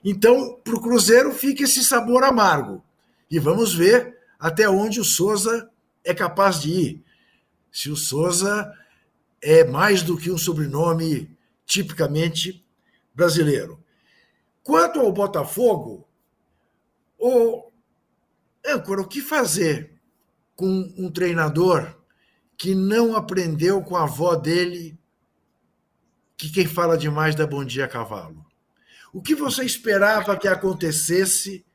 Então, 0.05 0.61
para 0.65 0.75
o 0.75 0.81
Cruzeiro 0.81 1.33
fica 1.33 1.63
esse 1.63 1.85
sabor 1.85 2.25
amargo. 2.25 2.83
E 3.31 3.39
vamos 3.39 3.75
ver 3.75 4.19
até 4.39 4.69
onde 4.69 5.01
o 5.01 5.05
Souza 5.05 5.71
é 6.05 6.13
capaz 6.13 6.61
de 6.61 6.71
ir. 6.71 7.05
Se 7.71 7.91
o 7.91 7.97
Souza 7.97 8.73
é 9.41 9.65
mais 9.65 10.03
do 10.03 10.17
que 10.17 10.31
um 10.31 10.39
sobrenome 10.39 11.31
tipicamente 11.65 12.65
brasileiro. 13.15 13.83
Quanto 14.63 15.01
ao 15.01 15.13
Botafogo, 15.13 16.07
o 17.19 17.71
âncora, 18.65 19.01
o 19.01 19.09
que 19.09 19.21
fazer 19.21 19.93
com 20.55 20.93
um 20.97 21.11
treinador 21.11 21.97
que 22.63 22.77
não 22.77 23.17
aprendeu 23.17 23.83
com 23.83 23.97
a 23.97 24.05
avó 24.05 24.37
dele 24.37 24.97
que 26.37 26.49
quem 26.49 26.65
fala 26.65 26.97
demais 26.97 27.35
dá 27.35 27.45
bom 27.45 27.65
dia 27.65 27.87
a 27.87 27.89
cavalo. 27.89 28.47
O 29.13 29.21
que 29.21 29.35
você 29.35 29.65
esperava 29.65 30.37
que 30.37 30.47
acontecesse 30.47 31.67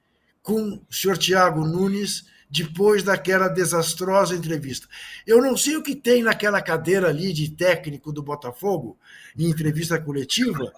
com 0.41 0.81
o 0.89 0.93
senhor 0.93 1.17
Tiago 1.17 1.65
Nunes 1.65 2.25
depois 2.49 3.03
daquela 3.03 3.49
desastrosa 3.49 4.33
entrevista? 4.33 4.87
Eu 5.25 5.41
não 5.41 5.57
sei 5.57 5.75
o 5.75 5.83
que 5.83 5.93
tem 5.93 6.23
naquela 6.23 6.61
cadeira 6.61 7.09
ali 7.09 7.33
de 7.33 7.51
técnico 7.51 8.13
do 8.13 8.23
Botafogo, 8.23 8.97
em 9.37 9.49
entrevista 9.49 9.99
coletiva, 9.99 10.71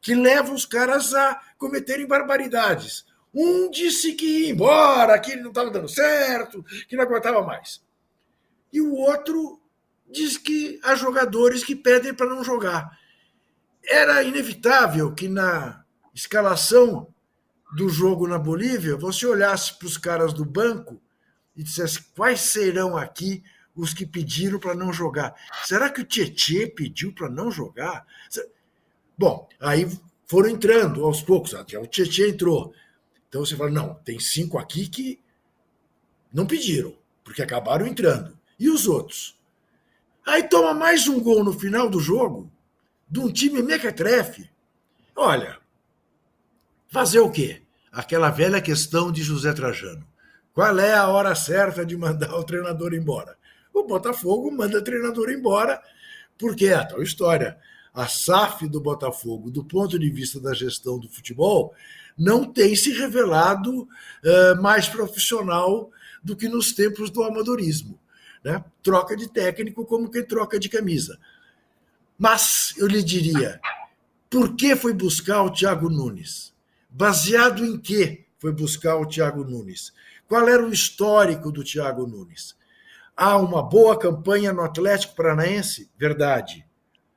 que 0.00 0.14
leva 0.14 0.54
os 0.54 0.64
caras 0.64 1.12
a 1.12 1.40
cometerem 1.58 2.06
barbaridades. 2.06 3.04
Um 3.34 3.68
disse 3.68 4.12
que 4.12 4.44
ia 4.44 4.50
embora, 4.50 5.18
que 5.18 5.32
ele 5.32 5.42
não 5.42 5.50
estava 5.50 5.72
dando 5.72 5.88
certo, 5.88 6.64
que 6.88 6.94
não 6.94 7.02
aguentava 7.02 7.42
mais 7.42 7.84
e 8.76 8.80
o 8.80 8.92
outro 8.94 9.58
diz 10.06 10.36
que 10.36 10.78
há 10.82 10.94
jogadores 10.94 11.64
que 11.64 11.74
pedem 11.74 12.12
para 12.12 12.28
não 12.28 12.44
jogar. 12.44 12.98
Era 13.82 14.22
inevitável 14.22 15.14
que 15.14 15.28
na 15.28 15.82
escalação 16.14 17.08
do 17.74 17.88
jogo 17.88 18.28
na 18.28 18.38
Bolívia 18.38 18.94
você 18.94 19.26
olhasse 19.26 19.78
para 19.78 19.86
os 19.86 19.96
caras 19.96 20.34
do 20.34 20.44
banco 20.44 21.00
e 21.56 21.62
dissesse 21.62 22.02
quais 22.14 22.40
serão 22.40 22.98
aqui 22.98 23.42
os 23.74 23.94
que 23.94 24.04
pediram 24.04 24.58
para 24.58 24.74
não 24.74 24.92
jogar. 24.92 25.34
Será 25.64 25.88
que 25.88 26.02
o 26.02 26.04
Tietê 26.04 26.66
pediu 26.66 27.14
para 27.14 27.30
não 27.30 27.50
jogar? 27.50 28.06
Bom, 29.16 29.48
aí 29.58 29.88
foram 30.26 30.50
entrando 30.50 31.02
aos 31.02 31.22
poucos. 31.22 31.54
O 31.54 31.86
Tietê 31.86 32.28
entrou. 32.28 32.74
Então 33.26 33.42
você 33.42 33.56
fala, 33.56 33.70
não, 33.70 33.94
tem 33.94 34.20
cinco 34.20 34.58
aqui 34.58 34.86
que 34.86 35.18
não 36.30 36.46
pediram, 36.46 36.94
porque 37.24 37.40
acabaram 37.40 37.86
entrando. 37.86 38.35
E 38.58 38.70
os 38.70 38.86
outros? 38.86 39.36
Aí 40.26 40.42
toma 40.42 40.74
mais 40.74 41.06
um 41.06 41.20
gol 41.20 41.44
no 41.44 41.52
final 41.52 41.88
do 41.88 42.00
jogo, 42.00 42.50
de 43.08 43.20
um 43.20 43.30
time 43.30 43.62
mequetrefe. 43.62 44.50
Olha, 45.14 45.58
fazer 46.88 47.20
o 47.20 47.30
quê? 47.30 47.62
Aquela 47.92 48.30
velha 48.30 48.60
questão 48.60 49.12
de 49.12 49.22
José 49.22 49.52
Trajano. 49.52 50.06
Qual 50.52 50.78
é 50.78 50.94
a 50.94 51.08
hora 51.08 51.34
certa 51.34 51.84
de 51.84 51.96
mandar 51.96 52.34
o 52.34 52.44
treinador 52.44 52.94
embora? 52.94 53.36
O 53.72 53.84
Botafogo 53.84 54.50
manda 54.50 54.78
o 54.78 54.82
treinador 54.82 55.30
embora, 55.30 55.80
porque 56.38 56.66
é 56.66 56.74
a 56.74 56.84
tal 56.84 57.02
história. 57.02 57.58
A 57.92 58.08
SAF 58.08 58.66
do 58.66 58.80
Botafogo, 58.80 59.50
do 59.50 59.62
ponto 59.62 59.98
de 59.98 60.10
vista 60.10 60.40
da 60.40 60.54
gestão 60.54 60.98
do 60.98 61.08
futebol, 61.08 61.74
não 62.16 62.50
tem 62.50 62.74
se 62.74 62.90
revelado 62.90 63.82
uh, 63.82 64.62
mais 64.62 64.88
profissional 64.88 65.90
do 66.22 66.34
que 66.34 66.48
nos 66.48 66.72
tempos 66.72 67.10
do 67.10 67.22
amadorismo. 67.22 67.98
Né? 68.46 68.64
Troca 68.80 69.16
de 69.16 69.28
técnico 69.28 69.84
como 69.84 70.08
quem 70.08 70.24
troca 70.24 70.56
de 70.56 70.68
camisa. 70.68 71.18
Mas 72.16 72.72
eu 72.76 72.86
lhe 72.86 73.02
diria, 73.02 73.60
por 74.30 74.54
que 74.54 74.76
foi 74.76 74.92
buscar 74.92 75.42
o 75.42 75.50
Thiago 75.50 75.90
Nunes? 75.90 76.54
Baseado 76.88 77.64
em 77.64 77.76
que 77.76 78.24
foi 78.38 78.52
buscar 78.52 78.98
o 78.98 79.04
Thiago 79.04 79.42
Nunes? 79.42 79.92
Qual 80.28 80.48
era 80.48 80.64
o 80.64 80.72
histórico 80.72 81.50
do 81.50 81.64
Thiago 81.64 82.06
Nunes? 82.06 82.54
Há 83.16 83.36
uma 83.36 83.64
boa 83.64 83.98
campanha 83.98 84.52
no 84.52 84.62
Atlético 84.62 85.16
Paranaense? 85.16 85.90
Verdade. 85.98 86.64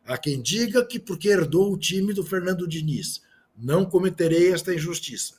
Há 0.08 0.18
quem 0.18 0.42
diga 0.42 0.84
que 0.84 0.98
porque 0.98 1.30
herdou 1.30 1.72
o 1.72 1.78
time 1.78 2.12
do 2.12 2.26
Fernando 2.26 2.68
Diniz. 2.68 3.22
Não 3.56 3.86
cometerei 3.86 4.52
esta 4.52 4.74
injustiça. 4.74 5.36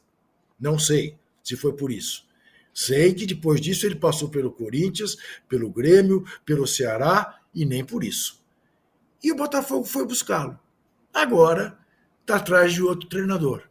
Não 0.59 0.79
sei 0.79 1.17
se 1.43 1.57
foi 1.57 1.73
por 1.73 1.91
isso. 1.91 2.30
Sei 2.73 3.13
que 3.13 3.27
depois 3.27 3.61
disso 3.61 3.87
ele 3.87 3.97
passou 3.97 4.29
pelo 4.29 4.51
Corinthians, 4.51 5.17
pelo 5.49 5.71
Grêmio, 5.71 6.25
pelo 6.45 6.67
Ceará 6.67 7.41
e 7.55 7.65
nem 7.65 7.85
por 7.85 8.05
isso. 8.05 8.41
E 9.23 9.31
o 9.33 9.37
Botafogo 9.37 9.85
foi 9.85 10.07
buscá-lo. 10.07 10.59
Agora 11.13 11.77
está 12.21 12.37
atrás 12.37 12.73
de 12.73 12.83
outro 12.83 13.09
treinador. 13.09 13.65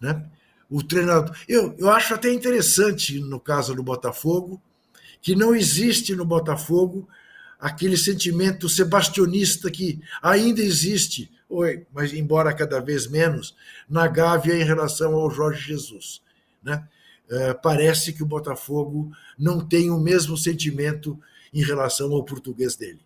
Né? 0.00 0.24
O 0.68 0.82
treinador. 0.82 1.36
Eu, 1.48 1.74
eu 1.78 1.90
acho 1.90 2.14
até 2.14 2.32
interessante 2.32 3.20
no 3.20 3.38
caso 3.38 3.74
do 3.74 3.82
Botafogo 3.82 4.60
que 5.20 5.34
não 5.34 5.54
existe 5.54 6.14
no 6.14 6.24
Botafogo 6.24 7.08
aquele 7.58 7.96
sentimento 7.96 8.68
sebastionista 8.68 9.70
que 9.70 10.00
ainda 10.22 10.62
existe, 10.62 11.30
mas 11.92 12.12
embora 12.12 12.54
cada 12.54 12.80
vez 12.80 13.06
menos, 13.08 13.56
na 13.88 14.06
Gávea 14.06 14.54
em 14.54 14.64
relação 14.64 15.14
ao 15.14 15.30
Jorge 15.30 15.66
Jesus. 15.66 16.22
Né? 16.62 16.86
É, 17.30 17.54
parece 17.54 18.12
que 18.12 18.22
o 18.22 18.26
Botafogo 18.26 19.10
não 19.38 19.66
tem 19.66 19.90
o 19.90 19.98
mesmo 19.98 20.36
sentimento 20.36 21.18
em 21.52 21.62
relação 21.62 22.12
ao 22.12 22.24
português 22.24 22.76
dele. 22.76 23.00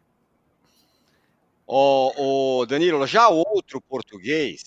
O, 1.66 2.60
o 2.60 2.66
Danilo, 2.66 3.06
já 3.06 3.28
outro 3.28 3.80
português 3.80 4.62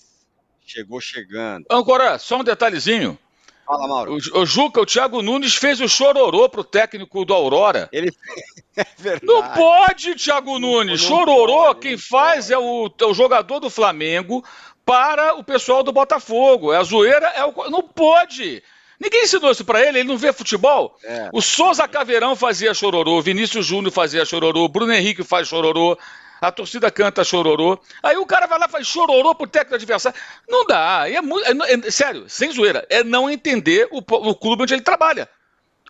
chegou 0.66 1.00
chegando. 1.00 1.64
Agora, 1.70 2.18
só 2.18 2.40
um 2.40 2.44
detalhezinho. 2.44 3.18
Fala, 3.66 3.88
Mauro. 3.88 4.16
O, 4.34 4.40
o 4.40 4.46
Juca, 4.46 4.80
o 4.80 4.86
Thiago 4.86 5.22
Nunes 5.22 5.56
fez 5.56 5.80
o 5.80 5.88
chororô 5.88 6.48
pro 6.48 6.62
técnico 6.62 7.24
do 7.24 7.34
Aurora. 7.34 7.88
Ele 7.92 8.12
é 8.76 8.86
verdade. 8.96 9.26
Não 9.26 9.42
pode, 9.52 10.14
Thiago 10.14 10.58
Nunes. 10.58 11.02
Não, 11.02 11.08
chororô, 11.08 11.64
pode, 11.66 11.80
quem 11.80 11.98
faz 11.98 12.50
é 12.50 12.58
o, 12.58 12.90
é 13.00 13.04
o 13.04 13.14
jogador 13.14 13.58
do 13.58 13.68
Flamengo 13.68 14.44
para 14.84 15.34
o 15.34 15.42
pessoal 15.42 15.82
do 15.82 15.92
Botafogo. 15.92 16.72
É 16.72 16.76
a 16.76 16.84
zoeira, 16.84 17.26
é 17.28 17.44
o. 17.44 17.70
Não 17.70 17.82
pode. 17.82 18.62
Ninguém 19.00 19.24
ensinou 19.24 19.50
isso 19.50 19.64
para 19.64 19.80
ele, 19.86 20.00
ele 20.00 20.08
não 20.08 20.16
vê 20.16 20.32
futebol. 20.32 20.98
É. 21.04 21.28
O 21.32 21.42
Souza 21.42 21.86
Caveirão 21.86 22.34
fazia 22.34 22.72
chororô, 22.72 23.20
Vinícius 23.20 23.66
Júnior 23.66 23.92
fazia 23.92 24.24
chororô, 24.24 24.68
Bruno 24.68 24.92
Henrique 24.92 25.22
faz 25.22 25.48
chororô 25.48 25.98
a 26.40 26.52
torcida 26.52 26.90
canta 26.90 27.24
chororô. 27.24 27.78
Aí 28.02 28.16
o 28.16 28.26
cara 28.26 28.46
vai 28.46 28.58
lá 28.58 28.66
e 28.66 28.70
faz 28.70 28.86
chororô 28.86 29.34
pro 29.34 29.46
técnico 29.46 29.74
adversário. 29.74 30.18
Não 30.48 30.66
dá. 30.66 31.08
É, 31.08 31.20
muito, 31.20 31.44
é, 31.46 31.72
é, 31.72 31.90
sério, 31.90 32.28
sem 32.28 32.50
zoeira. 32.50 32.86
É 32.90 33.02
não 33.02 33.30
entender 33.30 33.88
o, 33.90 33.98
o, 33.98 34.34
clube 34.34 34.62
onde 34.62 34.74
ele 34.74 34.82
trabalha. 34.82 35.28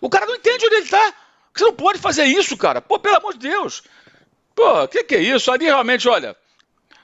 O 0.01 0.09
cara 0.09 0.25
não 0.25 0.35
entende 0.35 0.65
onde 0.65 0.75
ele 0.75 0.87
tá. 0.87 1.13
Você 1.53 1.65
não 1.65 1.73
pode 1.73 1.99
fazer 1.99 2.25
isso, 2.25 2.55
cara. 2.55 2.81
Pô, 2.81 2.99
pelo 2.99 3.17
amor 3.17 3.33
de 3.33 3.49
Deus. 3.49 3.83
Pô, 4.55 4.83
o 4.83 4.87
que, 4.87 5.03
que 5.03 5.15
é 5.15 5.21
isso? 5.21 5.51
Ali 5.51 5.65
realmente, 5.65 6.07
olha. 6.07 6.35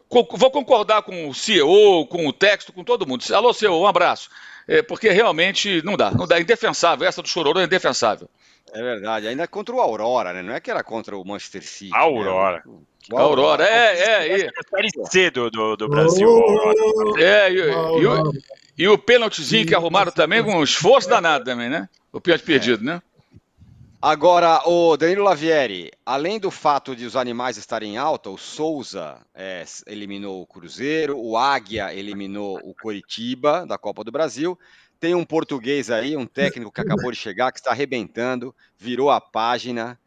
Vou 0.10 0.51
concordar 0.51 1.01
com 1.01 1.28
o 1.28 1.34
CEO, 1.34 2.06
com 2.06 2.28
o 2.28 2.34
texto, 2.34 2.72
com 2.72 2.84
todo 2.84 3.08
mundo. 3.08 3.24
Alô, 3.34 3.51
CEO, 3.51 3.82
um 3.82 3.88
abraço. 3.88 4.30
É, 4.68 4.82
porque 4.82 5.09
realmente 5.09 5.82
não 5.84 5.97
dá, 5.97 6.11
não 6.11 6.26
dá. 6.26 6.38
É 6.38 6.41
indefensável. 6.41 7.07
Essa 7.07 7.22
do 7.22 7.28
chororô 7.28 7.59
é 7.59 7.66
indefensável. 7.66 8.30
É 8.74 8.82
verdade. 8.82 9.28
Ainda 9.28 9.47
contra 9.47 9.76
o 9.76 9.82
Aurora, 9.82 10.34
né? 10.34 10.41
Não 10.41 10.53
é 10.53 10.59
que 10.59 10.72
era 10.72 10.84
contra 10.84 11.18
o 11.18 11.26
Manchester 11.26 11.64
City. 11.64 11.91
Né? 11.91 11.97
Aurora. 11.97 12.64
Né? 12.66 12.74
O 13.11 13.18
Aurora, 13.18 13.66
é, 13.66 13.99
é. 13.99 14.41
é 14.41 14.49
Série 14.70 14.89
C 15.05 15.30
do, 15.30 15.49
do, 15.51 15.76
do 15.76 15.89
Brasil. 15.89 16.30
É, 17.20 17.51
e, 17.51 17.55
e, 17.55 18.07
o, 18.07 18.32
e 18.78 18.88
o 18.88 18.97
pênaltizinho 18.97 19.68
que 19.68 19.76
arrumaram 19.76 20.11
também 20.11 20.41
com 20.43 20.55
um 20.55 20.64
esforço 20.64 21.09
danado 21.09 21.43
também, 21.43 21.70
né? 21.70 21.89
O 22.11 22.22
pênalti 22.22 22.43
perdido, 22.43 22.84
né? 22.84 23.01
Agora, 24.06 24.62
o 24.68 24.97
Danilo 24.97 25.24
Lavieri, 25.24 25.89
além 26.06 26.38
do 26.38 26.51
fato 26.51 26.93
de 26.93 27.06
os 27.06 27.16
animais 27.16 27.56
estarem 27.56 27.93
em 27.93 27.97
alta, 27.97 28.30
o 28.30 28.38
Souza 28.38 29.26
é, 29.34 29.64
eliminou 29.88 30.41
o 30.41 30.45
Cruzeiro, 30.45 31.18
o 31.18 31.38
Águia 31.38 31.93
eliminou 31.93 32.60
o 32.66 32.74
Coritiba 32.74 33.66
da 33.66 33.78
Copa 33.78 34.04
do 34.04 34.12
Brasil. 34.12 34.60
Tem 34.99 35.16
um 35.16 35.24
português 35.24 35.89
aí, 35.89 36.18
um 36.18 36.26
técnico 36.26 36.70
que 36.70 36.82
acabou 36.82 37.12
de 37.12 37.18
chegar, 37.18 37.54
que 37.54 37.60
está 37.60 37.72
arrebentando, 37.72 38.54
virou 38.78 39.10
a 39.10 39.22
página, 39.22 39.97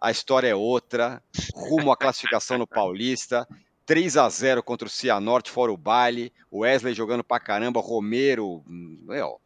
a 0.00 0.10
história 0.10 0.48
é 0.48 0.54
outra, 0.54 1.22
rumo 1.54 1.92
à 1.92 1.96
classificação 1.96 2.56
no 2.56 2.66
Paulista, 2.66 3.46
3 3.84 4.16
a 4.16 4.30
0 4.30 4.62
contra 4.62 4.88
o 4.88 4.90
Cianorte, 4.90 5.50
fora 5.50 5.70
o 5.70 5.76
baile, 5.76 6.32
o 6.50 6.60
Wesley 6.60 6.94
jogando 6.94 7.22
pra 7.22 7.38
caramba, 7.38 7.82
Romero, 7.82 8.64
meu, 8.66 9.41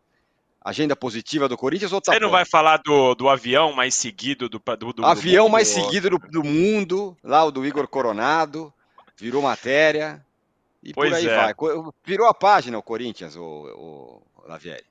agenda 0.66 0.96
positiva 0.96 1.48
do 1.48 1.56
Corinthians 1.56 1.92
ou 1.92 2.00
tá 2.00 2.12
Você 2.12 2.18
não 2.18 2.30
vai 2.30 2.44
falar 2.44 2.78
do, 2.78 3.14
do 3.14 3.28
avião 3.28 3.72
mais 3.72 3.94
seguido 3.94 4.48
do, 4.48 4.58
do, 4.58 4.92
do 4.92 5.06
avião 5.06 5.46
do 5.46 5.52
mais 5.52 5.68
seguido 5.68 6.10
do, 6.10 6.18
do, 6.18 6.42
mundo, 6.42 7.16
lá 7.22 7.44
o 7.44 7.52
do 7.52 7.64
Igor 7.64 7.86
Coronado, 7.86 8.74
virou 9.16 9.40
matéria 9.40 10.24
e 10.82 10.92
pois 10.92 11.10
por 11.10 11.16
aí 11.16 11.28
é. 11.28 11.36
vai. 11.36 11.54
Virou 12.04 12.26
a 12.26 12.34
página 12.34 12.76
o 12.76 12.82
Corinthians, 12.82 13.36
o, 13.36 13.42
o 13.42 14.48
Lavieri. 14.48 14.84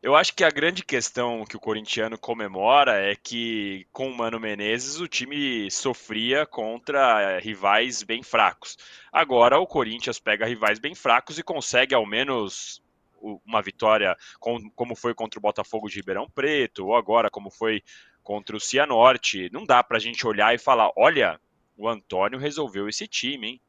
Eu 0.00 0.16
acho 0.16 0.32
que 0.32 0.44
a 0.44 0.48
grande 0.48 0.82
questão 0.82 1.44
que 1.44 1.56
o 1.56 1.60
corintiano 1.60 2.16
comemora 2.16 2.92
é 2.92 3.14
que 3.14 3.86
com 3.92 4.08
o 4.08 4.16
Mano 4.16 4.40
Menezes 4.40 4.98
o 4.98 5.06
time 5.06 5.70
sofria 5.70 6.46
contra 6.46 7.38
rivais 7.38 8.02
bem 8.02 8.22
fracos. 8.22 8.78
Agora 9.12 9.58
o 9.58 9.66
Corinthians 9.66 10.18
pega 10.18 10.46
rivais 10.46 10.78
bem 10.78 10.94
fracos 10.94 11.38
e 11.38 11.42
consegue 11.42 11.94
ao 11.94 12.06
menos 12.06 12.80
uma 13.20 13.62
vitória 13.62 14.16
como 14.38 14.94
foi 14.96 15.14
contra 15.14 15.38
o 15.38 15.42
Botafogo 15.42 15.88
de 15.88 15.96
Ribeirão 15.96 16.28
Preto, 16.28 16.86
ou 16.86 16.96
agora 16.96 17.30
como 17.30 17.50
foi 17.50 17.82
contra 18.22 18.56
o 18.56 18.60
Cianorte. 18.60 19.50
Não 19.52 19.64
dá 19.64 19.82
para 19.82 19.96
a 19.96 20.00
gente 20.00 20.26
olhar 20.26 20.54
e 20.54 20.58
falar: 20.58 20.90
olha, 20.96 21.40
o 21.76 21.88
Antônio 21.88 22.38
resolveu 22.38 22.88
esse 22.88 23.06
time, 23.06 23.48
hein? 23.48 23.60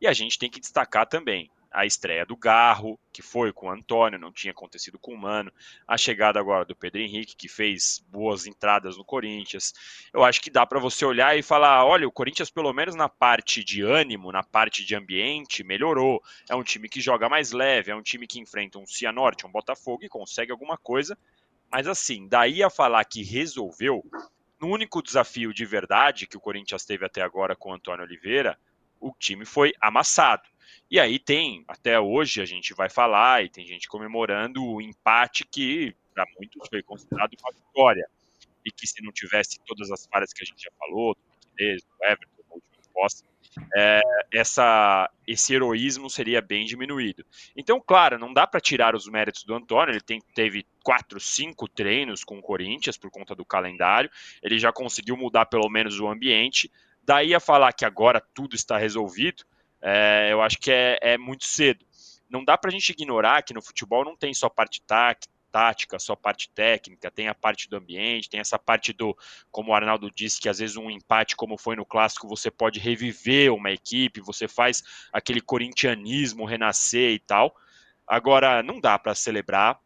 E 0.00 0.06
a 0.06 0.12
gente 0.12 0.38
tem 0.38 0.50
que 0.50 0.60
destacar 0.60 1.06
também 1.06 1.50
a 1.70 1.84
estreia 1.84 2.24
do 2.24 2.36
Garro, 2.36 2.98
que 3.12 3.20
foi 3.20 3.52
com 3.52 3.66
o 3.66 3.70
Antônio, 3.70 4.18
não 4.18 4.32
tinha 4.32 4.52
acontecido 4.52 4.98
com 4.98 5.12
o 5.12 5.18
Mano, 5.18 5.52
a 5.86 5.96
chegada 5.96 6.40
agora 6.40 6.64
do 6.64 6.74
Pedro 6.74 7.00
Henrique, 7.00 7.36
que 7.36 7.48
fez 7.48 8.04
boas 8.08 8.46
entradas 8.46 8.96
no 8.96 9.04
Corinthians. 9.04 9.74
Eu 10.12 10.24
acho 10.24 10.40
que 10.40 10.50
dá 10.50 10.64
para 10.64 10.78
você 10.78 11.04
olhar 11.04 11.36
e 11.36 11.42
falar: 11.42 11.84
olha, 11.84 12.06
o 12.06 12.12
Corinthians, 12.12 12.50
pelo 12.50 12.72
menos 12.72 12.94
na 12.94 13.08
parte 13.08 13.62
de 13.62 13.82
ânimo, 13.82 14.32
na 14.32 14.42
parte 14.42 14.84
de 14.84 14.94
ambiente, 14.94 15.62
melhorou. 15.62 16.22
É 16.48 16.54
um 16.54 16.62
time 16.62 16.88
que 16.88 17.00
joga 17.00 17.28
mais 17.28 17.52
leve, 17.52 17.90
é 17.90 17.96
um 17.96 18.02
time 18.02 18.26
que 18.26 18.40
enfrenta 18.40 18.78
um 18.78 18.86
Cianorte, 18.86 19.46
um 19.46 19.52
Botafogo 19.52 20.04
e 20.04 20.08
consegue 20.08 20.52
alguma 20.52 20.78
coisa. 20.78 21.18
Mas 21.70 21.86
assim, 21.86 22.26
daí 22.26 22.62
a 22.62 22.70
falar 22.70 23.04
que 23.04 23.22
resolveu, 23.22 24.02
no 24.60 24.68
único 24.68 25.02
desafio 25.02 25.52
de 25.52 25.64
verdade 25.64 26.26
que 26.26 26.36
o 26.36 26.40
Corinthians 26.40 26.84
teve 26.84 27.04
até 27.04 27.22
agora 27.22 27.54
com 27.54 27.70
o 27.70 27.74
Antônio 27.74 28.04
Oliveira, 28.04 28.58
o 29.00 29.12
time 29.18 29.44
foi 29.44 29.72
amassado. 29.80 30.42
E 30.90 30.98
aí 30.98 31.18
tem, 31.18 31.64
até 31.68 31.98
hoje 32.00 32.40
a 32.40 32.44
gente 32.44 32.74
vai 32.74 32.88
falar, 32.88 33.44
e 33.44 33.48
tem 33.48 33.66
gente 33.66 33.88
comemorando 33.88 34.64
o 34.64 34.80
empate 34.80 35.44
que 35.44 35.94
para 36.14 36.26
muitos 36.36 36.68
foi 36.68 36.82
considerado 36.82 37.32
uma 37.40 37.52
vitória. 37.52 38.08
E 38.64 38.72
que 38.72 38.86
se 38.86 39.02
não 39.02 39.12
tivesse 39.12 39.58
todas 39.64 39.90
as 39.90 40.06
falhas 40.06 40.32
que 40.32 40.42
a 40.42 40.46
gente 40.46 40.62
já 40.62 40.70
falou, 40.78 41.14
do 41.14 41.20
Martinez, 41.36 41.82
do 41.82 42.04
Everton, 42.04 42.42
do 42.48 42.54
último 42.54 42.92
posse, 42.92 43.24
é, 43.74 44.00
essa, 44.32 45.10
esse 45.26 45.54
heroísmo 45.54 46.10
seria 46.10 46.40
bem 46.40 46.64
diminuído. 46.64 47.24
Então, 47.56 47.80
claro, 47.80 48.18
não 48.18 48.32
dá 48.32 48.46
para 48.46 48.60
tirar 48.60 48.94
os 48.94 49.08
méritos 49.08 49.44
do 49.44 49.54
Antônio, 49.54 49.92
ele 49.92 50.00
tem, 50.00 50.20
teve 50.34 50.66
quatro, 50.82 51.20
cinco 51.20 51.68
treinos 51.68 52.24
com 52.24 52.38
o 52.38 52.42
Corinthians 52.42 52.96
por 52.96 53.10
conta 53.10 53.34
do 53.34 53.44
calendário, 53.44 54.10
ele 54.42 54.58
já 54.58 54.72
conseguiu 54.72 55.16
mudar 55.16 55.46
pelo 55.46 55.68
menos 55.68 55.98
o 55.98 56.08
ambiente, 56.08 56.70
daí 57.02 57.34
a 57.34 57.40
falar 57.40 57.72
que 57.72 57.84
agora 57.84 58.20
tudo 58.20 58.54
está 58.54 58.76
resolvido, 58.76 59.44
é, 59.82 60.28
eu 60.30 60.42
acho 60.42 60.58
que 60.58 60.70
é, 60.70 60.98
é 61.00 61.18
muito 61.18 61.44
cedo. 61.44 61.84
Não 62.28 62.44
dá 62.44 62.58
para 62.58 62.68
a 62.68 62.72
gente 62.72 62.90
ignorar 62.90 63.42
que 63.42 63.54
no 63.54 63.62
futebol 63.62 64.04
não 64.04 64.16
tem 64.16 64.34
só 64.34 64.48
parte 64.48 64.82
tática, 65.50 65.98
só 65.98 66.14
parte 66.14 66.50
técnica, 66.50 67.10
tem 67.10 67.28
a 67.28 67.34
parte 67.34 67.68
do 67.68 67.76
ambiente, 67.76 68.28
tem 68.28 68.40
essa 68.40 68.58
parte 68.58 68.92
do, 68.92 69.16
como 69.50 69.70
o 69.70 69.74
Arnaldo 69.74 70.10
disse, 70.10 70.40
que 70.40 70.48
às 70.48 70.58
vezes 70.58 70.76
um 70.76 70.90
empate, 70.90 71.34
como 71.34 71.56
foi 71.56 71.74
no 71.74 71.86
clássico, 71.86 72.28
você 72.28 72.50
pode 72.50 72.78
reviver 72.78 73.52
uma 73.52 73.70
equipe, 73.70 74.20
você 74.20 74.46
faz 74.46 74.82
aquele 75.12 75.40
corintianismo 75.40 76.44
renascer 76.44 77.12
e 77.12 77.18
tal. 77.18 77.56
Agora, 78.06 78.62
não 78.62 78.80
dá 78.80 78.98
para 78.98 79.14
celebrar 79.14 79.80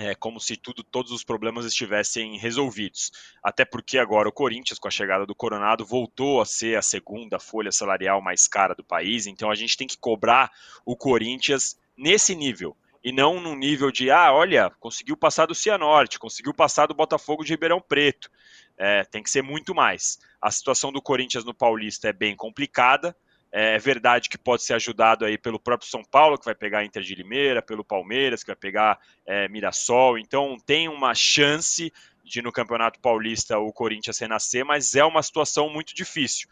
é, 0.00 0.14
como 0.14 0.40
se 0.40 0.56
tudo, 0.56 0.82
todos 0.82 1.12
os 1.12 1.22
problemas 1.22 1.66
estivessem 1.66 2.38
resolvidos. 2.38 3.12
Até 3.42 3.66
porque 3.66 3.98
agora 3.98 4.30
o 4.30 4.32
Corinthians, 4.32 4.78
com 4.78 4.88
a 4.88 4.90
chegada 4.90 5.26
do 5.26 5.34
Coronado, 5.34 5.84
voltou 5.84 6.40
a 6.40 6.46
ser 6.46 6.78
a 6.78 6.82
segunda 6.82 7.38
folha 7.38 7.70
salarial 7.70 8.22
mais 8.22 8.48
cara 8.48 8.74
do 8.74 8.82
país. 8.82 9.26
Então 9.26 9.50
a 9.50 9.54
gente 9.54 9.76
tem 9.76 9.86
que 9.86 9.98
cobrar 9.98 10.50
o 10.86 10.96
Corinthians 10.96 11.78
nesse 11.94 12.34
nível. 12.34 12.74
E 13.04 13.12
não 13.12 13.40
no 13.40 13.54
nível 13.54 13.90
de, 13.90 14.10
ah, 14.10 14.32
olha, 14.32 14.70
conseguiu 14.80 15.16
passar 15.18 15.46
do 15.46 15.54
Cianorte, 15.54 16.18
conseguiu 16.18 16.54
passar 16.54 16.86
do 16.86 16.94
Botafogo 16.94 17.44
de 17.44 17.52
Ribeirão 17.52 17.80
Preto. 17.80 18.30
É, 18.78 19.04
tem 19.04 19.22
que 19.22 19.30
ser 19.30 19.42
muito 19.42 19.74
mais. 19.74 20.18
A 20.40 20.50
situação 20.50 20.90
do 20.90 21.02
Corinthians 21.02 21.44
no 21.44 21.52
Paulista 21.52 22.08
é 22.08 22.12
bem 22.12 22.34
complicada. 22.34 23.14
É 23.52 23.78
verdade 23.78 24.28
que 24.28 24.38
pode 24.38 24.62
ser 24.62 24.74
ajudado 24.74 25.24
aí 25.24 25.36
pelo 25.36 25.58
próprio 25.58 25.90
São 25.90 26.04
Paulo, 26.04 26.38
que 26.38 26.44
vai 26.44 26.54
pegar 26.54 26.84
Inter 26.84 27.02
de 27.02 27.16
Limeira, 27.16 27.60
pelo 27.60 27.84
Palmeiras, 27.84 28.44
que 28.44 28.46
vai 28.46 28.56
pegar 28.56 28.98
é, 29.26 29.48
Mirassol. 29.48 30.18
Então 30.18 30.56
tem 30.64 30.88
uma 30.88 31.14
chance 31.14 31.92
de 32.24 32.40
no 32.40 32.52
Campeonato 32.52 33.00
Paulista 33.00 33.58
o 33.58 33.72
Corinthians 33.72 34.18
renascer, 34.18 34.64
mas 34.64 34.94
é 34.94 35.04
uma 35.04 35.22
situação 35.22 35.68
muito 35.68 35.92
difícil. 35.92 36.48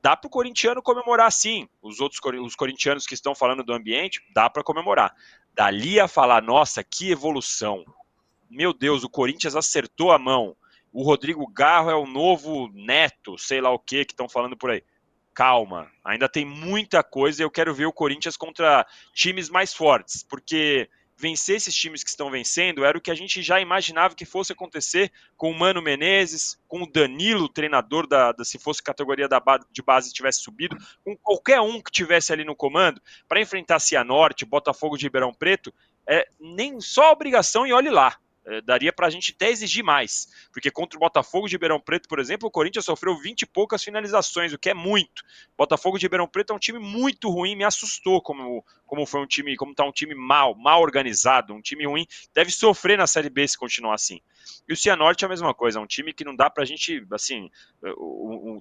Dá 0.00 0.16
para 0.16 0.28
o 0.28 0.30
corintiano 0.30 0.80
comemorar 0.80 1.32
sim. 1.32 1.68
Os 1.82 1.98
outros 1.98 2.20
os 2.40 2.54
corintianos 2.54 3.04
que 3.04 3.14
estão 3.14 3.34
falando 3.34 3.64
do 3.64 3.72
ambiente, 3.72 4.22
dá 4.32 4.48
para 4.48 4.62
comemorar. 4.62 5.12
Dali 5.54 5.98
a 5.98 6.06
falar, 6.06 6.40
nossa, 6.40 6.84
que 6.84 7.10
evolução. 7.10 7.84
Meu 8.48 8.72
Deus, 8.72 9.02
o 9.02 9.08
Corinthians 9.08 9.56
acertou 9.56 10.12
a 10.12 10.18
mão. 10.18 10.56
O 10.92 11.02
Rodrigo 11.02 11.44
Garro 11.48 11.90
é 11.90 11.96
o 11.96 12.06
novo 12.06 12.70
neto, 12.72 13.36
sei 13.36 13.60
lá 13.60 13.70
o 13.70 13.78
que 13.78 14.04
que 14.04 14.12
estão 14.12 14.28
falando 14.28 14.56
por 14.56 14.70
aí 14.70 14.84
calma, 15.38 15.88
ainda 16.04 16.28
tem 16.28 16.44
muita 16.44 17.00
coisa 17.00 17.44
eu 17.44 17.50
quero 17.50 17.72
ver 17.72 17.86
o 17.86 17.92
Corinthians 17.92 18.36
contra 18.36 18.84
times 19.14 19.48
mais 19.48 19.72
fortes, 19.72 20.24
porque 20.24 20.90
vencer 21.16 21.54
esses 21.54 21.72
times 21.72 22.02
que 22.02 22.10
estão 22.10 22.28
vencendo 22.28 22.84
era 22.84 22.98
o 22.98 23.00
que 23.00 23.08
a 23.08 23.14
gente 23.14 23.40
já 23.40 23.60
imaginava 23.60 24.16
que 24.16 24.24
fosse 24.24 24.52
acontecer 24.52 25.12
com 25.36 25.48
o 25.48 25.56
Mano 25.56 25.80
Menezes, 25.80 26.58
com 26.66 26.82
o 26.82 26.90
Danilo, 26.90 27.48
treinador 27.48 28.08
da, 28.08 28.32
da 28.32 28.44
se 28.44 28.58
fosse 28.58 28.82
categoria 28.82 29.28
da, 29.28 29.40
de 29.70 29.80
base 29.80 30.12
tivesse 30.12 30.42
subido, 30.42 30.76
com 31.04 31.16
qualquer 31.16 31.60
um 31.60 31.80
que 31.80 31.92
tivesse 31.92 32.32
ali 32.32 32.44
no 32.44 32.56
comando, 32.56 33.00
para 33.28 33.40
enfrentar 33.40 33.78
Cianorte, 33.78 34.44
Botafogo 34.44 34.98
de 34.98 35.06
Ribeirão 35.06 35.32
Preto, 35.32 35.72
é 36.04 36.26
nem 36.40 36.80
só 36.80 37.12
obrigação 37.12 37.64
e 37.64 37.72
olhe 37.72 37.90
lá. 37.90 38.18
É, 38.50 38.62
daria 38.62 38.90
para 38.90 39.06
a 39.06 39.10
gente 39.10 39.34
até 39.34 39.50
exigir 39.50 39.84
mais, 39.84 40.26
porque 40.50 40.70
contra 40.70 40.96
o 40.96 41.00
Botafogo 41.00 41.46
de 41.46 41.54
Ribeirão 41.54 41.78
Preto, 41.78 42.08
por 42.08 42.18
exemplo, 42.18 42.48
o 42.48 42.50
Corinthians 42.50 42.86
sofreu 42.86 43.14
20 43.14 43.42
e 43.42 43.46
poucas 43.46 43.84
finalizações, 43.84 44.54
o 44.54 44.58
que 44.58 44.70
é 44.70 44.74
muito. 44.74 45.22
Botafogo 45.56 45.98
de 45.98 46.06
Ribeirão 46.06 46.26
Preto 46.26 46.54
é 46.54 46.56
um 46.56 46.58
time 46.58 46.78
muito 46.78 47.28
ruim, 47.28 47.54
me 47.54 47.64
assustou 47.64 48.22
como, 48.22 48.64
como 48.86 49.04
foi 49.04 49.20
um 49.20 49.26
time, 49.26 49.54
como 49.54 49.74
tá 49.74 49.84
um 49.84 49.92
time 49.92 50.14
mal, 50.14 50.54
mal 50.54 50.80
organizado, 50.80 51.52
um 51.52 51.60
time 51.60 51.86
ruim, 51.86 52.06
deve 52.32 52.50
sofrer 52.50 52.96
na 52.96 53.06
Série 53.06 53.28
B 53.28 53.46
se 53.46 53.58
continuar 53.58 53.94
assim. 53.94 54.18
E 54.66 54.72
o 54.72 54.76
Cianorte 54.76 55.24
é 55.24 55.26
a 55.26 55.28
mesma 55.28 55.52
coisa, 55.52 55.78
é 55.78 55.82
um 55.82 55.86
time 55.86 56.14
que 56.14 56.24
não 56.24 56.34
dá 56.34 56.48
pra 56.48 56.64
gente, 56.64 57.06
assim, 57.12 57.50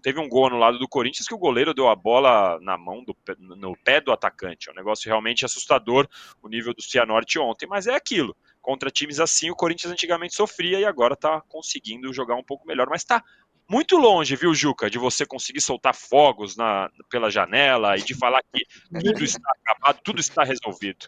teve 0.02 0.20
um 0.20 0.28
gol 0.28 0.50
no 0.50 0.58
lado 0.58 0.78
do 0.78 0.88
Corinthians 0.88 1.28
que 1.28 1.34
o 1.34 1.38
goleiro 1.38 1.74
deu 1.74 1.88
a 1.88 1.96
bola 1.96 2.60
na 2.62 2.78
mão, 2.78 3.06
do, 3.06 3.16
no 3.40 3.78
pé 3.78 4.02
do 4.02 4.12
atacante, 4.12 4.68
é 4.68 4.72
um 4.74 4.76
negócio 4.76 5.08
realmente 5.08 5.46
assustador 5.46 6.10
o 6.42 6.50
nível 6.50 6.74
do 6.74 6.82
Cianorte 6.82 7.40
ontem, 7.40 7.68
mas 7.68 7.88
é 7.88 7.96
aquilo, 7.96 8.36
contra 8.68 8.92
times 8.92 9.18
assim, 9.22 9.50
o 9.50 9.56
Corinthians 9.56 9.94
antigamente 9.94 10.36
sofria 10.36 10.78
e 10.78 10.84
agora 10.84 11.14
está 11.14 11.42
conseguindo 11.48 12.14
jogar 12.14 12.36
um 12.36 12.44
pouco 12.44 12.68
melhor, 12.68 12.88
mas 12.90 13.00
está 13.00 13.24
muito 13.70 13.96
longe, 13.96 14.36
viu, 14.36 14.54
Juca, 14.54 14.90
de 14.90 14.98
você 14.98 15.26
conseguir 15.26 15.62
soltar 15.62 15.96
fogos 15.96 16.58
na, 16.58 16.90
pela 17.10 17.30
janela 17.30 17.98
e 17.98 18.02
de 18.02 18.14
falar 18.14 18.42
que 18.54 18.66
tudo 19.00 19.24
está 19.24 19.50
acabado, 19.62 20.02
tudo 20.04 20.20
está 20.20 20.44
resolvido. 20.44 21.08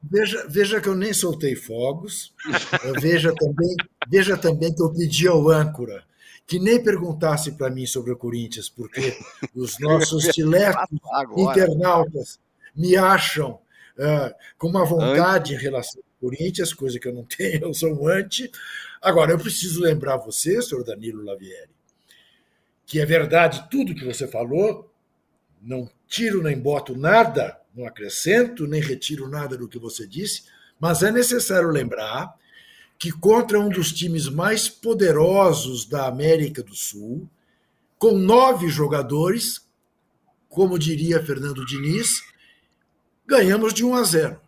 Veja, 0.00 0.46
veja 0.48 0.80
que 0.80 0.88
eu 0.88 0.94
nem 0.94 1.12
soltei 1.12 1.56
fogos. 1.56 2.32
veja, 3.00 3.34
também, 3.34 3.74
veja 4.08 4.36
também 4.36 4.72
que 4.72 4.80
eu 4.80 4.92
pedi 4.92 5.26
ao 5.26 5.50
âncora 5.50 6.04
que 6.46 6.60
nem 6.60 6.80
perguntasse 6.80 7.52
para 7.52 7.70
mim 7.70 7.86
sobre 7.86 8.12
o 8.12 8.16
Corinthians, 8.16 8.68
porque 8.68 9.18
os 9.52 9.80
nossos 9.80 10.26
tiletos 10.32 10.88
internautas 11.36 12.38
me 12.76 12.96
acham 12.96 13.58
uh, 13.98 14.32
com 14.56 14.68
uma 14.68 14.84
vontade 14.84 15.54
em 15.54 15.58
relação 15.58 16.00
Corinthians, 16.24 16.72
coisa 16.72 16.98
que 16.98 17.06
eu 17.06 17.12
não 17.12 17.24
tenho, 17.28 17.64
eu 17.64 17.74
sou 17.74 17.92
um 17.92 18.08
anti. 18.08 18.50
Agora, 19.02 19.32
eu 19.32 19.38
preciso 19.38 19.80
lembrar 19.80 20.16
você, 20.16 20.62
senhor 20.62 20.82
Danilo 20.82 21.22
Lavieri, 21.22 21.70
que 22.86 22.98
é 23.00 23.04
verdade 23.04 23.68
tudo 23.70 23.94
que 23.94 24.04
você 24.04 24.26
falou, 24.26 24.90
não 25.60 25.90
tiro 26.08 26.42
nem 26.42 26.58
boto 26.58 26.96
nada, 26.96 27.58
não 27.74 27.86
acrescento 27.86 28.66
nem 28.66 28.80
retiro 28.80 29.28
nada 29.28 29.56
do 29.56 29.68
que 29.68 29.78
você 29.78 30.06
disse, 30.06 30.44
mas 30.80 31.02
é 31.02 31.10
necessário 31.10 31.68
lembrar 31.68 32.34
que 32.98 33.10
contra 33.10 33.60
um 33.60 33.68
dos 33.68 33.92
times 33.92 34.28
mais 34.28 34.68
poderosos 34.68 35.84
da 35.84 36.06
América 36.06 36.62
do 36.62 36.74
Sul, 36.74 37.28
com 37.98 38.16
nove 38.16 38.68
jogadores, 38.68 39.66
como 40.48 40.78
diria 40.78 41.22
Fernando 41.22 41.66
Diniz, 41.66 42.22
ganhamos 43.26 43.74
de 43.74 43.84
1 43.84 43.94
a 43.94 44.04
0. 44.04 44.43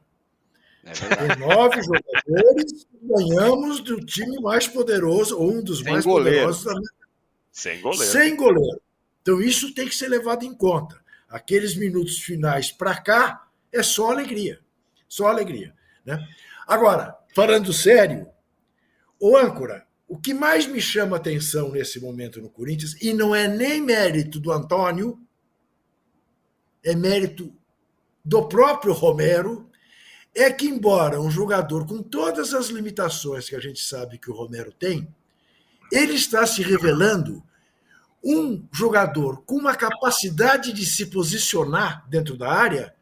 É 0.86 1.36
nove 1.36 1.82
jogadores, 1.82 2.86
ganhamos 3.02 3.80
do 3.80 4.00
time 4.04 4.40
mais 4.40 4.68
poderoso, 4.68 5.36
ou 5.36 5.52
um 5.52 5.62
dos 5.62 5.80
Sem 5.80 5.92
mais 5.92 6.04
goleiro. 6.04 6.46
poderosos 6.46 6.64
da 6.64 6.80
Sem 7.50 7.80
goleiro. 7.80 8.04
Sem 8.04 8.36
goleiro. 8.36 8.82
Então 9.20 9.40
isso 9.40 9.74
tem 9.74 9.88
que 9.88 9.96
ser 9.96 10.08
levado 10.08 10.44
em 10.44 10.54
conta. 10.54 11.00
Aqueles 11.28 11.74
minutos 11.74 12.20
finais 12.20 12.70
para 12.70 12.96
cá 13.02 13.48
é 13.72 13.82
só 13.82 14.12
alegria. 14.12 14.60
Só 15.08 15.26
alegria. 15.26 15.74
Né? 16.04 16.24
Agora, 16.66 17.16
falando 17.34 17.72
sério, 17.72 18.28
o 19.18 19.36
âncora, 19.36 19.84
o 20.06 20.16
que 20.16 20.32
mais 20.32 20.68
me 20.68 20.80
chama 20.80 21.16
atenção 21.16 21.72
nesse 21.72 21.98
momento 21.98 22.40
no 22.40 22.48
Corinthians, 22.48 22.94
e 23.02 23.12
não 23.12 23.34
é 23.34 23.48
nem 23.48 23.80
mérito 23.80 24.38
do 24.38 24.52
Antônio, 24.52 25.18
é 26.84 26.94
mérito 26.94 27.52
do 28.24 28.48
próprio 28.48 28.92
Romero, 28.92 29.68
é 30.36 30.52
que, 30.52 30.66
embora 30.66 31.18
um 31.18 31.30
jogador 31.30 31.86
com 31.86 32.02
todas 32.02 32.52
as 32.52 32.66
limitações 32.66 33.48
que 33.48 33.56
a 33.56 33.60
gente 33.60 33.82
sabe 33.82 34.18
que 34.18 34.30
o 34.30 34.34
Romero 34.34 34.70
tem, 34.70 35.08
ele 35.90 36.12
está 36.12 36.46
se 36.46 36.62
revelando 36.62 37.42
um 38.22 38.68
jogador 38.70 39.42
com 39.46 39.56
uma 39.56 39.74
capacidade 39.74 40.74
de 40.74 40.84
se 40.84 41.06
posicionar 41.06 42.06
dentro 42.08 42.36
da 42.36 42.52
área 42.52 42.94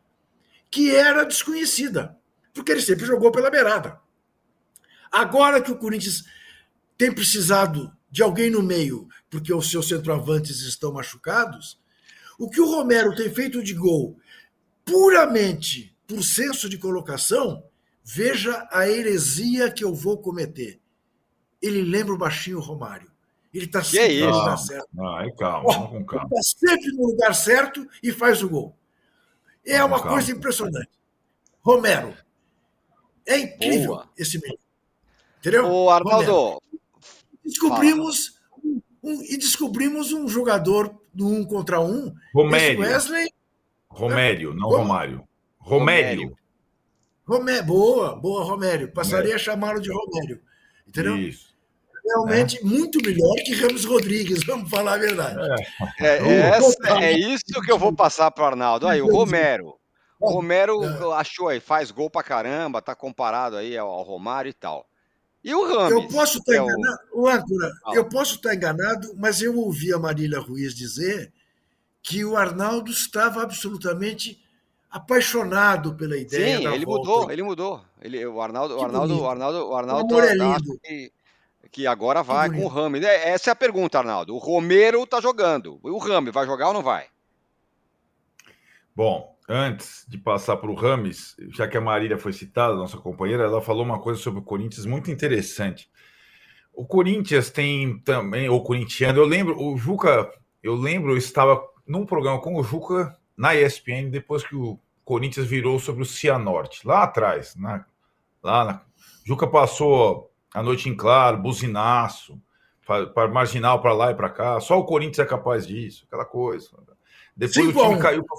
que 0.70 0.94
era 0.94 1.24
desconhecida, 1.24 2.16
porque 2.52 2.70
ele 2.70 2.82
sempre 2.82 3.04
jogou 3.04 3.32
pela 3.32 3.50
beirada. 3.50 4.00
Agora 5.10 5.60
que 5.60 5.72
o 5.72 5.76
Corinthians 5.76 6.24
tem 6.96 7.12
precisado 7.12 7.92
de 8.10 8.22
alguém 8.22 8.48
no 8.48 8.62
meio, 8.62 9.08
porque 9.28 9.52
os 9.52 9.70
seus 9.70 9.88
centroavantes 9.88 10.60
estão 10.60 10.92
machucados, 10.92 11.80
o 12.38 12.48
que 12.48 12.60
o 12.60 12.70
Romero 12.70 13.14
tem 13.14 13.28
feito 13.32 13.62
de 13.62 13.74
gol 13.74 14.16
puramente 14.84 15.93
por 16.06 16.22
senso 16.22 16.68
de 16.68 16.78
colocação, 16.78 17.64
veja 18.04 18.68
a 18.70 18.88
heresia 18.88 19.70
que 19.70 19.84
eu 19.84 19.94
vou 19.94 20.18
cometer. 20.18 20.80
Ele 21.60 21.82
lembra 21.82 22.14
o 22.14 22.18
baixinho 22.18 22.60
Romário. 22.60 23.10
Ele 23.52 23.66
está 23.66 23.82
sempre 23.82 24.20
é 24.20 24.26
no 24.26 24.36
lugar 24.36 24.58
certo. 24.58 24.88
Ai, 25.00 25.30
calma, 25.32 25.68
oh, 25.68 25.88
com 25.88 26.04
calma. 26.04 26.28
Ele 26.30 26.40
está 26.40 26.68
sempre 26.68 26.92
no 26.92 27.06
lugar 27.06 27.34
certo 27.34 27.88
e 28.02 28.12
faz 28.12 28.42
o 28.42 28.48
gol. 28.48 28.76
É 29.64 29.82
uma 29.82 29.98
calma. 29.98 30.12
coisa 30.12 30.32
impressionante. 30.32 30.90
Romero. 31.60 32.14
É 33.24 33.38
incrível 33.38 33.92
Boa. 33.92 34.10
esse 34.18 34.38
menino. 34.38 34.58
Entendeu? 35.38 35.66
O 35.66 35.88
Arnaldo. 35.88 36.60
Descobrimos 37.44 38.38
um, 39.02 39.22
e 39.22 39.36
descobrimos 39.36 40.12
um 40.12 40.26
jogador 40.26 40.94
do 41.12 41.26
um 41.26 41.44
contra 41.44 41.80
um. 41.80 42.12
Romério. 42.34 42.80
Wesley. 42.80 43.30
Romério, 43.88 44.54
não 44.54 44.68
Romário. 44.68 45.26
Romério. 45.64 46.36
Romério. 47.26 47.64
Boa, 47.64 48.14
boa, 48.14 48.44
Romério. 48.44 48.92
Passaria 48.92 49.34
a 49.34 49.38
chamá-lo 49.38 49.80
de 49.80 49.90
Romério. 49.90 50.40
Entendeu? 50.86 51.16
Isso. 51.16 51.54
Realmente 52.04 52.58
é. 52.58 52.62
muito 52.62 52.98
melhor 53.02 53.34
que 53.46 53.54
Ramos 53.54 53.86
Rodrigues, 53.86 54.44
vamos 54.46 54.68
falar 54.68 54.94
a 54.94 54.98
verdade. 54.98 55.64
É, 55.98 56.18
é, 56.18 56.38
essa, 56.50 57.02
é 57.02 57.12
isso 57.12 57.62
que 57.64 57.72
eu 57.72 57.78
vou 57.78 57.94
passar 57.94 58.30
para 58.30 58.44
o 58.44 58.46
Arnaldo. 58.46 58.86
Aí, 58.86 59.00
o 59.00 59.10
Romero. 59.10 59.74
O 60.20 60.30
Romero 60.30 60.84
é. 60.84 61.14
achou 61.18 61.48
aí, 61.48 61.60
faz 61.60 61.90
gol 61.90 62.10
para 62.10 62.22
caramba, 62.22 62.82
tá 62.82 62.94
comparado 62.94 63.56
aí 63.56 63.76
ao 63.76 64.02
Romário 64.02 64.50
e 64.50 64.54
tal. 64.54 64.86
E 65.42 65.54
o 65.54 65.66
Ramos? 65.66 65.92
Eu 65.92 66.08
posso 66.08 66.38
estar 66.38 66.54
é 66.54 66.58
enganado, 66.58 66.98
o... 67.12 67.28
ah. 67.28 67.42
eu 67.94 68.04
posso 68.06 68.36
estar 68.36 68.54
enganado, 68.54 69.14
mas 69.16 69.40
eu 69.40 69.56
ouvi 69.56 69.92
a 69.92 69.98
Marília 69.98 70.40
Ruiz 70.40 70.74
dizer 70.74 71.32
que 72.02 72.22
o 72.24 72.36
Arnaldo 72.36 72.90
estava 72.90 73.42
absolutamente 73.42 74.43
apaixonado 74.94 75.96
pela 75.96 76.16
ideia. 76.16 76.58
Sim, 76.58 76.68
ele 76.68 76.84
volta. 76.84 77.10
mudou, 77.10 77.30
ele 77.32 77.42
mudou. 77.42 77.82
Ele, 78.00 78.24
o 78.24 78.40
Arnaldo, 78.40 78.78
o 78.78 78.84
Arnaldo, 78.84 79.20
o 79.20 79.26
Arnaldo, 79.26 79.68
o 79.68 79.74
Arnaldo, 79.74 80.14
o 80.14 80.20
é 80.20 80.78
que, 80.84 81.12
que, 81.68 81.86
agora 81.88 82.22
vai 82.22 82.48
com 82.48 82.64
o 82.64 82.68
Rami. 82.68 83.04
É, 83.04 83.30
essa 83.30 83.50
é 83.50 83.52
a 83.52 83.56
pergunta, 83.56 83.98
Arnaldo. 83.98 84.32
O 84.32 84.38
Romero 84.38 85.04
tá 85.04 85.20
jogando. 85.20 85.80
O 85.82 85.98
Rami 85.98 86.30
vai 86.30 86.46
jogar 86.46 86.68
ou 86.68 86.74
não 86.74 86.82
vai? 86.82 87.06
Bom, 88.94 89.36
antes 89.48 90.06
de 90.06 90.16
passar 90.16 90.58
para 90.58 90.70
o 90.70 90.74
Rames, 90.76 91.34
já 91.52 91.66
que 91.66 91.76
a 91.76 91.80
Marília 91.80 92.16
foi 92.16 92.32
citada, 92.32 92.76
nossa 92.76 92.96
companheira, 92.96 93.42
ela 93.42 93.60
falou 93.60 93.82
uma 93.82 94.00
coisa 94.00 94.20
sobre 94.20 94.38
o 94.38 94.44
Corinthians 94.44 94.86
muito 94.86 95.10
interessante. 95.10 95.90
O 96.72 96.86
Corinthians 96.86 97.50
tem 97.50 97.98
também, 97.98 98.48
o 98.48 98.60
corintiano, 98.60 99.18
eu 99.18 99.26
lembro, 99.26 99.60
o 99.60 99.76
Juca, 99.76 100.30
eu 100.62 100.76
lembro, 100.76 101.10
eu 101.10 101.16
estava 101.16 101.60
num 101.84 102.06
programa 102.06 102.40
com 102.40 102.54
o 102.54 102.62
Juca 102.62 103.16
na 103.36 103.56
ESPN, 103.56 104.10
depois 104.10 104.46
que 104.46 104.54
o 104.54 104.78
Corinthians 105.04 105.46
virou 105.46 105.78
sobre 105.78 106.02
o 106.02 106.06
Cianorte, 106.06 106.86
lá 106.86 107.02
atrás, 107.02 107.54
na, 107.56 107.84
lá 108.42 108.64
na, 108.64 108.82
Juca 109.24 109.46
passou 109.46 110.30
a 110.54 110.62
noite 110.62 110.88
em 110.88 110.96
claro, 110.96 111.38
buzinaço, 111.38 112.40
para 112.86 113.28
marginal 113.28 113.80
para 113.80 113.92
lá 113.92 114.10
e 114.10 114.14
para 114.14 114.28
cá. 114.28 114.60
Só 114.60 114.78
o 114.78 114.84
Corinthians 114.84 115.26
é 115.26 115.28
capaz 115.28 115.66
disso, 115.66 116.04
aquela 116.06 116.24
coisa. 116.24 116.68
Depois 117.36 117.54
Sim, 117.54 117.68
o 117.68 117.72
time 117.72 117.94
bom. 117.94 117.98
caiu 117.98 118.22
pro, 118.22 118.36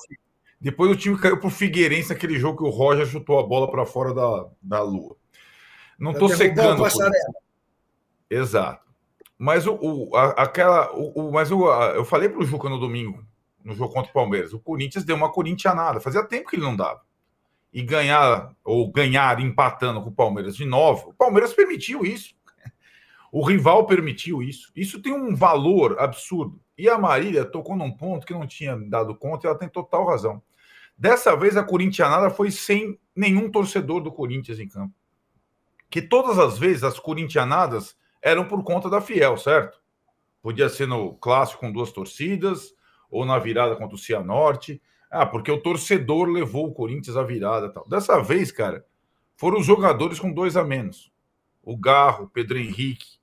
depois 0.61 0.91
o 0.91 0.95
time 0.95 1.17
caiu 1.17 1.39
pro 1.39 1.49
Figueirense 1.49 2.09
naquele 2.09 2.39
jogo 2.39 2.59
que 2.59 2.63
o 2.63 2.69
Roger 2.69 3.05
chutou 3.05 3.39
a 3.39 3.43
bola 3.43 3.69
para 3.69 3.85
fora 3.85 4.13
da, 4.13 4.47
da 4.61 4.81
lua. 4.81 5.15
Não 5.99 6.11
estou 6.11 6.29
secando. 6.29 6.83
Exato. 8.29 8.85
Mas 9.37 9.67
o, 9.67 9.75
o 9.75 10.15
a, 10.15 10.29
aquela, 10.31 10.93
o, 10.95 11.27
o, 11.27 11.31
mas 11.31 11.51
o, 11.51 11.69
a, 11.69 11.87
eu 11.89 12.05
falei 12.05 12.29
para 12.29 12.39
o 12.39 12.45
Juca 12.45 12.69
no 12.69 12.79
domingo, 12.79 13.25
no 13.65 13.73
jogo 13.73 13.91
contra 13.91 14.11
o 14.11 14.13
Palmeiras, 14.13 14.53
o 14.53 14.59
Corinthians 14.59 15.03
deu 15.03 15.15
uma 15.15 15.31
corintianada. 15.31 15.99
Fazia 15.99 16.23
tempo 16.23 16.49
que 16.49 16.55
ele 16.55 16.63
não 16.63 16.75
dava. 16.75 17.01
E 17.73 17.81
ganhar 17.81 18.55
ou 18.63 18.89
ganhar 18.91 19.41
empatando 19.41 20.01
com 20.01 20.09
o 20.09 20.15
Palmeiras 20.15 20.55
de 20.55 20.65
novo, 20.65 21.09
o 21.09 21.13
Palmeiras 21.13 21.51
permitiu 21.51 22.05
isso. 22.05 22.35
O 23.31 23.43
rival 23.43 23.85
permitiu 23.87 24.41
isso. 24.41 24.71
Isso 24.75 25.01
tem 25.01 25.11
um 25.11 25.35
valor 25.35 25.99
absurdo. 25.99 26.61
E 26.77 26.87
a 26.87 26.97
Marília 26.97 27.43
tocou 27.43 27.75
num 27.75 27.91
ponto 27.91 28.25
que 28.25 28.33
não 28.33 28.45
tinha 28.45 28.77
dado 28.77 29.15
conta 29.15 29.45
e 29.45 29.49
ela 29.49 29.57
tem 29.57 29.67
total 29.67 30.05
razão. 30.05 30.41
Dessa 30.95 31.35
vez 31.35 31.57
a 31.57 31.63
corintianada 31.63 32.29
foi 32.29 32.51
sem 32.51 32.97
nenhum 33.15 33.51
torcedor 33.51 33.99
do 33.99 34.11
Corinthians 34.11 34.59
em 34.59 34.69
campo. 34.69 34.93
Que 35.89 36.01
todas 36.01 36.37
as 36.37 36.57
vezes 36.57 36.83
as 36.83 36.99
corintianadas 36.99 37.97
eram 38.21 38.47
por 38.47 38.63
conta 38.63 38.89
da 38.89 39.01
Fiel, 39.01 39.37
certo? 39.37 39.81
Podia 40.41 40.69
ser 40.69 40.87
no 40.87 41.15
clássico 41.15 41.61
com 41.61 41.71
duas 41.71 41.91
torcidas, 41.91 42.74
ou 43.15 43.25
na 43.25 43.39
virada 43.39 43.77
contra 43.77 43.95
o 43.95 43.99
Cianorte. 43.99 44.81
Ah, 45.09 45.25
porque 45.25 45.49
o 45.49 45.61
torcedor 45.61 46.27
levou 46.27 46.67
o 46.67 46.73
Corinthians 46.73 47.15
à 47.15 47.23
virada 47.23 47.69
tal. 47.69 47.87
Dessa 47.87 48.21
vez, 48.21 48.51
cara, 48.51 48.85
foram 49.37 49.59
os 49.59 49.65
jogadores 49.65 50.19
com 50.19 50.33
dois 50.33 50.57
a 50.57 50.63
menos. 50.63 51.11
O 51.63 51.77
Garro, 51.77 52.25
o 52.25 52.29
Pedro 52.29 52.57
Henrique, 52.57 53.17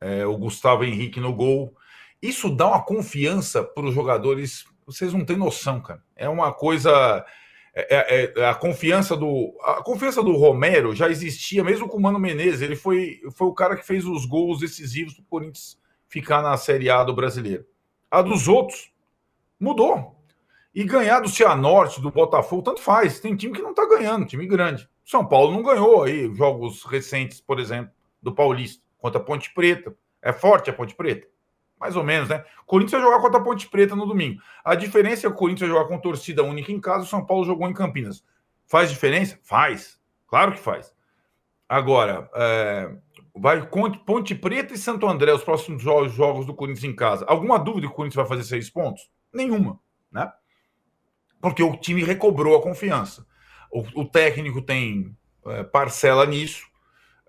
é, 0.00 0.24
o 0.24 0.38
Gustavo 0.38 0.84
Henrique 0.84 1.20
no 1.20 1.34
gol. 1.34 1.76
Isso 2.22 2.48
dá 2.48 2.68
uma 2.68 2.82
confiança 2.82 3.62
para 3.62 3.84
os 3.84 3.94
jogadores. 3.94 4.64
Vocês 4.86 5.12
não 5.12 5.24
têm 5.24 5.36
noção, 5.36 5.80
cara. 5.82 6.02
É 6.16 6.26
uma 6.26 6.52
coisa. 6.52 7.24
É, 7.74 7.96
é, 7.96 8.34
é, 8.34 8.46
a 8.46 8.54
confiança 8.54 9.14
do 9.14 9.54
a 9.62 9.82
confiança 9.82 10.22
do 10.22 10.32
Romero 10.32 10.94
já 10.94 11.10
existia 11.10 11.62
mesmo 11.62 11.86
com 11.86 11.98
o 11.98 12.00
Mano 12.00 12.18
Menezes. 12.18 12.62
Ele 12.62 12.74
foi, 12.74 13.20
foi 13.36 13.46
o 13.46 13.54
cara 13.54 13.76
que 13.76 13.86
fez 13.86 14.06
os 14.06 14.24
gols 14.24 14.60
decisivos 14.60 15.14
do 15.14 15.22
Corinthians 15.24 15.78
ficar 16.08 16.40
na 16.40 16.56
Série 16.56 16.88
A 16.88 17.04
do 17.04 17.14
Brasileiro. 17.14 17.66
A 18.10 18.22
dos 18.22 18.48
outros 18.48 18.90
mudou. 19.58 20.16
E 20.74 20.84
ganhar 20.84 21.20
do 21.20 21.28
Cianorte, 21.28 22.00
do 22.00 22.10
Botafogo, 22.10 22.62
tanto 22.62 22.80
faz. 22.80 23.20
Tem 23.20 23.34
time 23.34 23.54
que 23.54 23.62
não 23.62 23.70
está 23.70 23.86
ganhando, 23.86 24.26
time 24.26 24.46
grande. 24.46 24.88
São 25.04 25.26
Paulo 25.26 25.52
não 25.52 25.62
ganhou 25.62 26.02
aí 26.02 26.32
jogos 26.34 26.84
recentes, 26.84 27.40
por 27.40 27.58
exemplo, 27.58 27.90
do 28.22 28.34
Paulista 28.34 28.82
contra 28.98 29.20
a 29.20 29.24
Ponte 29.24 29.52
Preta. 29.54 29.96
É 30.20 30.32
forte 30.32 30.70
a 30.70 30.72
Ponte 30.72 30.94
Preta? 30.94 31.26
Mais 31.80 31.96
ou 31.96 32.04
menos, 32.04 32.28
né? 32.28 32.44
Corinthians 32.66 33.00
vai 33.00 33.10
jogar 33.10 33.22
contra 33.22 33.40
a 33.40 33.42
Ponte 33.42 33.68
Preta 33.68 33.96
no 33.96 34.06
domingo. 34.06 34.40
A 34.64 34.74
diferença 34.74 35.26
é 35.26 35.30
que 35.30 35.34
o 35.34 35.38
Corinthians 35.38 35.70
vai 35.70 35.78
jogar 35.78 35.88
com 35.88 36.00
torcida 36.00 36.42
única 36.42 36.70
em 36.70 36.80
casa, 36.80 37.04
o 37.04 37.08
São 37.08 37.24
Paulo 37.24 37.44
jogou 37.44 37.68
em 37.68 37.72
Campinas. 37.72 38.22
Faz 38.66 38.90
diferença? 38.90 39.38
Faz. 39.42 39.98
Claro 40.26 40.52
que 40.52 40.58
faz. 40.58 40.92
Agora, 41.68 42.30
é, 42.34 42.90
vai 43.34 43.66
Ponte 43.66 44.34
Preta 44.34 44.74
e 44.74 44.78
Santo 44.78 45.06
André, 45.06 45.32
os 45.32 45.44
próximos 45.44 45.82
jogos 45.82 46.44
do 46.44 46.54
Corinthians 46.54 46.84
em 46.84 46.94
casa. 46.94 47.24
Alguma 47.28 47.58
dúvida 47.58 47.86
que 47.86 47.92
o 47.92 47.96
Corinthians 47.96 48.16
vai 48.16 48.26
fazer 48.26 48.48
seis 48.48 48.68
pontos? 48.68 49.08
Nenhuma, 49.32 49.80
né? 50.10 50.32
Porque 51.40 51.62
o 51.62 51.76
time 51.76 52.02
recobrou 52.02 52.56
a 52.56 52.62
confiança. 52.62 53.26
O, 53.70 54.00
o 54.00 54.04
técnico 54.04 54.62
tem 54.62 55.16
é, 55.46 55.62
parcela 55.62 56.26
nisso. 56.26 56.66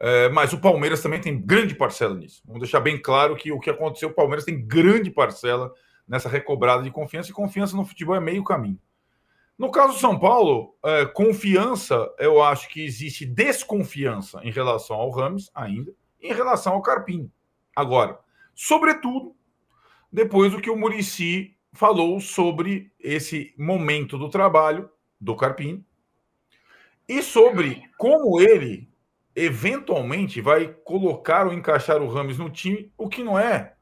É, 0.02 0.30
mas 0.30 0.54
o 0.54 0.62
Palmeiras 0.62 1.02
também 1.02 1.20
tem 1.20 1.39
grande 1.39 1.76
parcela 1.76 2.16
nisso. 2.16 2.41
Vamos 2.45 2.62
deixar 2.62 2.80
bem 2.80 3.00
claro 3.00 3.36
que 3.36 3.52
o 3.52 3.60
que 3.60 3.70
aconteceu, 3.70 4.10
o 4.10 4.14
Palmeiras 4.14 4.45
tem 4.45 4.66
grande 4.66 5.12
parcela 5.12 5.74
nessa 6.08 6.30
recobrada 6.30 6.82
de 6.82 6.89
confiança, 6.89 7.30
e 7.30 7.34
confiança 7.34 7.76
no 7.76 7.86
futebol 7.86 8.16
é 8.16 8.20
meio 8.20 8.43
caminho. 8.43 8.80
No 9.58 9.70
caso 9.70 9.93
do 9.93 10.00
São 10.00 10.18
Paulo, 10.18 10.74
é, 10.84 11.06
confiança, 11.06 12.10
eu 12.18 12.41
acho 12.41 12.70
que 12.70 12.82
existe 12.82 13.26
desconfiança 13.26 14.39
em 14.41 14.52
relação 14.52 14.95
ao 14.95 15.12
Rames 15.12 15.52
ainda, 15.54 15.93
em 16.22 16.34
relação 16.34 16.74
ao 16.74 16.82
Carpini. 16.82 17.30
Agora, 17.76 18.18
sobretudo, 18.56 19.36
depois 20.12 20.54
do 20.54 20.62
que 20.62 20.70
o 20.70 20.78
Murici 20.78 21.58
falou 21.74 22.20
sobre 22.20 22.91
esse 22.99 23.53
momento 23.57 24.17
do 24.17 24.30
trabalho 24.30 24.89
do 25.20 25.36
Carpini 25.36 25.86
e 27.07 27.22
sobre 27.22 27.84
como 27.97 28.39
ele 28.39 28.89
eventualmente 29.36 30.41
vai 30.41 30.67
colocar 30.84 31.47
ou 31.47 31.53
encaixar 31.53 32.01
o 32.01 32.11
Rames 32.11 32.38
no 32.38 32.49
time, 32.49 32.91
o 32.97 33.07
que 33.07 33.24
não 33.24 33.38
é 33.38 33.76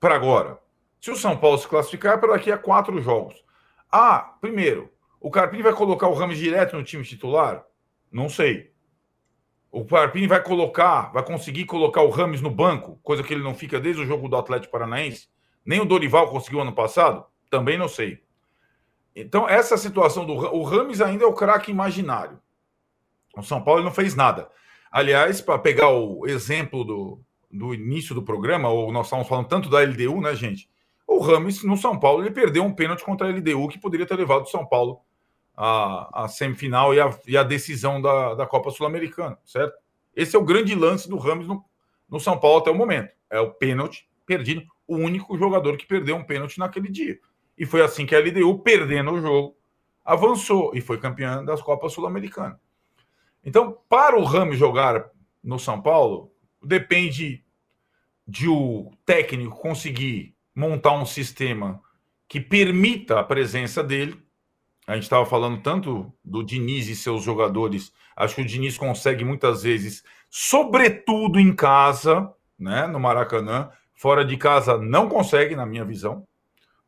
para 0.00 0.14
agora. 0.14 0.58
Se 1.00 1.10
o 1.10 1.16
São 1.16 1.36
Paulo 1.36 1.58
se 1.58 1.68
classificar, 1.68 2.14
é 2.14 2.16
para 2.16 2.32
daqui 2.32 2.50
a 2.50 2.58
quatro 2.58 3.00
jogos. 3.00 3.34
Ah, 3.90 4.36
primeiro, 4.40 4.90
o 5.20 5.30
Carpini 5.30 5.62
vai 5.62 5.72
colocar 5.72 6.08
o 6.08 6.14
Rames 6.14 6.38
direto 6.38 6.76
no 6.76 6.82
time 6.82 7.04
titular? 7.04 7.64
Não 8.10 8.28
sei. 8.28 8.72
O 9.70 9.84
Carpini 9.84 10.26
vai 10.26 10.42
colocar, 10.42 11.12
vai 11.12 11.24
conseguir 11.24 11.64
colocar 11.64 12.02
o 12.02 12.10
Rames 12.10 12.40
no 12.40 12.50
banco, 12.50 12.98
coisa 13.02 13.22
que 13.22 13.32
ele 13.32 13.42
não 13.42 13.54
fica 13.54 13.80
desde 13.80 14.02
o 14.02 14.06
jogo 14.06 14.28
do 14.28 14.36
Atlético 14.36 14.72
Paranaense? 14.72 15.28
Nem 15.64 15.80
o 15.80 15.84
Dorival 15.84 16.28
conseguiu 16.28 16.60
ano 16.60 16.72
passado? 16.72 17.24
Também 17.50 17.78
não 17.78 17.88
sei. 17.88 18.22
Então, 19.14 19.48
essa 19.48 19.76
situação 19.76 20.24
do 20.24 20.32
o 20.32 20.62
Rames 20.62 21.00
ainda 21.00 21.24
é 21.24 21.26
o 21.26 21.34
craque 21.34 21.70
imaginário. 21.70 22.40
O 23.36 23.42
São 23.42 23.62
Paulo 23.62 23.82
não 23.82 23.92
fez 23.92 24.14
nada. 24.14 24.48
Aliás, 24.90 25.40
para 25.40 25.58
pegar 25.58 25.90
o 25.90 26.26
exemplo 26.26 26.84
do, 26.84 27.20
do 27.50 27.74
início 27.74 28.14
do 28.14 28.22
programa, 28.22 28.68
ou 28.68 28.92
nós 28.92 29.06
estávamos 29.06 29.28
falando 29.28 29.48
tanto 29.48 29.68
da 29.68 29.80
LDU, 29.80 30.20
né, 30.20 30.34
gente? 30.34 30.68
O 31.06 31.18
Rames, 31.18 31.62
no 31.62 31.76
São 31.76 31.98
Paulo, 31.98 32.22
ele 32.22 32.30
perdeu 32.30 32.64
um 32.64 32.74
pênalti 32.74 33.04
contra 33.04 33.26
a 33.26 33.30
LDU 33.30 33.68
que 33.68 33.78
poderia 33.78 34.06
ter 34.06 34.16
levado 34.16 34.42
o 34.42 34.50
São 34.50 34.66
Paulo 34.66 35.00
à, 35.56 36.24
à 36.24 36.28
semifinal 36.28 36.94
e 36.94 37.00
a, 37.00 37.10
e 37.26 37.36
a 37.36 37.42
decisão 37.42 38.00
da, 38.00 38.34
da 38.34 38.46
Copa 38.46 38.70
Sul-Americana, 38.70 39.38
certo? 39.44 39.74
Esse 40.14 40.36
é 40.36 40.38
o 40.38 40.44
grande 40.44 40.74
lance 40.74 41.08
do 41.08 41.16
Rames 41.16 41.46
no, 41.46 41.64
no 42.08 42.20
São 42.20 42.38
Paulo 42.38 42.58
até 42.58 42.70
o 42.70 42.74
momento. 42.74 43.14
É 43.30 43.40
o 43.40 43.50
pênalti 43.50 44.08
perdido, 44.26 44.62
o 44.86 44.96
único 44.96 45.36
jogador 45.36 45.76
que 45.76 45.86
perdeu 45.86 46.16
um 46.16 46.24
pênalti 46.24 46.58
naquele 46.58 46.90
dia. 46.90 47.18
E 47.56 47.66
foi 47.66 47.82
assim 47.82 48.06
que 48.06 48.14
a 48.14 48.18
LDU, 48.18 48.58
perdendo 48.60 49.12
o 49.12 49.20
jogo, 49.20 49.56
avançou 50.04 50.72
e 50.74 50.80
foi 50.80 50.98
campeã 50.98 51.44
das 51.44 51.62
Copas 51.62 51.92
Sul-Americanas. 51.92 52.58
Então, 53.44 53.78
para 53.88 54.18
o 54.18 54.24
Ramos 54.24 54.56
jogar 54.56 55.10
no 55.42 55.58
São 55.58 55.80
Paulo, 55.80 56.32
depende 56.62 57.44
de 58.26 58.48
o 58.48 58.90
técnico 59.04 59.58
conseguir 59.58 60.34
montar 60.54 60.92
um 60.92 61.06
sistema 61.06 61.80
que 62.28 62.40
permita 62.40 63.18
a 63.18 63.24
presença 63.24 63.82
dele. 63.82 64.20
A 64.86 64.94
gente 64.94 65.04
estava 65.04 65.26
falando 65.26 65.60
tanto 65.60 66.12
do 66.24 66.42
Diniz 66.42 66.88
e 66.88 66.96
seus 66.96 67.22
jogadores. 67.22 67.92
Acho 68.16 68.36
que 68.36 68.42
o 68.42 68.46
Diniz 68.46 68.78
consegue 68.78 69.24
muitas 69.24 69.62
vezes, 69.62 70.02
sobretudo 70.30 71.38
em 71.38 71.54
casa, 71.54 72.32
né, 72.58 72.86
no 72.86 73.00
Maracanã. 73.00 73.70
Fora 74.02 74.24
de 74.24 74.36
casa 74.36 74.76
não 74.76 75.08
consegue, 75.08 75.54
na 75.54 75.64
minha 75.64 75.84
visão. 75.84 76.26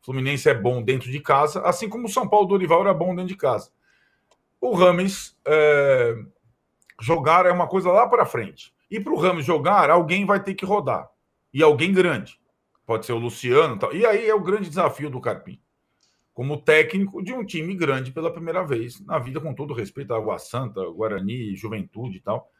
O 0.01 0.05
Fluminense 0.07 0.49
é 0.49 0.53
bom 0.53 0.83
dentro 0.83 1.09
de 1.09 1.21
casa, 1.21 1.61
assim 1.61 1.87
como 1.87 2.07
o 2.07 2.09
São 2.09 2.27
Paulo 2.27 2.45
do 2.45 2.49
Dorival 2.49 2.81
era 2.81 2.93
bom 2.93 3.15
dentro 3.15 3.29
de 3.29 3.37
casa. 3.37 3.71
O 4.59 4.73
Rames 4.73 5.33
é, 5.47 6.13
Jogar 7.01 7.45
é 7.45 7.53
uma 7.53 7.69
coisa 7.69 7.89
lá 7.89 8.05
para 8.05 8.25
frente. 8.25 8.75
E 8.91 8.99
para 8.99 9.13
o 9.13 9.17
Ramos 9.17 9.45
jogar, 9.45 9.89
alguém 9.89 10.25
vai 10.25 10.43
ter 10.43 10.55
que 10.55 10.65
rodar. 10.65 11.09
E 11.53 11.63
alguém 11.63 11.93
grande. 11.93 12.37
Pode 12.85 13.05
ser 13.05 13.13
o 13.13 13.17
Luciano. 13.17 13.79
Tal. 13.79 13.95
E 13.95 14.05
aí 14.05 14.27
é 14.27 14.35
o 14.35 14.43
grande 14.43 14.67
desafio 14.67 15.09
do 15.09 15.21
Carpim. 15.21 15.57
Como 16.33 16.61
técnico 16.61 17.23
de 17.23 17.31
um 17.31 17.45
time 17.45 17.73
grande 17.75 18.11
pela 18.11 18.29
primeira 18.29 18.61
vez 18.61 18.99
na 19.05 19.19
vida, 19.19 19.39
com 19.39 19.53
todo 19.53 19.73
respeito 19.73 20.13
à 20.13 20.17
Água 20.17 20.37
Santa, 20.37 20.81
Guarani, 20.89 21.55
Juventude 21.55 22.17
e 22.17 22.21
tal. 22.21 22.51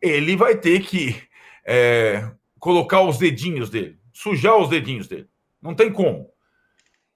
Ele 0.00 0.34
vai 0.34 0.56
ter 0.56 0.80
que 0.80 1.22
é, 1.64 2.32
colocar 2.62 3.00
os 3.02 3.18
dedinhos 3.18 3.68
dele, 3.68 3.98
sujar 4.12 4.56
os 4.56 4.68
dedinhos 4.68 5.08
dele. 5.08 5.28
Não 5.60 5.74
tem 5.74 5.92
como. 5.92 6.30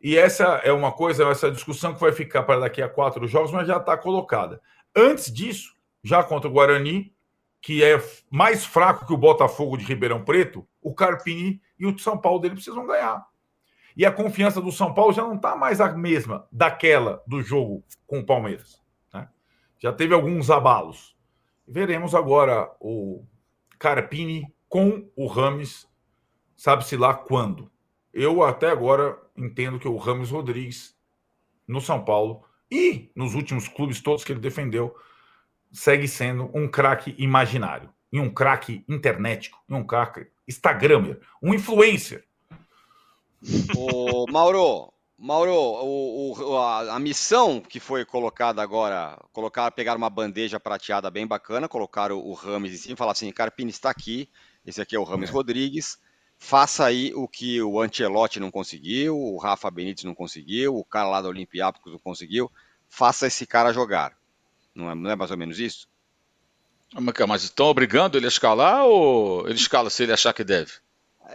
E 0.00 0.16
essa 0.16 0.42
é 0.64 0.72
uma 0.72 0.90
coisa, 0.90 1.22
essa 1.28 1.52
discussão 1.52 1.94
que 1.94 2.00
vai 2.00 2.10
ficar 2.10 2.42
para 2.42 2.58
daqui 2.58 2.82
a 2.82 2.88
quatro 2.88 3.28
jogos, 3.28 3.52
mas 3.52 3.68
já 3.68 3.76
está 3.76 3.96
colocada. 3.96 4.60
Antes 4.94 5.32
disso, 5.32 5.76
já 6.02 6.24
contra 6.24 6.50
o 6.50 6.52
Guarani, 6.52 7.14
que 7.62 7.84
é 7.84 8.02
mais 8.28 8.64
fraco 8.64 9.06
que 9.06 9.12
o 9.12 9.16
Botafogo 9.16 9.76
de 9.76 9.84
Ribeirão 9.84 10.24
Preto, 10.24 10.66
o 10.82 10.92
Carpini 10.92 11.62
e 11.78 11.86
o 11.86 11.96
São 11.96 12.18
Paulo 12.18 12.40
dele 12.40 12.56
precisam 12.56 12.84
ganhar. 12.84 13.24
E 13.96 14.04
a 14.04 14.10
confiança 14.10 14.60
do 14.60 14.72
São 14.72 14.92
Paulo 14.92 15.12
já 15.12 15.22
não 15.22 15.36
está 15.36 15.54
mais 15.54 15.80
a 15.80 15.92
mesma 15.92 16.48
daquela 16.50 17.22
do 17.24 17.40
jogo 17.40 17.84
com 18.04 18.18
o 18.18 18.26
Palmeiras. 18.26 18.82
Né? 19.14 19.28
Já 19.78 19.92
teve 19.92 20.12
alguns 20.12 20.50
abalos. 20.50 21.16
Veremos 21.68 22.16
agora 22.16 22.68
o 22.80 23.24
Carpini 23.78 24.52
com 24.76 25.08
o 25.16 25.26
Rames, 25.26 25.88
sabe-se 26.54 26.98
lá 26.98 27.14
quando. 27.14 27.70
Eu 28.12 28.42
até 28.42 28.68
agora 28.68 29.18
entendo 29.34 29.78
que 29.78 29.88
o 29.88 29.96
Rames 29.96 30.28
Rodrigues 30.28 30.94
no 31.66 31.80
São 31.80 32.04
Paulo 32.04 32.44
e 32.70 33.10
nos 33.16 33.34
últimos 33.34 33.68
clubes 33.68 34.02
todos 34.02 34.22
que 34.22 34.32
ele 34.32 34.38
defendeu 34.38 34.94
segue 35.72 36.06
sendo 36.06 36.50
um 36.52 36.68
craque 36.68 37.14
imaginário, 37.16 37.88
e 38.12 38.20
um 38.20 38.28
craque 38.28 38.84
internetico, 38.86 39.58
e 39.66 39.72
um 39.72 39.82
craque 39.82 40.26
Instagramer, 40.46 41.22
um 41.42 41.54
influencer. 41.54 42.26
O 43.74 44.30
Mauro, 44.30 44.92
Mauro, 45.18 45.54
o, 45.54 46.38
o, 46.38 46.58
a, 46.58 46.96
a, 46.96 46.98
missão 46.98 47.60
que 47.60 47.80
foi 47.80 48.04
colocada 48.04 48.62
agora, 48.62 49.18
colocar, 49.32 49.70
pegar 49.70 49.96
uma 49.96 50.10
bandeja 50.10 50.60
prateada 50.60 51.10
bem 51.10 51.26
bacana, 51.26 51.66
colocar 51.66 52.12
o, 52.12 52.18
o 52.18 52.34
Rames 52.34 52.74
em 52.74 52.76
cima 52.76 52.92
e 52.92 52.98
falar 52.98 53.12
assim, 53.12 53.32
Carpini 53.32 53.70
está 53.70 53.88
aqui, 53.88 54.28
Esse 54.66 54.82
aqui 54.82 54.96
é 54.96 54.98
o 54.98 55.04
Rames 55.04 55.30
é. 55.30 55.32
Rodrigues. 55.32 55.98
Faça 56.38 56.84
aí 56.84 57.12
o 57.14 57.26
que 57.26 57.62
o 57.62 57.80
Ancelotti 57.80 58.38
não 58.38 58.50
conseguiu, 58.50 59.16
o 59.16 59.38
Rafa 59.38 59.70
Benítez 59.70 60.04
não 60.04 60.14
conseguiu, 60.14 60.76
o 60.76 60.84
cara 60.84 61.08
lá 61.08 61.22
da 61.22 61.28
Olympiacos 61.28 61.80
não 61.90 61.98
conseguiu. 61.98 62.50
Faça 62.88 63.26
esse 63.26 63.46
cara 63.46 63.72
jogar. 63.72 64.12
Não 64.74 64.90
é, 64.90 64.94
não 64.94 65.10
é 65.10 65.16
mais 65.16 65.30
ou 65.30 65.36
menos 65.36 65.58
isso? 65.58 65.88
Mas 67.26 67.42
estão 67.42 67.66
obrigando 67.66 68.18
ele 68.18 68.26
a 68.26 68.28
escalar 68.28 68.84
ou 68.84 69.48
ele 69.48 69.56
escala 69.56 69.88
se 69.88 70.02
ele 70.02 70.12
achar 70.12 70.32
que 70.32 70.44
deve? 70.44 70.72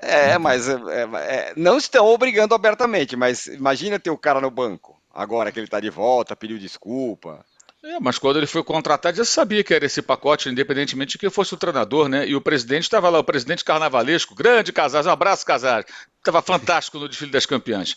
É, 0.01 0.37
mas 0.37 0.69
é, 0.69 0.75
é, 0.75 1.53
não 1.57 1.77
estão 1.77 2.05
obrigando 2.07 2.55
abertamente, 2.55 3.15
mas 3.15 3.47
imagina 3.47 3.99
ter 3.99 4.09
o 4.09 4.17
cara 4.17 4.39
no 4.39 4.49
banco, 4.49 5.01
agora 5.13 5.51
que 5.51 5.59
ele 5.59 5.67
está 5.67 5.79
de 5.81 5.89
volta, 5.89 6.35
pediu 6.35 6.57
desculpa. 6.57 7.45
É, 7.83 7.99
mas 7.99 8.19
quando 8.19 8.37
ele 8.37 8.45
foi 8.45 8.63
contratado, 8.63 9.17
já 9.17 9.25
sabia 9.25 9.63
que 9.63 9.73
era 9.73 9.85
esse 9.85 10.03
pacote, 10.03 10.49
independentemente 10.49 11.13
de 11.13 11.17
quem 11.17 11.31
fosse 11.31 11.53
o 11.53 11.57
treinador, 11.57 12.07
né? 12.07 12.27
E 12.27 12.35
o 12.35 12.41
presidente 12.41 12.83
estava 12.83 13.09
lá, 13.09 13.17
o 13.17 13.23
presidente 13.23 13.65
carnavalesco, 13.65 14.35
grande 14.35 14.71
Casares, 14.71 15.07
um 15.07 15.11
abraço 15.11 15.45
Casares, 15.45 15.85
estava 16.19 16.43
fantástico 16.43 16.99
no 16.99 17.09
desfile 17.09 17.31
das 17.31 17.47
campeãs. 17.47 17.95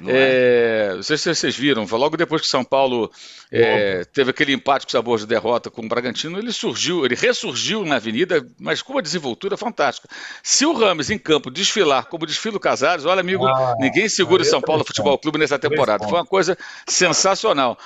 Não, 0.00 0.10
é? 0.10 0.14
É, 0.16 0.94
não 0.94 1.02
sei 1.02 1.16
se 1.16 1.34
vocês 1.34 1.56
viram, 1.56 1.84
logo 1.84 2.16
depois 2.16 2.42
que 2.42 2.48
São 2.48 2.64
Paulo 2.64 3.10
é, 3.50 4.04
teve 4.12 4.30
aquele 4.30 4.52
empate 4.52 4.86
com 4.86 4.92
sabor 4.92 5.18
de 5.18 5.26
derrota 5.26 5.70
com 5.70 5.84
o 5.84 5.88
Bragantino, 5.88 6.38
ele 6.38 6.52
surgiu, 6.52 7.04
ele 7.04 7.14
ressurgiu 7.14 7.84
na 7.84 7.96
avenida, 7.96 8.46
mas 8.58 8.82
com 8.82 8.92
uma 8.92 9.02
desenvoltura 9.02 9.56
fantástica. 9.56 10.08
Se 10.42 10.66
o 10.66 10.72
Rames 10.72 11.10
em 11.10 11.18
campo 11.18 11.50
desfilar 11.50 12.06
como 12.06 12.26
desfila 12.26 12.56
o 12.56 12.60
Casares, 12.60 13.04
olha, 13.04 13.20
amigo, 13.20 13.46
ah, 13.46 13.74
ninguém 13.78 14.08
segura 14.08 14.42
o 14.42 14.46
São 14.46 14.60
Paulo 14.60 14.84
Futebol 14.84 15.18
Clube 15.18 15.38
nessa 15.38 15.58
temporada. 15.58 16.04
Foi 16.04 16.18
uma 16.18 16.26
coisa 16.26 16.56
sensacional. 16.88 17.78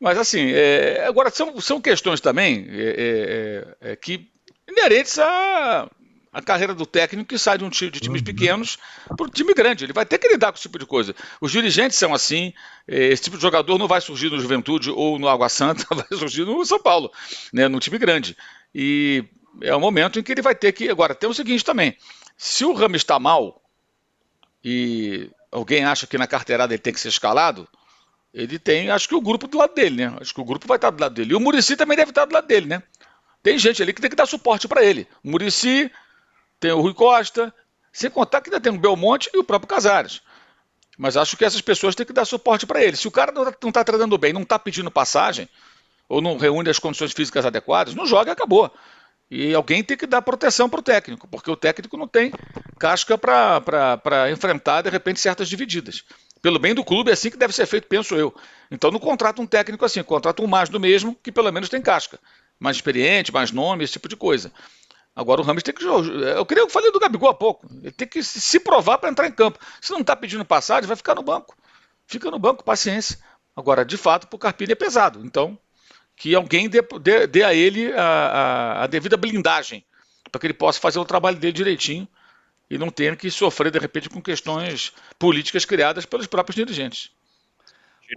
Mas 0.00 0.18
assim, 0.18 0.50
é, 0.52 1.04
agora 1.06 1.30
são, 1.30 1.60
são 1.60 1.80
questões 1.80 2.20
também 2.20 2.66
é, 2.70 3.74
é, 3.82 3.92
é 3.92 3.96
que 3.96 4.30
inerentes 4.68 5.18
a 5.18 5.90
a 6.32 6.42
carreira 6.42 6.74
do 6.74 6.86
técnico 6.86 7.30
que 7.30 7.38
sai 7.38 7.58
de 7.58 7.64
um 7.64 7.70
time 7.70 7.90
de 7.90 8.00
times 8.00 8.20
uhum. 8.20 8.24
pequenos 8.24 8.78
para 9.16 9.26
um 9.26 9.30
time 9.30 9.52
grande. 9.54 9.84
Ele 9.84 9.92
vai 9.92 10.04
ter 10.04 10.18
que 10.18 10.28
lidar 10.28 10.52
com 10.52 10.56
esse 10.56 10.62
tipo 10.62 10.78
de 10.78 10.86
coisa. 10.86 11.14
Os 11.40 11.50
dirigentes 11.50 11.98
são 11.98 12.14
assim. 12.14 12.52
Esse 12.86 13.24
tipo 13.24 13.36
de 13.36 13.42
jogador 13.42 13.78
não 13.78 13.88
vai 13.88 14.00
surgir 14.00 14.30
no 14.30 14.38
Juventude 14.38 14.90
ou 14.90 15.18
no 15.18 15.28
Água 15.28 15.48
Santa, 15.48 15.84
vai 15.94 16.06
surgir 16.16 16.44
no 16.44 16.64
São 16.64 16.80
Paulo, 16.80 17.10
né, 17.52 17.66
no 17.66 17.80
time 17.80 17.98
grande. 17.98 18.36
E 18.74 19.24
é 19.62 19.74
o 19.74 19.80
momento 19.80 20.20
em 20.20 20.22
que 20.22 20.32
ele 20.32 20.42
vai 20.42 20.54
ter 20.54 20.72
que. 20.72 20.88
Agora, 20.88 21.14
tem 21.14 21.28
o 21.28 21.34
seguinte 21.34 21.64
também: 21.64 21.96
se 22.36 22.64
o 22.64 22.72
Ramos 22.72 22.98
está 22.98 23.18
mal 23.18 23.60
e 24.62 25.30
alguém 25.50 25.84
acha 25.84 26.06
que 26.06 26.18
na 26.18 26.26
carteirada 26.26 26.72
ele 26.72 26.82
tem 26.82 26.92
que 26.92 27.00
ser 27.00 27.08
escalado, 27.08 27.66
ele 28.32 28.58
tem, 28.58 28.90
acho 28.90 29.08
que 29.08 29.14
o 29.14 29.20
grupo 29.20 29.46
do 29.46 29.58
lado 29.58 29.74
dele, 29.74 29.96
né? 29.96 30.16
Acho 30.20 30.34
que 30.34 30.40
o 30.40 30.44
grupo 30.44 30.66
vai 30.66 30.76
estar 30.76 30.90
do 30.90 31.00
lado 31.00 31.14
dele. 31.14 31.32
E 31.32 31.34
o 31.34 31.40
Murici 31.40 31.76
também 31.76 31.96
deve 31.96 32.10
estar 32.10 32.24
do 32.24 32.34
lado 32.34 32.46
dele, 32.46 32.66
né? 32.66 32.82
Tem 33.42 33.58
gente 33.58 33.82
ali 33.82 33.92
que 33.92 34.00
tem 34.00 34.10
que 34.10 34.16
dar 34.16 34.26
suporte 34.26 34.68
para 34.68 34.84
ele. 34.84 35.06
O 35.24 35.30
Murici, 35.30 35.90
tem 36.60 36.72
o 36.72 36.80
Rui 36.80 36.92
Costa, 36.92 37.54
sem 37.92 38.10
contar 38.10 38.40
que 38.40 38.50
ainda 38.50 38.60
tem 38.60 38.72
o 38.72 38.78
Belmonte 38.78 39.30
e 39.32 39.38
o 39.38 39.44
próprio 39.44 39.68
Casares. 39.68 40.20
Mas 40.96 41.16
acho 41.16 41.36
que 41.36 41.44
essas 41.44 41.60
pessoas 41.60 41.94
têm 41.94 42.04
que 42.04 42.12
dar 42.12 42.24
suporte 42.24 42.66
para 42.66 42.82
ele. 42.82 42.96
Se 42.96 43.06
o 43.06 43.10
cara 43.10 43.32
não 43.32 43.48
está 43.48 43.72
tá 43.72 43.84
treinando 43.84 44.18
bem, 44.18 44.32
não 44.32 44.42
está 44.42 44.58
pedindo 44.58 44.90
passagem, 44.90 45.48
ou 46.08 46.20
não 46.20 46.36
reúne 46.36 46.68
as 46.68 46.78
condições 46.78 47.12
físicas 47.12 47.46
adequadas, 47.46 47.94
não 47.94 48.06
joga 48.06 48.30
e 48.30 48.32
acabou. 48.32 48.72
E 49.30 49.54
alguém 49.54 49.84
tem 49.84 49.96
que 49.96 50.06
dar 50.06 50.22
proteção 50.22 50.68
para 50.68 50.80
o 50.80 50.82
técnico, 50.82 51.28
porque 51.28 51.50
o 51.50 51.56
técnico 51.56 51.96
não 51.96 52.08
tem 52.08 52.32
casca 52.78 53.16
para 53.18 54.30
enfrentar, 54.30 54.82
de 54.82 54.90
repente, 54.90 55.20
certas 55.20 55.48
divididas. 55.48 56.02
Pelo 56.40 56.58
bem 56.58 56.74
do 56.74 56.84
clube, 56.84 57.10
é 57.10 57.14
assim 57.14 57.30
que 57.30 57.36
deve 57.36 57.52
ser 57.52 57.66
feito, 57.66 57.88
penso 57.88 58.14
eu. 58.14 58.34
Então 58.70 58.90
não 58.90 59.00
contrata 59.00 59.42
um 59.42 59.46
técnico 59.46 59.84
assim, 59.84 60.02
contrata 60.02 60.42
um 60.42 60.46
mais 60.46 60.68
do 60.68 60.78
mesmo, 60.78 61.16
que 61.22 61.32
pelo 61.32 61.50
menos 61.52 61.68
tem 61.68 61.82
casca. 61.82 62.18
Mais 62.58 62.76
experiente, 62.76 63.32
mais 63.32 63.50
nome, 63.50 63.84
esse 63.84 63.94
tipo 63.94 64.08
de 64.08 64.16
coisa. 64.16 64.52
Agora 65.14 65.40
o 65.40 65.44
Ramos 65.44 65.64
tem 65.64 65.74
que. 65.74 65.84
Eu 65.84 66.46
queria 66.46 66.62
eu 66.62 66.70
falei 66.70 66.92
do 66.92 67.00
Gabigol 67.00 67.30
há 67.30 67.34
pouco. 67.34 67.66
Ele 67.82 67.90
tem 67.90 68.06
que 68.06 68.22
se 68.22 68.60
provar 68.60 68.98
para 68.98 69.10
entrar 69.10 69.26
em 69.26 69.32
campo. 69.32 69.58
Se 69.80 69.90
não 69.90 70.00
está 70.00 70.14
pedindo 70.14 70.44
passagem, 70.44 70.86
vai 70.86 70.96
ficar 70.96 71.16
no 71.16 71.22
banco. 71.22 71.56
Fica 72.06 72.30
no 72.30 72.38
banco, 72.38 72.62
paciência. 72.62 73.18
Agora, 73.56 73.84
de 73.84 73.96
fato, 73.96 74.28
para 74.28 74.36
o 74.36 74.38
Carpini 74.38 74.72
é 74.72 74.76
pesado. 74.76 75.20
Então, 75.24 75.58
que 76.14 76.34
alguém 76.34 76.68
dê, 76.68 76.80
dê, 77.00 77.26
dê 77.26 77.42
a 77.42 77.52
ele 77.52 77.92
a, 77.92 78.02
a, 78.02 78.84
a, 78.84 78.86
devida 78.86 79.16
blindagem 79.16 79.84
para 80.30 80.40
que 80.40 80.46
ele 80.46 80.54
possa 80.54 80.80
fazer 80.80 80.98
o 80.98 81.04
trabalho 81.04 81.38
dele 81.38 81.52
direitinho 81.52 82.06
e 82.70 82.76
não 82.76 82.90
tenha 82.90 83.16
que 83.16 83.30
sofrer, 83.30 83.70
de 83.70 83.78
repente, 83.78 84.08
com 84.08 84.20
questões 84.20 84.92
políticas 85.18 85.64
criadas 85.64 86.04
pelos 86.04 86.26
próprios 86.26 86.56
dirigentes. 86.56 87.10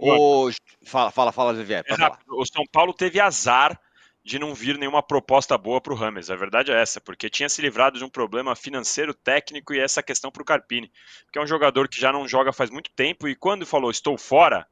O... 0.00 0.50
Fala, 0.84 1.10
fala, 1.10 1.32
fala, 1.32 1.54
Xavier. 1.54 1.84
É 1.86 1.94
o 2.28 2.44
São 2.46 2.64
Paulo 2.70 2.92
teve 2.92 3.20
azar 3.20 3.78
de 4.24 4.38
não 4.38 4.54
vir 4.54 4.78
nenhuma 4.78 5.02
proposta 5.02 5.58
boa 5.58 5.80
para 5.80 5.92
o 5.92 5.96
Rames. 5.96 6.30
A 6.30 6.36
verdade 6.36 6.70
é 6.70 6.80
essa, 6.80 7.00
porque 7.00 7.28
tinha 7.28 7.48
se 7.48 7.60
livrado 7.60 7.98
de 7.98 8.04
um 8.04 8.08
problema 8.08 8.54
financeiro, 8.54 9.12
técnico 9.12 9.74
e 9.74 9.80
essa 9.80 10.02
questão 10.02 10.30
para 10.30 10.42
o 10.42 10.44
Carpini, 10.44 10.90
que 11.32 11.38
é 11.38 11.42
um 11.42 11.46
jogador 11.46 11.88
que 11.88 12.00
já 12.00 12.12
não 12.12 12.28
joga 12.28 12.52
faz 12.52 12.70
muito 12.70 12.90
tempo 12.92 13.26
e 13.26 13.34
quando 13.34 13.66
falou 13.66 13.90
estou 13.90 14.16
fora, 14.16 14.66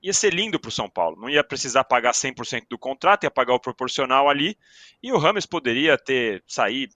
ia 0.00 0.12
ser 0.12 0.32
lindo 0.32 0.58
para 0.58 0.68
o 0.68 0.72
São 0.72 0.88
Paulo. 0.88 1.20
Não 1.20 1.28
ia 1.28 1.42
precisar 1.42 1.84
pagar 1.84 2.12
100% 2.12 2.66
do 2.70 2.78
contrato, 2.78 3.24
ia 3.24 3.30
pagar 3.30 3.54
o 3.54 3.60
proporcional 3.60 4.28
ali 4.28 4.56
e 5.02 5.12
o 5.12 5.18
Rames 5.18 5.46
poderia 5.46 5.98
ter 5.98 6.42
sair 6.46 6.88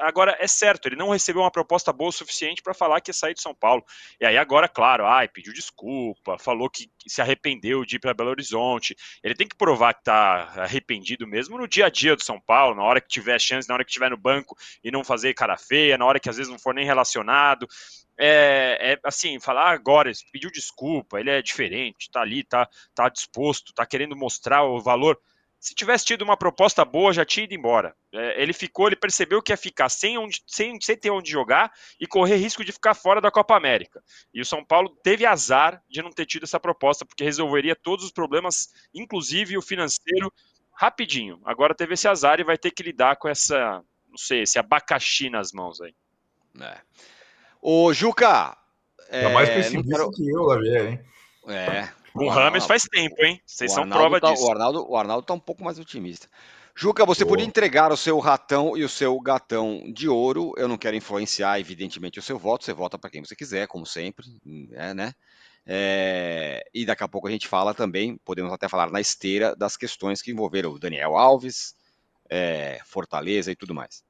agora 0.00 0.36
é 0.40 0.46
certo, 0.46 0.86
ele 0.86 0.96
não 0.96 1.10
recebeu 1.10 1.42
uma 1.42 1.50
proposta 1.50 1.92
boa 1.92 2.10
o 2.10 2.12
suficiente 2.12 2.62
para 2.62 2.74
falar 2.74 3.00
que 3.00 3.10
ia 3.10 3.14
sair 3.14 3.34
de 3.34 3.40
São 3.40 3.54
Paulo. 3.54 3.84
E 4.20 4.26
aí 4.26 4.36
agora, 4.36 4.68
claro, 4.68 5.06
ai, 5.06 5.28
pediu 5.28 5.52
desculpa, 5.52 6.38
falou 6.38 6.68
que 6.68 6.90
se 7.06 7.20
arrependeu 7.20 7.84
de 7.84 7.96
ir 7.96 7.98
para 7.98 8.14
Belo 8.14 8.30
Horizonte. 8.30 8.96
Ele 9.22 9.34
tem 9.34 9.46
que 9.46 9.56
provar 9.56 9.94
que 9.94 10.00
está 10.00 10.52
arrependido 10.56 11.26
mesmo 11.26 11.58
no 11.58 11.68
dia 11.68 11.86
a 11.86 11.90
dia 11.90 12.16
do 12.16 12.22
São 12.22 12.40
Paulo, 12.40 12.76
na 12.76 12.82
hora 12.82 13.00
que 13.00 13.08
tiver 13.08 13.40
chance, 13.40 13.68
na 13.68 13.74
hora 13.74 13.84
que 13.84 13.90
estiver 13.90 14.10
no 14.10 14.16
banco 14.16 14.56
e 14.82 14.90
não 14.90 15.04
fazer 15.04 15.34
cara 15.34 15.56
feia, 15.56 15.98
na 15.98 16.04
hora 16.04 16.20
que 16.20 16.28
às 16.28 16.36
vezes 16.36 16.50
não 16.50 16.58
for 16.58 16.74
nem 16.74 16.84
relacionado. 16.84 17.66
É, 18.18 18.92
é, 18.92 18.98
assim, 19.04 19.40
falar 19.40 19.70
agora, 19.70 20.10
pediu 20.32 20.50
desculpa, 20.50 21.18
ele 21.18 21.30
é 21.30 21.42
diferente, 21.42 22.10
tá 22.10 22.20
ali, 22.20 22.44
tá, 22.44 22.68
tá 22.94 23.08
disposto, 23.08 23.74
tá 23.74 23.84
querendo 23.84 24.16
mostrar 24.16 24.64
o 24.64 24.80
valor. 24.80 25.18
Se 25.64 25.74
tivesse 25.74 26.04
tido 26.04 26.20
uma 26.20 26.36
proposta 26.36 26.84
boa, 26.84 27.10
já 27.10 27.24
tinha 27.24 27.44
ido 27.44 27.54
embora. 27.54 27.96
É, 28.12 28.42
ele 28.42 28.52
ficou, 28.52 28.86
ele 28.86 28.96
percebeu 28.96 29.40
que 29.40 29.50
ia 29.50 29.56
ficar 29.56 29.88
sem, 29.88 30.18
onde, 30.18 30.42
sem, 30.46 30.78
sem 30.78 30.94
ter 30.94 31.08
onde 31.08 31.30
jogar 31.30 31.72
e 31.98 32.06
correr 32.06 32.36
risco 32.36 32.62
de 32.62 32.70
ficar 32.70 32.92
fora 32.92 33.18
da 33.18 33.30
Copa 33.30 33.56
América. 33.56 34.02
E 34.34 34.42
o 34.42 34.44
São 34.44 34.62
Paulo 34.62 34.90
teve 35.02 35.24
azar 35.24 35.82
de 35.88 36.02
não 36.02 36.10
ter 36.10 36.26
tido 36.26 36.42
essa 36.42 36.60
proposta, 36.60 37.06
porque 37.06 37.24
resolveria 37.24 37.74
todos 37.74 38.04
os 38.04 38.12
problemas, 38.12 38.68
inclusive 38.92 39.56
o 39.56 39.62
financeiro, 39.62 40.30
rapidinho. 40.74 41.40
Agora 41.46 41.74
teve 41.74 41.94
esse 41.94 42.06
azar 42.06 42.40
e 42.40 42.44
vai 42.44 42.58
ter 42.58 42.70
que 42.70 42.82
lidar 42.82 43.16
com 43.16 43.26
essa, 43.26 43.82
não 44.06 44.18
sei, 44.18 44.42
esse 44.42 44.58
abacaxi 44.58 45.30
nas 45.30 45.50
mãos 45.50 45.80
aí. 45.80 45.94
É. 46.60 46.76
Ô, 47.62 47.90
Juca. 47.94 48.54
É, 49.08 49.32
mais 49.32 49.48
pessimista 49.48 49.96
quero... 49.96 50.10
que 50.10 50.28
eu, 50.28 50.44
Gabriel, 50.44 50.88
hein? 50.88 51.00
É, 51.48 51.88
com 52.14 52.26
o 52.26 52.28
Rames 52.28 52.64
faz 52.64 52.84
tempo, 52.84 53.22
hein? 53.24 53.40
Vocês 53.44 53.72
são 53.72 53.88
prova 53.88 54.20
tá, 54.20 54.30
disso. 54.30 54.46
O 54.46 54.50
Arnaldo, 54.50 54.86
o 54.88 54.96
Arnaldo 54.96 55.26
tá 55.26 55.34
um 55.34 55.40
pouco 55.40 55.64
mais 55.64 55.78
otimista. 55.78 56.28
Juca, 56.76 57.04
você 57.04 57.24
podia 57.24 57.44
entregar 57.44 57.92
o 57.92 57.96
seu 57.96 58.18
ratão 58.18 58.76
e 58.76 58.82
o 58.82 58.88
seu 58.88 59.18
gatão 59.20 59.82
de 59.92 60.08
ouro. 60.08 60.52
Eu 60.56 60.66
não 60.66 60.78
quero 60.78 60.96
influenciar, 60.96 61.60
evidentemente, 61.60 62.18
o 62.18 62.22
seu 62.22 62.38
voto. 62.38 62.64
Você 62.64 62.72
vota 62.72 62.98
para 62.98 63.10
quem 63.10 63.24
você 63.24 63.34
quiser, 63.36 63.66
como 63.66 63.84
sempre, 63.84 64.26
é, 64.72 64.94
né? 64.94 65.12
É, 65.66 66.64
e 66.74 66.84
daqui 66.84 67.02
a 67.02 67.08
pouco 67.08 67.26
a 67.26 67.30
gente 67.30 67.48
fala 67.48 67.72
também, 67.72 68.18
podemos 68.24 68.52
até 68.52 68.68
falar 68.68 68.90
na 68.90 69.00
esteira 69.00 69.56
das 69.56 69.76
questões 69.76 70.20
que 70.20 70.30
envolveram 70.30 70.70
o 70.70 70.78
Daniel 70.78 71.16
Alves, 71.16 71.74
é, 72.28 72.80
Fortaleza 72.84 73.50
e 73.50 73.56
tudo 73.56 73.74
mais. 73.74 74.04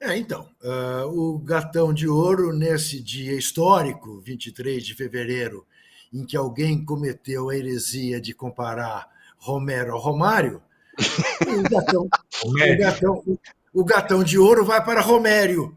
É, 0.00 0.16
então, 0.16 0.48
uh, 0.60 1.06
o 1.06 1.38
gatão 1.38 1.94
de 1.94 2.08
ouro 2.08 2.52
nesse 2.52 3.00
dia 3.00 3.34
histórico, 3.34 4.20
23 4.20 4.84
de 4.84 4.94
fevereiro 4.94 5.64
em 6.12 6.24
que 6.24 6.36
alguém 6.36 6.84
cometeu 6.84 7.48
a 7.48 7.56
heresia 7.56 8.20
de 8.20 8.34
comparar 8.34 9.08
Romero 9.38 9.92
ao 9.92 10.00
Romário, 10.00 10.62
o 11.46 11.62
gatão, 11.68 12.08
o, 12.44 12.78
gatão, 12.78 13.38
o 13.72 13.84
gatão 13.84 14.24
de 14.24 14.38
ouro 14.38 14.64
vai 14.64 14.84
para 14.84 15.00
Romério, 15.00 15.76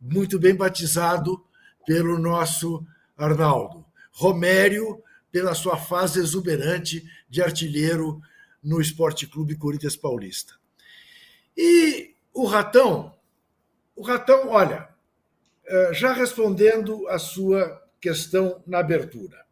muito 0.00 0.38
bem 0.38 0.54
batizado 0.54 1.44
pelo 1.86 2.18
nosso 2.18 2.84
Arnaldo. 3.16 3.84
Romério, 4.10 5.02
pela 5.30 5.54
sua 5.54 5.76
fase 5.76 6.20
exuberante 6.20 7.04
de 7.28 7.42
artilheiro 7.42 8.20
no 8.62 8.80
Esporte 8.80 9.26
Clube 9.26 9.56
Corinthians 9.56 9.96
Paulista. 9.96 10.54
E 11.56 12.14
o 12.32 12.46
Ratão, 12.46 13.14
o 13.94 14.02
Ratão, 14.02 14.48
olha, 14.48 14.88
eh, 15.66 15.90
já 15.92 16.12
respondendo 16.12 17.06
a 17.08 17.18
sua 17.18 17.82
questão 18.00 18.62
na 18.66 18.78
abertura. 18.78 19.43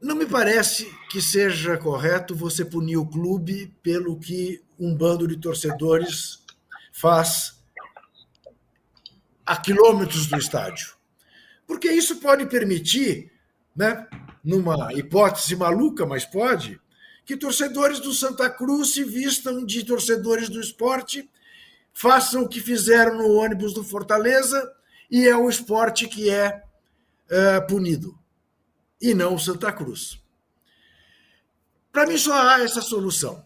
Não 0.00 0.14
me 0.14 0.26
parece 0.26 0.92
que 1.10 1.20
seja 1.20 1.76
correto 1.76 2.34
você 2.34 2.64
punir 2.64 2.96
o 2.96 3.06
clube 3.06 3.74
pelo 3.82 4.18
que 4.18 4.62
um 4.78 4.94
bando 4.94 5.26
de 5.26 5.36
torcedores 5.36 6.44
faz 6.92 7.60
a 9.44 9.56
quilômetros 9.56 10.26
do 10.26 10.38
estádio. 10.38 10.94
Porque 11.66 11.90
isso 11.90 12.16
pode 12.16 12.46
permitir, 12.46 13.32
né, 13.74 14.06
numa 14.44 14.92
hipótese 14.92 15.56
maluca, 15.56 16.06
mas 16.06 16.24
pode, 16.24 16.80
que 17.24 17.36
torcedores 17.36 17.98
do 17.98 18.12
Santa 18.12 18.48
Cruz 18.48 18.92
se 18.92 19.02
vistam 19.02 19.64
de 19.64 19.84
torcedores 19.84 20.48
do 20.48 20.60
esporte, 20.60 21.28
façam 21.92 22.42
o 22.42 22.48
que 22.48 22.60
fizeram 22.60 23.18
no 23.18 23.32
ônibus 23.34 23.74
do 23.74 23.82
Fortaleza 23.82 24.72
e 25.10 25.26
é 25.26 25.36
o 25.36 25.48
esporte 25.48 26.06
que 26.06 26.30
é, 26.30 26.62
é 27.28 27.60
punido, 27.60 28.18
e 29.00 29.14
não 29.14 29.34
o 29.34 29.38
Santa 29.38 29.72
Cruz. 29.72 30.20
Para 31.92 32.06
mim 32.06 32.18
só 32.18 32.32
há 32.32 32.60
essa 32.62 32.80
solução. 32.80 33.44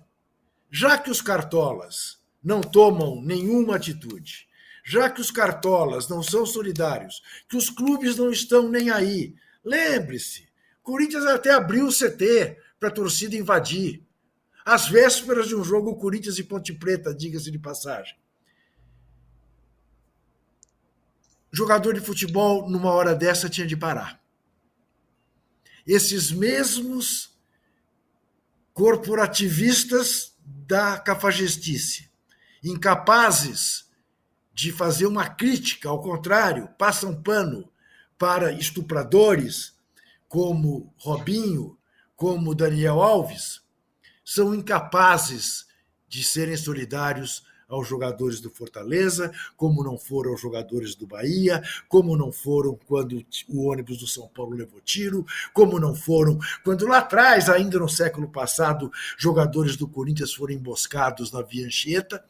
Já 0.71 0.97
que 0.97 1.11
os 1.11 1.21
cartolas 1.21 2.19
não 2.43 2.61
tomam 2.61 3.21
nenhuma 3.23 3.77
atitude, 3.77 4.49
já 4.85 5.09
que 5.09 5.21
os 5.21 5.31
cartolas 5.31 6.09
não 6.09 6.23
são 6.23 6.45
solidários, 6.47 7.23
que 7.49 7.57
os 7.57 7.69
clubes 7.69 8.17
não 8.17 8.31
estão 8.31 8.69
nem 8.69 8.91
aí, 8.91 9.35
lembre-se, 9.65 10.49
Corinthians 10.83 11.27
até 11.27 11.53
abriu 11.53 11.87
o 11.87 11.93
CT 11.93 12.59
para 12.81 12.89
a 12.89 12.93
torcida 12.93 13.37
invadir. 13.37 14.03
Às 14.65 14.89
vésperas 14.89 15.49
de 15.49 15.55
um 15.55 15.63
jogo 15.63 15.97
Corinthians 15.97 16.39
e 16.39 16.45
Ponte 16.45 16.73
Preta, 16.73 17.15
diga-se 17.15 17.51
de 17.51 17.59
passagem. 17.59 18.17
Jogador 21.51 21.93
de 21.93 22.01
futebol, 22.01 22.69
numa 22.69 22.91
hora 22.91 23.15
dessa, 23.15 23.49
tinha 23.49 23.67
de 23.67 23.77
parar. 23.77 24.22
Esses 25.87 26.31
mesmos 26.31 27.33
corporativistas 28.73 30.33
da 30.45 30.99
cafajestice, 30.99 32.11
incapazes 32.63 33.91
de 34.55 34.71
fazer 34.71 35.07
uma 35.07 35.29
crítica, 35.29 35.89
ao 35.89 36.01
contrário, 36.01 36.69
passam 36.79 37.21
pano 37.21 37.71
para 38.19 38.53
estupradores 38.53 39.75
como 40.29 40.95
Robinho, 40.99 41.77
como 42.17 42.55
Daniel 42.55 43.03
Alves, 43.03 43.61
são 44.25 44.55
incapazes 44.55 45.67
de 46.09 46.23
serem 46.23 46.57
solidários 46.57 47.45
aos 47.73 47.89
jogadores 47.89 48.39
do 48.39 48.51
Fortaleza, 48.51 49.33
como 49.57 49.83
não 49.83 49.97
foram 49.97 50.33
aos 50.33 50.41
jogadores 50.41 50.95
do 50.95 51.07
Bahia, 51.07 51.63
como 51.89 52.17
não 52.17 52.31
foram 52.31 52.79
quando 52.87 53.25
o 53.49 53.67
ônibus 53.67 53.99
do 53.99 54.07
São 54.07 54.29
Paulo 54.29 54.55
levou 54.55 54.81
tiro, 54.83 55.25
como 55.55 55.81
não 55.81 55.95
foram 55.95 56.39
quando 56.63 56.87
lá 56.87 56.99
atrás, 56.99 57.49
ainda 57.49 57.79
no 57.79 57.89
século 57.89 58.29
passado, 58.29 58.93
jogadores 59.17 59.75
do 59.75 59.89
Corinthians 59.89 60.35
foram 60.35 60.53
emboscados 60.55 61.33
na 61.33 61.41
Via 61.41 61.67
Anchieta. 61.67 62.23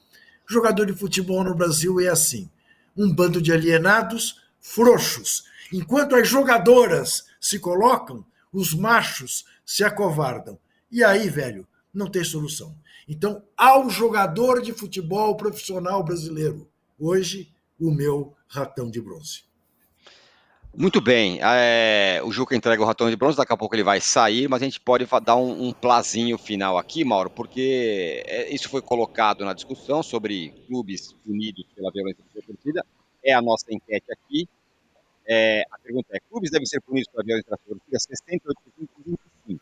Jogador 0.49 0.87
de 0.87 0.93
futebol 0.93 1.43
no 1.43 1.55
Brasil 1.55 1.99
é 2.01 2.09
assim: 2.09 2.49
um 2.97 3.13
bando 3.13 3.43
de 3.43 3.53
alienados, 3.53 4.41
frouxos. 4.61 5.45
Enquanto 5.73 6.15
as 6.15 6.29
jogadoras 6.29 7.25
se 7.41 7.59
colocam, 7.59 8.25
os 8.53 8.75
machos 8.75 9.45
se 9.65 9.83
acovardam. 9.83 10.59
E 10.91 11.03
aí, 11.03 11.29
velho, 11.29 11.67
não 11.93 12.09
tem 12.09 12.23
solução. 12.23 12.77
Então, 13.09 13.43
ao 13.57 13.91
jogador 13.91 14.63
de 14.63 14.73
futebol 14.73 15.37
profissional 15.37 16.03
brasileiro, 16.03 16.69
hoje, 16.99 17.53
o 17.79 17.91
meu 17.91 18.35
ratão 18.47 18.91
de 18.91 19.01
bronze. 19.01 19.45
Muito 20.75 21.03
bem. 21.03 21.39
É, 21.43 22.23
o 22.25 22.33
Juca 22.33 22.57
entrega 22.57 22.83
o 22.83 22.87
ratão 22.87 23.11
de 23.11 23.17
bronze, 23.17 23.37
daqui 23.37 23.53
a 23.53 23.57
pouco 23.57 23.75
ele 23.75 23.83
vai 23.83 24.01
sair, 24.01 24.49
mas 24.49 24.63
a 24.63 24.65
gente 24.65 24.81
pode 24.81 25.07
dar 25.23 25.37
um, 25.37 25.69
um 25.69 25.73
plazinho 25.73 26.39
final 26.39 26.79
aqui, 26.79 27.05
Mauro, 27.05 27.29
porque 27.29 28.23
é, 28.27 28.55
isso 28.55 28.71
foi 28.71 28.81
colocado 28.81 29.45
na 29.45 29.53
discussão 29.53 30.03
sobre 30.03 30.49
clubes 30.67 31.13
punidos 31.13 31.67
pela 31.75 31.91
violência 31.91 32.25
da 32.35 32.41
torcida. 32.41 32.87
É 33.23 33.35
a 33.35 33.43
nossa 33.43 33.67
enquete 33.69 34.07
aqui. 34.11 34.49
É, 35.27 35.63
a 35.71 35.79
pergunta 35.79 36.09
é: 36.13 36.21
clubes 36.31 36.51
devem 36.51 36.67
ser 36.67 36.81
punidos 36.81 37.09
pela 37.13 37.23
violência 37.23 37.51
da 37.51 37.59
torcida? 37.59 37.99
68% 37.99 39.21
25%. 39.47 39.61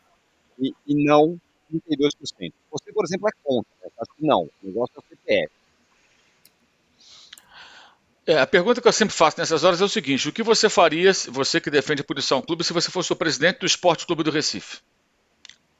E, 0.59 0.73
e 0.87 1.05
não 1.05 1.39
32%. 1.71 2.53
Você, 2.71 2.93
por 2.93 3.05
exemplo, 3.05 3.27
é 3.27 3.31
contra. 3.43 3.71
Né? 3.81 3.89
Acho 3.99 4.11
que 4.15 4.25
não. 4.25 4.43
O 4.43 4.51
negócio 4.63 4.93
é 4.95 4.99
o 4.99 5.03
CPF. 5.09 5.51
É, 8.25 8.39
a 8.39 8.47
pergunta 8.47 8.79
que 8.79 8.87
eu 8.87 8.93
sempre 8.93 9.15
faço 9.15 9.39
nessas 9.39 9.63
horas 9.63 9.81
é 9.81 9.83
o 9.83 9.89
seguinte: 9.89 10.29
o 10.29 10.31
que 10.31 10.43
você 10.43 10.69
faria, 10.69 11.11
você 11.29 11.59
que 11.59 11.71
defende 11.71 12.01
a 12.01 12.05
punição 12.05 12.41
clube, 12.41 12.63
se 12.63 12.73
você 12.73 12.91
fosse 12.91 13.11
o 13.11 13.15
presidente 13.15 13.59
do 13.59 13.65
Esporte 13.65 14.05
Clube 14.05 14.23
do 14.23 14.31
Recife? 14.31 14.77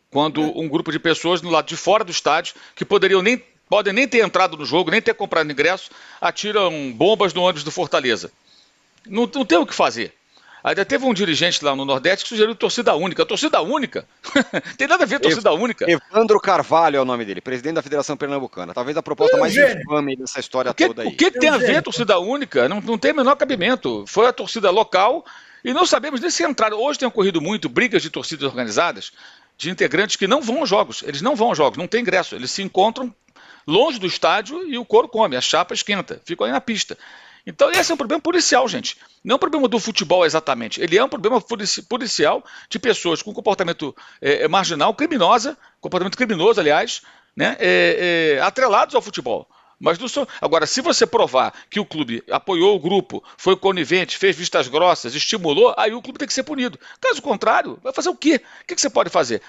Quando 0.10 0.42
um 0.60 0.68
grupo 0.68 0.92
de 0.92 1.00
pessoas 1.00 1.42
no 1.42 1.50
lado 1.50 1.68
de 1.68 1.78
fora 1.78 2.04
do 2.04 2.12
estádio, 2.12 2.56
que 2.76 2.84
poderiam 2.84 3.22
nem, 3.22 3.42
podem 3.70 3.94
nem 3.94 4.08
ter 4.08 4.26
entrado 4.26 4.58
no 4.58 4.66
jogo, 4.66 4.92
nem 4.92 5.02
ter 5.02 5.14
comprado 5.14 5.50
ingresso, 5.50 5.90
atiram 6.20 6.92
bombas 6.92 7.34
no 7.34 7.44
ônibus 7.44 7.64
do 7.64 7.72
Fortaleza. 7.72 8.32
Não, 9.08 9.30
não 9.34 9.46
tem 9.46 9.58
o 9.58 9.66
que 9.66 9.74
fazer. 9.74 10.14
Ainda 10.64 10.86
teve 10.86 11.06
um 11.06 11.14
dirigente 11.14 11.64
lá 11.64 11.76
no 11.76 11.86
Nordeste 11.86 12.24
que 12.24 12.30
sugeriu 12.30 12.54
torcida 12.54 12.94
única. 12.96 13.26
Torcida 13.26 13.62
única? 13.62 14.06
Tem 14.78 14.88
nada 14.88 15.04
a 15.04 15.08
ver 15.08 15.20
torcida 15.20 15.52
Ev 15.52 15.62
única. 15.62 15.86
Evandro 15.90 16.40
Carvalho 16.40 16.98
é 16.98 17.02
o 17.02 17.06
nome 17.06 17.26
dele, 17.26 17.42
presidente 17.42 17.76
da 17.76 17.82
Federação 17.82 18.16
Pernambucana. 18.16 18.74
Talvez 18.74 18.96
a 18.96 19.02
proposta 19.02 19.38
mais 19.38 19.56
infame 19.56 20.16
dessa 20.16 20.40
história 20.40 20.74
que, 20.74 20.88
toda 20.88 21.02
aí. 21.02 21.08
O 21.08 21.12
que, 21.12 21.32
que 21.32 21.40
tem 21.40 21.50
a 21.50 21.58
ver 21.58 21.82
torcida 21.82 22.20
única? 22.20 22.70
Não, 22.70 22.80
não 22.80 22.98
tem 22.98 23.12
o 23.12 23.16
menor 23.16 23.36
cabimento. 23.36 24.06
Foi 24.08 24.28
a 24.28 24.34
torcida 24.34 24.70
local 24.70 25.26
e 25.66 25.74
não 25.74 25.86
sabemos 25.86 26.22
nem 26.22 26.30
se 26.30 26.44
entraram. 26.44 26.78
Hoje 26.78 27.00
tem 27.00 27.08
ocorrido 27.08 27.42
muito 27.42 27.68
brigas 27.68 28.02
de 28.02 28.10
torcidas 28.10 28.48
organizadas 28.48 29.12
de 29.58 29.70
integrantes 29.70 30.16
que 30.16 30.28
não 30.28 30.42
vão 30.42 30.60
aos 30.60 30.70
jogos. 30.70 31.04
Eles 31.04 31.22
não 31.22 31.36
vão 31.36 31.50
aos 31.50 31.58
jogos, 31.58 31.78
não 31.78 31.88
tem 31.88 32.02
ingresso. 32.02 32.36
Eles 32.36 32.52
se 32.52 32.62
encontram 32.62 33.14
longe 33.66 34.00
do 34.00 34.08
estádio 34.08 34.68
e 34.68 34.78
o 34.78 34.86
couro 34.86 35.08
come, 35.08 35.36
a 35.36 35.42
chapa 35.42 35.74
esquenta, 35.74 36.22
ficam 36.26 36.46
aí 36.46 36.52
na 36.52 36.62
pista. 36.62 36.98
Então, 37.46 37.72
esse 37.72 37.92
é 37.92 37.94
um 37.94 37.98
problema 37.98 38.22
policial, 38.22 38.68
gente. 38.68 38.98
Não 39.24 39.34
é 39.34 39.36
um 39.36 39.40
problema 39.40 39.68
do 39.68 39.80
futebol 39.80 40.26
exatamente. 40.26 40.82
Ele 40.82 40.98
é 40.98 41.04
um 41.04 41.10
problema 41.10 41.42
policial 41.90 42.44
de 42.70 42.80
pessoas 42.80 43.22
com 43.22 43.34
comportamento 43.34 43.96
é, 44.22 44.44
é, 44.44 44.48
marginal, 44.48 44.94
criminosa, 44.94 45.58
comportamento 45.80 46.18
criminoso, 46.18 46.60
aliás, 46.60 47.02
né, 47.36 47.56
é, 47.60 48.36
é, 48.38 48.42
atrelados 48.42 48.96
ao 48.96 49.02
futebol. 49.02 49.48
Mas 49.80 49.98
sou... 50.12 50.28
Agora, 50.40 50.68
se 50.68 50.80
você 50.80 51.08
provar 51.08 51.54
que 51.68 51.80
o 51.80 51.86
clube 51.86 52.24
apoiou 52.30 52.76
o 52.76 52.80
grupo, 52.80 53.24
foi 53.36 53.56
conivente, 53.56 54.16
fez 54.16 54.36
vistas 54.36 54.68
grossas, 54.68 55.16
estimulou, 55.16 55.74
aí 55.76 55.92
o 55.92 56.02
clube 56.02 56.20
tem 56.20 56.28
que 56.28 56.34
ser 56.34 56.44
punido. 56.44 56.80
Caso 57.00 57.20
contrário, 57.22 57.80
vai 57.82 57.92
fazer 57.92 58.10
o 58.10 58.16
quê? 58.16 58.42
O 58.62 58.66
que 58.66 58.80
você 58.80 58.92
pode 58.92 59.10
fazer? 59.10 59.42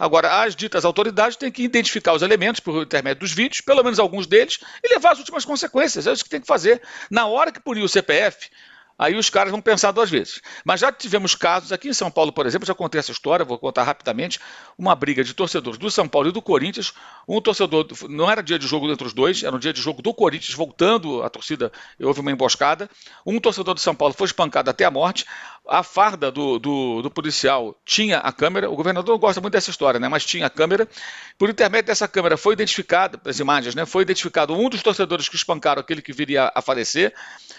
Agora, 0.00 0.42
as 0.42 0.56
ditas 0.56 0.86
autoridades 0.86 1.36
têm 1.36 1.52
que 1.52 1.62
identificar 1.62 2.14
os 2.14 2.22
elementos 2.22 2.58
por 2.58 2.82
intermédio 2.82 3.20
dos 3.20 3.32
vídeos, 3.32 3.60
pelo 3.60 3.82
menos 3.84 3.98
alguns 3.98 4.26
deles, 4.26 4.58
e 4.82 4.94
levar 4.94 5.12
as 5.12 5.18
últimas 5.18 5.44
consequências. 5.44 6.06
É 6.06 6.12
isso 6.12 6.24
que 6.24 6.30
tem 6.30 6.40
que 6.40 6.46
fazer. 6.46 6.80
Na 7.10 7.26
hora 7.26 7.52
que 7.52 7.60
punir 7.60 7.82
o 7.82 7.88
CPF, 7.88 8.48
aí 8.98 9.14
os 9.14 9.28
caras 9.28 9.50
vão 9.50 9.60
pensar 9.60 9.92
duas 9.92 10.08
vezes. 10.08 10.40
Mas 10.64 10.80
já 10.80 10.90
tivemos 10.90 11.34
casos 11.34 11.70
aqui 11.70 11.90
em 11.90 11.92
São 11.92 12.10
Paulo, 12.10 12.32
por 12.32 12.46
exemplo, 12.46 12.66
já 12.66 12.74
contei 12.74 12.98
essa 12.98 13.12
história, 13.12 13.44
vou 13.44 13.58
contar 13.58 13.82
rapidamente, 13.82 14.40
uma 14.78 14.94
briga 14.94 15.22
de 15.22 15.34
torcedores 15.34 15.78
do 15.78 15.90
São 15.90 16.08
Paulo 16.08 16.30
e 16.30 16.32
do 16.32 16.40
Corinthians. 16.40 16.94
Um 17.28 17.38
torcedor, 17.38 17.86
não 18.08 18.30
era 18.30 18.42
dia 18.42 18.58
de 18.58 18.66
jogo 18.66 18.90
entre 18.90 19.06
os 19.06 19.12
dois, 19.12 19.42
era 19.42 19.54
um 19.54 19.58
dia 19.58 19.72
de 19.72 19.82
jogo 19.82 20.00
do 20.00 20.14
Corinthians, 20.14 20.54
voltando 20.54 21.22
a 21.22 21.28
torcida, 21.28 21.70
houve 22.00 22.20
uma 22.20 22.32
emboscada. 22.32 22.88
Um 23.26 23.38
torcedor 23.38 23.74
do 23.74 23.80
São 23.80 23.94
Paulo 23.94 24.14
foi 24.14 24.26
espancado 24.26 24.70
até 24.70 24.86
a 24.86 24.90
morte 24.90 25.26
a 25.68 25.82
farda 25.82 26.30
do, 26.30 26.58
do, 26.58 27.02
do, 27.02 27.10
policial 27.10 27.76
tinha 27.84 28.18
a 28.18 28.32
câmera, 28.32 28.70
o 28.70 28.74
governador 28.74 29.16
gosta 29.18 29.40
muito 29.40 29.52
dessa 29.52 29.70
história, 29.70 30.00
né? 30.00 30.08
mas 30.08 30.24
tinha 30.24 30.46
a 30.46 30.50
câmera. 30.50 30.88
Por 31.38 31.48
intermédio 31.48 31.86
dessa 31.86 32.08
câmera 32.08 32.36
foi 32.36 32.54
identificado, 32.54 33.20
as 33.24 33.38
imagens, 33.38 33.74
né? 33.74 33.86
foi 33.86 34.02
identificado 34.02 34.54
um 34.54 34.68
dos 34.68 34.82
torcedores 34.82 35.28
que 35.28 35.36
espancaram 35.36 35.80
aquele 35.80 36.02
que 36.02 36.12
viria 36.12 36.50
a 36.54 36.60
falecer. 36.62 37.14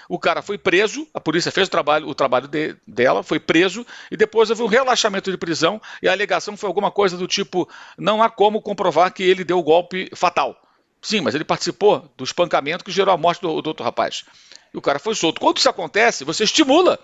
O 0.09 0.19
cara 0.19 0.41
foi 0.41 0.57
preso, 0.57 1.07
a 1.13 1.21
polícia 1.21 1.51
fez 1.51 1.67
o 1.67 1.71
trabalho, 1.71 2.07
o 2.07 2.15
trabalho 2.15 2.47
de, 2.47 2.75
dela, 2.85 3.23
foi 3.23 3.39
preso, 3.39 3.85
e 4.11 4.17
depois 4.17 4.49
houve 4.49 4.63
um 4.63 4.67
relaxamento 4.67 5.31
de 5.31 5.37
prisão, 5.37 5.81
e 6.01 6.09
a 6.09 6.11
alegação 6.11 6.57
foi 6.57 6.67
alguma 6.67 6.91
coisa 6.91 7.15
do 7.15 7.27
tipo: 7.27 7.69
não 7.97 8.21
há 8.21 8.29
como 8.29 8.61
comprovar 8.61 9.13
que 9.13 9.23
ele 9.23 9.43
deu 9.43 9.57
o 9.57 9.63
golpe 9.63 10.09
fatal. 10.15 10.59
Sim, 11.01 11.21
mas 11.21 11.33
ele 11.33 11.43
participou 11.43 12.11
do 12.17 12.23
espancamento 12.23 12.83
que 12.83 12.91
gerou 12.91 13.13
a 13.13 13.17
morte 13.17 13.41
do, 13.41 13.61
do 13.61 13.67
outro 13.67 13.83
rapaz. 13.83 14.23
E 14.73 14.77
o 14.77 14.81
cara 14.81 14.99
foi 14.99 15.15
solto. 15.15 15.41
Quando 15.41 15.57
isso 15.57 15.69
acontece, 15.69 16.23
você 16.23 16.43
estimula 16.43 16.99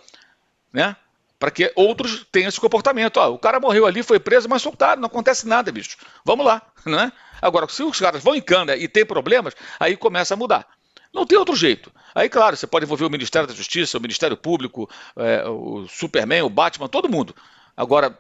né? 0.74 0.96
Para 1.40 1.52
que 1.52 1.72
outros 1.76 2.26
tenham 2.32 2.50
esse 2.50 2.60
comportamento. 2.60 3.18
Ó, 3.18 3.30
o 3.30 3.40
cara 3.40 3.60
morreu 3.60 3.86
ali, 3.86 4.02
foi 4.02 4.20
preso, 4.20 4.50
mas 4.50 4.62
soltado, 4.62 5.00
não 5.00 5.08
acontece 5.08 5.48
nada, 5.48 5.72
bicho. 5.72 5.98
Vamos 6.26 6.46
lá, 6.46 6.62
né? 6.86 7.12
Agora, 7.42 7.68
se 7.70 7.84
os 7.84 8.00
caras 8.00 8.24
vão 8.24 8.36
em 8.36 8.42
cana 8.42 8.76
e 8.76 8.88
tem 8.88 9.06
problemas, 9.06 9.54
aí 9.80 9.96
começa 9.96 10.34
a 10.34 10.38
mudar. 10.38 10.68
Não 11.14 11.26
tem 11.26 11.38
outro 11.38 11.56
jeito. 11.56 11.92
Aí, 12.14 12.30
claro, 12.30 12.56
você 12.56 12.68
pode 12.68 12.86
envolver 12.86 13.06
o 13.06 13.10
Ministério 13.10 13.48
da 13.48 13.54
Justiça, 13.54 13.98
o 13.98 14.02
Ministério 14.02 14.36
Público, 14.36 14.90
é, 15.16 15.48
o 15.48 15.88
Superman, 15.88 16.42
o 16.42 16.50
Batman, 16.50 16.88
todo 16.88 17.10
mundo. 17.10 17.36
Agora, 17.76 18.18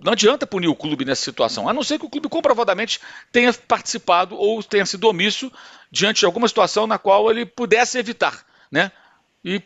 não 0.00 0.12
adianta 0.12 0.46
punir 0.46 0.68
o 0.68 0.74
clube 0.74 1.04
nessa 1.04 1.22
situação, 1.22 1.68
a 1.68 1.72
não 1.72 1.82
ser 1.82 1.98
que 1.98 2.06
o 2.06 2.10
clube 2.10 2.28
comprovadamente 2.28 3.00
tenha 3.30 3.52
participado 3.52 4.36
ou 4.36 4.62
tenha 4.62 4.86
sido 4.86 5.08
omisso 5.08 5.50
diante 5.90 6.20
de 6.20 6.26
alguma 6.26 6.48
situação 6.48 6.86
na 6.86 6.98
qual 6.98 7.30
ele 7.30 7.44
pudesse 7.44 7.98
evitar, 7.98 8.44
né? 8.70 8.90
E 9.44 9.62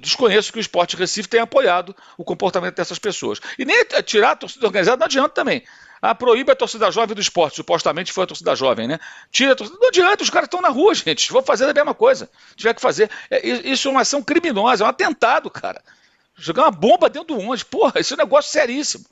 desconheço 0.00 0.52
que 0.52 0.58
o 0.58 0.60
Esporte 0.60 0.96
Recife 0.96 1.28
tenha 1.28 1.42
apoiado 1.42 1.94
o 2.16 2.24
comportamento 2.24 2.76
dessas 2.76 2.98
pessoas. 2.98 3.40
E 3.58 3.64
nem 3.64 3.84
tirar 4.04 4.32
a 4.32 4.36
torcida 4.36 4.66
organizada 4.66 4.98
não 4.98 5.06
adianta 5.06 5.30
também. 5.30 5.64
Ah, 6.00 6.14
proíbe 6.14 6.52
a 6.52 6.54
torcida 6.54 6.90
jovem 6.90 7.14
do 7.14 7.20
esporte. 7.20 7.56
Supostamente 7.56 8.12
foi 8.12 8.24
a 8.24 8.26
torcida 8.26 8.54
jovem, 8.54 8.86
né? 8.86 8.98
Tira 9.30 9.52
a 9.52 9.56
torcida. 9.56 9.78
Não 9.80 9.88
adianta, 9.88 10.22
os 10.22 10.28
caras 10.28 10.48
estão 10.48 10.60
na 10.60 10.68
rua, 10.68 10.94
gente. 10.94 11.32
Vou 11.32 11.42
fazer 11.42 11.64
a 11.64 11.72
mesma 11.72 11.94
coisa. 11.94 12.28
Tiver 12.54 12.74
que 12.74 12.80
fazer. 12.80 13.10
É, 13.30 13.46
isso 13.46 13.88
é 13.88 13.90
uma 13.90 14.02
ação 14.02 14.22
criminosa, 14.22 14.84
é 14.84 14.86
um 14.86 14.90
atentado, 14.90 15.48
cara. 15.50 15.82
Jogar 16.36 16.64
uma 16.64 16.70
bomba 16.70 17.08
dentro 17.08 17.28
do 17.28 17.38
ônibus. 17.38 17.62
Porra, 17.62 18.00
isso 18.00 18.12
é 18.12 18.16
um 18.16 18.18
negócio 18.18 18.52
seríssimo. 18.52 19.06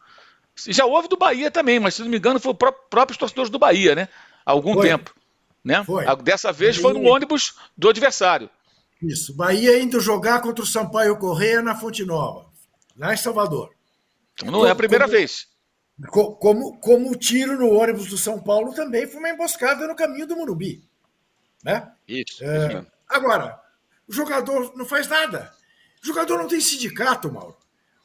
Já 0.55 0.85
houve 0.85 1.09
do 1.09 1.17
Bahia 1.17 1.51
também, 1.51 1.81
mas 1.81 1.95
se 1.95 2.03
não 2.03 2.11
me 2.11 2.19
engano, 2.19 2.39
foi 2.39 2.53
próprio, 2.53 2.85
próprios 2.91 3.17
torcedores 3.17 3.51
do 3.51 3.59
Bahia, 3.59 3.95
né? 3.95 4.09
Há 4.45 4.51
algum 4.51 4.79
tempo. 4.79 5.15
Né? 5.65 5.83
Foi. 5.85 6.05
Dessa 6.17 6.53
vez 6.53 6.77
foi 6.77 6.93
no 6.93 7.05
ônibus 7.05 7.55
do 7.75 7.89
adversário. 7.89 8.51
Isso. 9.03 9.35
Bahia 9.35 9.79
indo 9.81 10.01
jogar 10.01 10.41
contra 10.41 10.63
o 10.63 10.67
Sampaio 10.67 11.19
Correia 11.19 11.61
na 11.61 11.75
Fonte 11.75 12.05
Nova, 12.05 12.47
lá 12.97 13.13
em 13.13 13.17
Salvador. 13.17 13.75
Não 14.45 14.53
como, 14.53 14.67
é 14.67 14.71
a 14.71 14.75
primeira 14.75 15.05
como, 15.05 15.17
vez. 15.17 15.47
Como, 16.09 16.79
como 16.79 17.11
o 17.11 17.17
tiro 17.17 17.59
no 17.59 17.71
ônibus 17.71 18.07
do 18.07 18.17
São 18.17 18.41
Paulo 18.41 18.73
também 18.75 19.07
foi 19.07 19.19
uma 19.19 19.31
emboscada 19.31 19.87
no 19.87 19.97
caminho 19.97 20.27
do 20.27 20.37
Morumbi. 20.37 20.83
Né? 21.65 21.91
Isso. 22.09 22.43
É, 22.45 22.85
agora, 23.09 23.61
o 24.09 24.13
jogador 24.13 24.73
não 24.77 24.85
faz 24.85 25.07
nada. 25.09 25.53
O 26.03 26.07
jogador 26.07 26.39
não 26.39 26.49
tem 26.49 26.61
sindicato, 26.61 27.33
Mauro. 27.33 27.57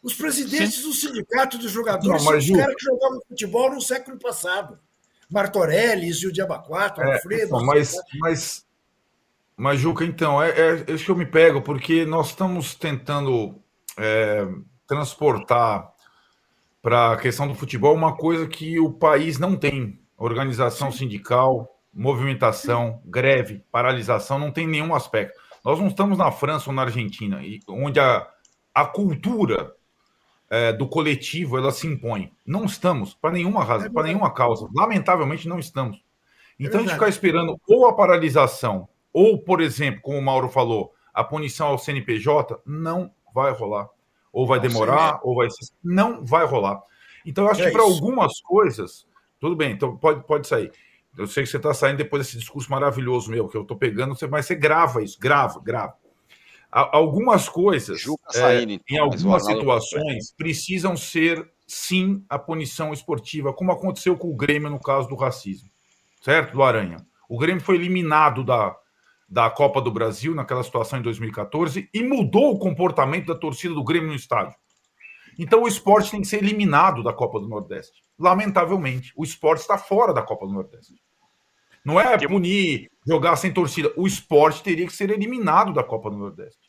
Os 0.04 0.14
presidentes 0.14 0.76
Sim. 0.76 0.84
do 0.84 0.94
sindicato 0.94 1.58
dos 1.58 1.72
jogadores 1.72 2.24
não, 2.24 2.32
são 2.32 2.38
os 2.38 2.52
caras 2.52 2.76
que 2.76 2.86
jogavam 2.86 3.22
futebol 3.28 3.72
no 3.72 3.82
século 3.82 4.20
passado. 4.20 4.80
Martorelli, 5.30 6.14
Gil 6.14 6.32
de 6.32 6.42
Abacuato, 6.42 7.02
é, 7.02 7.14
Alfredo. 7.16 7.46
Então, 7.46 7.66
mas, 7.66 7.96
mas, 8.20 8.66
mas, 9.58 9.80
Juca, 9.80 10.06
então, 10.06 10.42
é, 10.42 10.52
é 10.52 10.92
isso 10.92 11.04
que 11.04 11.10
eu 11.10 11.16
me 11.16 11.26
pego, 11.26 11.64
porque 11.64 12.06
nós 12.06 12.28
estamos 12.28 12.76
tentando 12.76 13.60
é, 13.98 14.48
transportar 14.86 15.92
para 16.80 17.14
a 17.14 17.18
questão 17.18 17.48
do 17.48 17.56
futebol 17.56 17.96
uma 17.96 18.16
coisa 18.16 18.48
que 18.48 18.80
o 18.80 18.94
país 18.94 19.40
não 19.40 19.56
tem: 19.56 20.00
organização 20.16 20.92
sindical, 20.92 21.76
movimentação, 21.92 23.02
greve, 23.04 23.64
paralisação, 23.72 24.38
não 24.38 24.52
tem 24.52 24.68
nenhum 24.68 24.94
aspecto. 24.94 25.40
Nós 25.66 25.80
não 25.80 25.88
estamos 25.88 26.20
na 26.20 26.32
França 26.32 26.70
ou 26.70 26.76
na 26.76 26.84
Argentina, 26.84 27.42
onde 27.68 28.00
a, 28.00 28.28
a 28.76 28.86
cultura 28.86 29.74
é, 30.50 30.72
do 30.72 30.88
coletivo 30.88 31.58
ela 31.58 31.72
se 31.72 31.88
impõe. 31.88 32.32
Não 32.46 32.66
estamos, 32.66 33.16
para 33.16 33.32
nenhuma 33.32 33.64
razão, 33.64 33.88
é 33.88 33.90
para 33.90 34.04
nenhuma 34.04 34.32
causa. 34.32 34.70
Lamentavelmente, 34.74 35.48
não 35.48 35.58
estamos. 35.58 36.02
Então, 36.60 36.80
é 36.80 36.84
a 36.84 36.86
gente 36.86 36.94
ficar 36.94 37.10
esperando 37.10 37.60
ou 37.68 37.88
a 37.88 37.96
paralisação, 37.96 38.88
ou, 39.20 39.36
por 39.36 39.62
exemplo, 39.62 40.00
como 40.00 40.20
o 40.20 40.22
Mauro 40.22 40.48
falou, 40.48 40.94
a 41.12 41.24
punição 41.24 41.70
ao 41.70 41.80
CNPJ, 41.80 42.62
não 42.64 43.12
vai 43.34 43.52
rolar. 43.52 43.90
Ou 44.32 44.46
vai 44.46 44.60
demorar, 44.60 45.20
ou 45.24 45.36
vai. 45.36 45.48
Não 45.84 46.24
vai 46.24 46.46
rolar. 46.46 46.84
Então, 47.26 47.46
eu 47.46 47.50
acho 47.50 47.64
é 47.64 47.66
que 47.66 47.72
para 47.72 47.82
algumas 47.82 48.40
coisas, 48.42 49.08
tudo 49.40 49.56
bem, 49.56 49.72
então 49.72 49.98
pode, 49.98 50.24
pode 50.28 50.48
sair. 50.48 50.72
Eu 51.18 51.26
sei 51.26 51.42
que 51.42 51.50
você 51.50 51.58
está 51.58 51.74
saindo 51.74 51.98
depois 51.98 52.28
desse 52.28 52.38
discurso 52.38 52.70
maravilhoso 52.70 53.32
meu, 53.32 53.48
que 53.48 53.58
eu 53.58 53.64
estou 53.64 53.76
pegando, 53.76 54.16
mas 54.30 54.46
você 54.46 54.54
grava 54.54 55.02
isso, 55.02 55.18
grava, 55.20 55.60
grava. 55.62 55.96
Algumas 56.72 57.50
coisas, 57.50 58.04
saindo, 58.30 58.74
é, 58.74 58.76
então, 58.76 58.98
em 58.98 59.00
algumas 59.00 59.44
situações, 59.44 60.32
precisam 60.38 60.96
ser, 60.96 61.44
sim, 61.66 62.24
a 62.30 62.38
punição 62.38 62.94
esportiva, 62.94 63.52
como 63.52 63.72
aconteceu 63.72 64.16
com 64.16 64.30
o 64.30 64.36
Grêmio 64.36 64.70
no 64.70 64.80
caso 64.80 65.10
do 65.10 65.16
racismo, 65.16 65.72
certo? 66.22 66.54
Do 66.54 66.62
Aranha. 66.62 66.98
O 67.28 67.40
Grêmio 67.40 67.64
foi 67.64 67.74
eliminado 67.74 68.44
da, 68.44 68.76
da 69.28 69.50
Copa 69.50 69.82
do 69.82 69.92
Brasil 69.92 70.34
naquela 70.34 70.64
situação 70.64 71.00
em 71.00 71.02
2014 71.02 71.90
e 71.94 72.04
mudou 72.04 72.54
o 72.54 72.60
comportamento 72.60 73.28
da 73.28 73.36
torcida 73.36 73.74
do 73.74 73.84
Grêmio 73.84 74.10
no 74.10 74.16
estádio. 74.16 74.56
Então 75.38 75.64
o 75.64 75.68
esporte 75.68 76.12
tem 76.12 76.22
que 76.22 76.28
ser 76.28 76.38
eliminado 76.38 77.04
da 77.04 77.14
Copa 77.14 77.40
do 77.40 77.48
Nordeste. 77.48 78.02
Lamentavelmente, 78.18 79.12
o 79.16 79.24
esporte 79.24 79.62
está 79.62 79.78
fora 79.78 80.14
da 80.14 80.22
Copa 80.22 80.48
do 80.48 80.54
Nordeste. 80.54 80.96
Não 81.86 82.00
é 82.00 82.18
punir, 82.28 82.90
jogar 83.08 83.36
sem 83.36 83.54
torcida. 83.54 83.94
O 83.96 84.08
esporte 84.08 84.64
teria 84.64 84.86
que 84.86 84.94
ser 84.94 85.10
eliminado 85.10 85.74
da 85.74 85.84
Copa 85.84 86.10
do 86.10 86.18
Nordeste. 86.18 86.60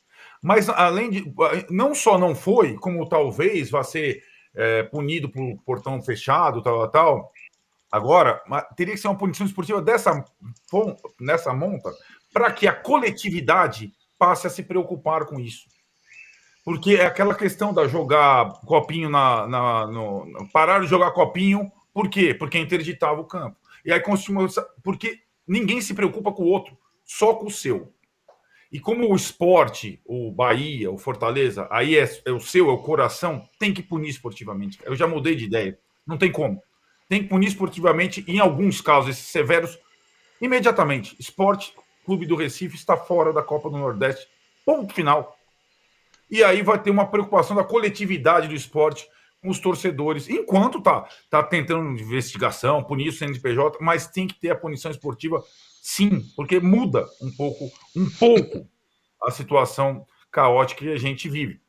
Mas, 0.40 0.68
além 0.68 1.10
de. 1.10 1.34
Não 1.70 1.94
só 1.94 2.16
não 2.16 2.34
foi, 2.34 2.74
como 2.74 3.08
talvez 3.08 3.70
vá 3.70 3.82
ser 3.82 4.22
é, 4.54 4.84
punido 4.84 5.28
por 5.28 5.56
portão 5.64 6.00
fechado, 6.02 6.62
tal, 6.62 6.88
tal. 6.88 7.32
Agora, 7.90 8.40
teria 8.76 8.94
que 8.94 9.00
ser 9.00 9.08
uma 9.08 9.18
punição 9.18 9.46
esportiva 9.46 9.80
dessa 9.80 10.24
nessa 11.18 11.52
monta 11.52 11.90
para 12.32 12.52
que 12.52 12.66
a 12.66 12.72
coletividade 12.72 13.92
passe 14.18 14.46
a 14.46 14.50
se 14.50 14.62
preocupar 14.62 15.26
com 15.26 15.38
isso. 15.38 15.66
Porque 16.64 16.96
é 16.96 17.06
aquela 17.06 17.34
questão 17.34 17.72
da 17.72 17.88
jogar 17.88 18.60
copinho 18.66 19.08
na. 19.08 19.46
na 19.46 19.86
no, 19.86 20.48
parar 20.52 20.80
de 20.80 20.86
jogar 20.86 21.12
copinho, 21.12 21.72
por 21.94 22.08
quê? 22.10 22.34
Porque 22.34 22.58
interditava 22.58 23.20
o 23.20 23.24
campo. 23.24 23.56
E 23.84 23.92
aí 23.92 24.00
continua, 24.00 24.46
porque 24.82 25.20
ninguém 25.46 25.80
se 25.80 25.94
preocupa 25.94 26.30
com 26.30 26.42
o 26.42 26.48
outro, 26.48 26.76
só 27.04 27.34
com 27.34 27.46
o 27.46 27.50
seu. 27.50 27.92
E 28.70 28.78
como 28.78 29.10
o 29.10 29.16
esporte, 29.16 30.00
o 30.04 30.30
Bahia, 30.30 30.90
o 30.90 30.98
Fortaleza, 30.98 31.66
aí 31.70 31.96
é, 31.96 32.04
é, 32.26 32.30
o 32.30 32.38
seu, 32.38 32.68
é 32.68 32.72
o 32.72 32.82
coração, 32.82 33.48
tem 33.58 33.72
que 33.72 33.82
punir 33.82 34.10
esportivamente. 34.10 34.78
Eu 34.84 34.94
já 34.94 35.06
mudei 35.06 35.34
de 35.34 35.46
ideia. 35.46 35.78
Não 36.06 36.18
tem 36.18 36.30
como. 36.30 36.62
Tem 37.08 37.22
que 37.22 37.28
punir 37.30 37.48
esportivamente, 37.48 38.22
em 38.28 38.38
alguns 38.38 38.82
casos, 38.82 39.10
esses 39.10 39.28
severos, 39.28 39.78
imediatamente. 40.38 41.16
Esporte, 41.18 41.72
Clube 42.08 42.24
do 42.24 42.36
Recife 42.36 42.74
está 42.74 42.96
fora 42.96 43.34
da 43.34 43.42
Copa 43.42 43.68
do 43.68 43.76
Nordeste. 43.76 44.26
Ponto 44.64 44.94
final. 44.94 45.36
E 46.30 46.42
aí 46.42 46.62
vai 46.62 46.82
ter 46.82 46.88
uma 46.88 47.06
preocupação 47.06 47.54
da 47.54 47.62
coletividade 47.62 48.48
do 48.48 48.54
esporte 48.54 49.06
com 49.42 49.50
os 49.50 49.58
torcedores, 49.58 50.26
enquanto 50.26 50.80
tá, 50.80 51.06
tá 51.28 51.42
tentando 51.42 52.00
investigação, 52.00 52.82
punir 52.82 53.10
o 53.10 53.12
CNPJ, 53.12 53.76
mas 53.82 54.06
tem 54.06 54.26
que 54.26 54.40
ter 54.40 54.48
a 54.48 54.56
punição 54.56 54.90
esportiva, 54.90 55.44
sim, 55.82 56.22
porque 56.34 56.58
muda 56.58 57.06
um 57.20 57.30
pouco, 57.30 57.70
um 57.94 58.08
pouco 58.18 58.66
a 59.22 59.30
situação 59.30 60.06
caótica 60.32 60.86
que 60.86 60.90
a 60.90 60.98
gente 60.98 61.28
vive. 61.28 61.60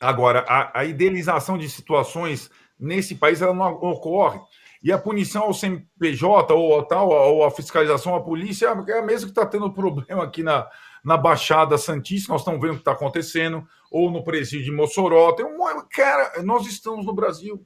Agora, 0.00 0.42
a, 0.48 0.80
a 0.80 0.84
idealização 0.86 1.58
de 1.58 1.68
situações 1.68 2.50
nesse 2.80 3.14
país 3.14 3.42
ela 3.42 3.52
não 3.52 3.74
ocorre. 3.74 4.40
E 4.82 4.92
a 4.92 4.98
punição 4.98 5.44
ao 5.44 5.54
CNPJ 5.54 6.54
ou 6.54 6.82
tal, 6.82 7.08
ou 7.08 7.44
a 7.44 7.50
fiscalização 7.50 8.14
à 8.14 8.22
polícia 8.22 8.66
é 8.66 8.98
a 8.98 9.02
mesma 9.02 9.26
que 9.26 9.32
está 9.32 9.46
tendo 9.46 9.72
problema 9.72 10.24
aqui 10.24 10.42
na, 10.42 10.68
na 11.04 11.16
Baixada 11.16 11.78
Santista, 11.78 12.32
nós 12.32 12.42
estamos 12.42 12.60
vendo 12.60 12.72
o 12.72 12.74
que 12.74 12.80
está 12.80 12.92
acontecendo, 12.92 13.66
ou 13.90 14.10
no 14.10 14.22
presídio 14.22 14.66
de 14.66 14.72
Mossoró. 14.72 15.32
Tem 15.32 15.46
um, 15.46 15.58
cara, 15.90 16.42
nós 16.42 16.66
estamos 16.66 17.06
no 17.06 17.14
Brasil. 17.14 17.64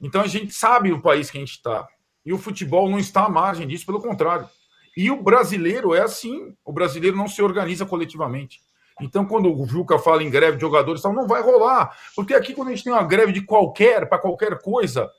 Então 0.00 0.20
a 0.20 0.26
gente 0.26 0.52
sabe 0.52 0.92
o 0.92 1.00
país 1.00 1.30
que 1.30 1.38
a 1.38 1.40
gente 1.40 1.52
está. 1.52 1.86
E 2.24 2.32
o 2.32 2.38
futebol 2.38 2.88
não 2.88 2.98
está 2.98 3.26
à 3.26 3.28
margem 3.28 3.66
disso, 3.66 3.86
pelo 3.86 4.00
contrário. 4.00 4.48
E 4.96 5.10
o 5.10 5.22
brasileiro 5.22 5.94
é 5.94 6.00
assim: 6.00 6.54
o 6.64 6.72
brasileiro 6.72 7.16
não 7.16 7.28
se 7.28 7.42
organiza 7.42 7.84
coletivamente. 7.84 8.60
Então, 9.00 9.26
quando 9.26 9.52
o 9.52 9.66
Juca 9.66 9.98
fala 9.98 10.22
em 10.22 10.30
greve 10.30 10.56
de 10.56 10.60
jogadores, 10.60 11.02
não 11.02 11.26
vai 11.26 11.42
rolar. 11.42 11.96
Porque 12.14 12.32
aqui, 12.32 12.54
quando 12.54 12.68
a 12.68 12.70
gente 12.70 12.84
tem 12.84 12.92
uma 12.92 13.02
greve 13.02 13.32
de 13.32 13.42
qualquer, 13.42 14.08
para 14.08 14.18
qualquer 14.18 14.60
coisa, 14.60 15.10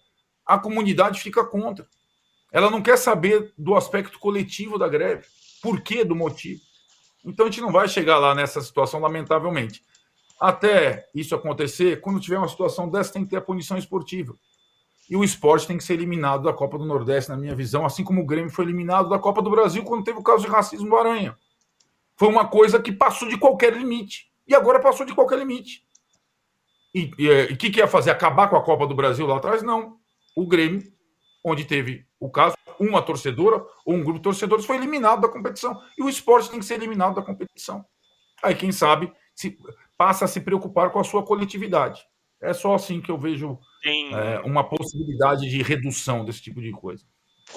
a 0.46 0.58
comunidade 0.58 1.22
fica 1.22 1.43
contra. 1.43 1.88
Ela 2.52 2.70
não 2.70 2.82
quer 2.82 2.98
saber 2.98 3.54
do 3.58 3.76
aspecto 3.76 4.20
coletivo 4.20 4.78
da 4.78 4.88
greve. 4.88 5.26
Por 5.62 5.82
que 5.82 6.04
do 6.04 6.16
motivo? 6.16 6.62
Então 7.26 7.48
a 7.48 7.50
gente 7.50 7.62
não 7.62 7.72
vai 7.72 7.88
chegar 7.88 8.20
lá 8.20 8.36
nessa 8.36 8.62
situação, 8.62 9.00
lamentavelmente. 9.00 9.84
Até 10.39 11.08
isso 11.14 11.34
acontecer, 11.34 12.02
quando 12.02 12.20
tiver 12.20 12.38
uma 12.38 12.48
situação 12.48 12.89
dessa, 12.89 13.14
tem 13.14 13.24
que 13.24 13.32
ter 13.32 13.38
a 13.38 13.41
punição 13.41 13.78
esportiva. 13.78 14.36
E 15.10 15.16
o 15.16 15.24
esporte 15.24 15.68
tem 15.68 15.78
que 15.78 15.84
ser 15.84 15.93
eliminado 15.93 16.43
da 16.43 16.54
Copa 16.54 16.78
do 16.78 16.86
Nordeste, 16.86 17.30
na 17.30 17.38
minha 17.38 17.56
visão, 17.56 17.86
assim 17.86 18.04
como 18.04 18.22
o 18.22 18.26
Grêmio 18.26 18.52
foi 18.52 18.66
eliminado 18.66 19.10
da 19.10 19.20
Copa 19.20 19.41
do 19.41 19.50
Brasil 19.50 19.84
quando 19.84 20.04
teve 20.04 20.20
o 20.20 20.24
caso 20.24 20.43
de 20.43 20.50
racismo 20.50 20.89
do 20.89 20.98
Aranha. 20.98 21.38
Foi 22.16 22.28
uma 22.28 22.48
coisa 22.48 22.82
que 22.82 22.91
passou 22.91 23.28
de 23.28 23.38
qualquer 23.38 23.74
limite. 23.74 24.32
E 24.48 24.56
agora 24.56 24.80
passou 24.80 25.06
de 25.06 25.14
qualquer 25.14 25.39
limite. 25.39 25.86
E 26.93 27.12
o 27.52 27.58
que, 27.58 27.70
que 27.70 27.80
ia 27.80 27.88
fazer? 27.88 28.12
Acabar 28.12 28.48
com 28.48 28.56
a 28.56 28.64
Copa 28.64 28.88
do 28.88 28.96
Brasil 28.96 29.28
lá 29.28 29.38
atrás? 29.38 29.62
Não. 29.62 29.98
O 30.36 30.46
Grêmio, 30.46 30.84
onde 31.44 31.66
teve 31.66 32.06
o 32.20 32.30
caso, 32.30 32.56
uma 32.80 33.02
torcedora 33.02 33.64
ou 33.86 33.96
um 33.96 34.04
grupo 34.04 34.20
de 34.20 34.24
torcedores 34.24 34.66
foi 34.66 34.76
eliminado 34.76 35.22
da 35.22 35.30
competição. 35.30 35.80
E 35.98 36.04
o 36.04 36.10
esporte 36.10 36.50
tem 36.50 36.60
que 36.60 36.66
ser 36.66 36.76
eliminado 36.76 37.16
da 37.16 37.22
competição. 37.22 37.86
Aí, 38.44 38.54
quem 38.54 38.72
sabe, 38.72 39.12
se, 39.34 39.58
passa 39.98 40.26
a 40.26 40.28
se 40.28 40.42
preocupar 40.42 40.92
com 40.92 41.00
a 41.00 41.04
sua 41.04 41.24
coletividade. 41.24 42.02
É 42.42 42.54
só 42.54 42.76
assim 42.76 43.02
que 43.02 43.10
eu 43.10 43.18
vejo 43.18 43.58
é, 43.86 44.40
uma 44.44 44.64
possibilidade 44.64 45.50
de 45.50 45.62
redução 45.62 46.26
desse 46.26 46.42
tipo 46.42 46.62
de 46.62 46.72
coisa. 46.72 47.06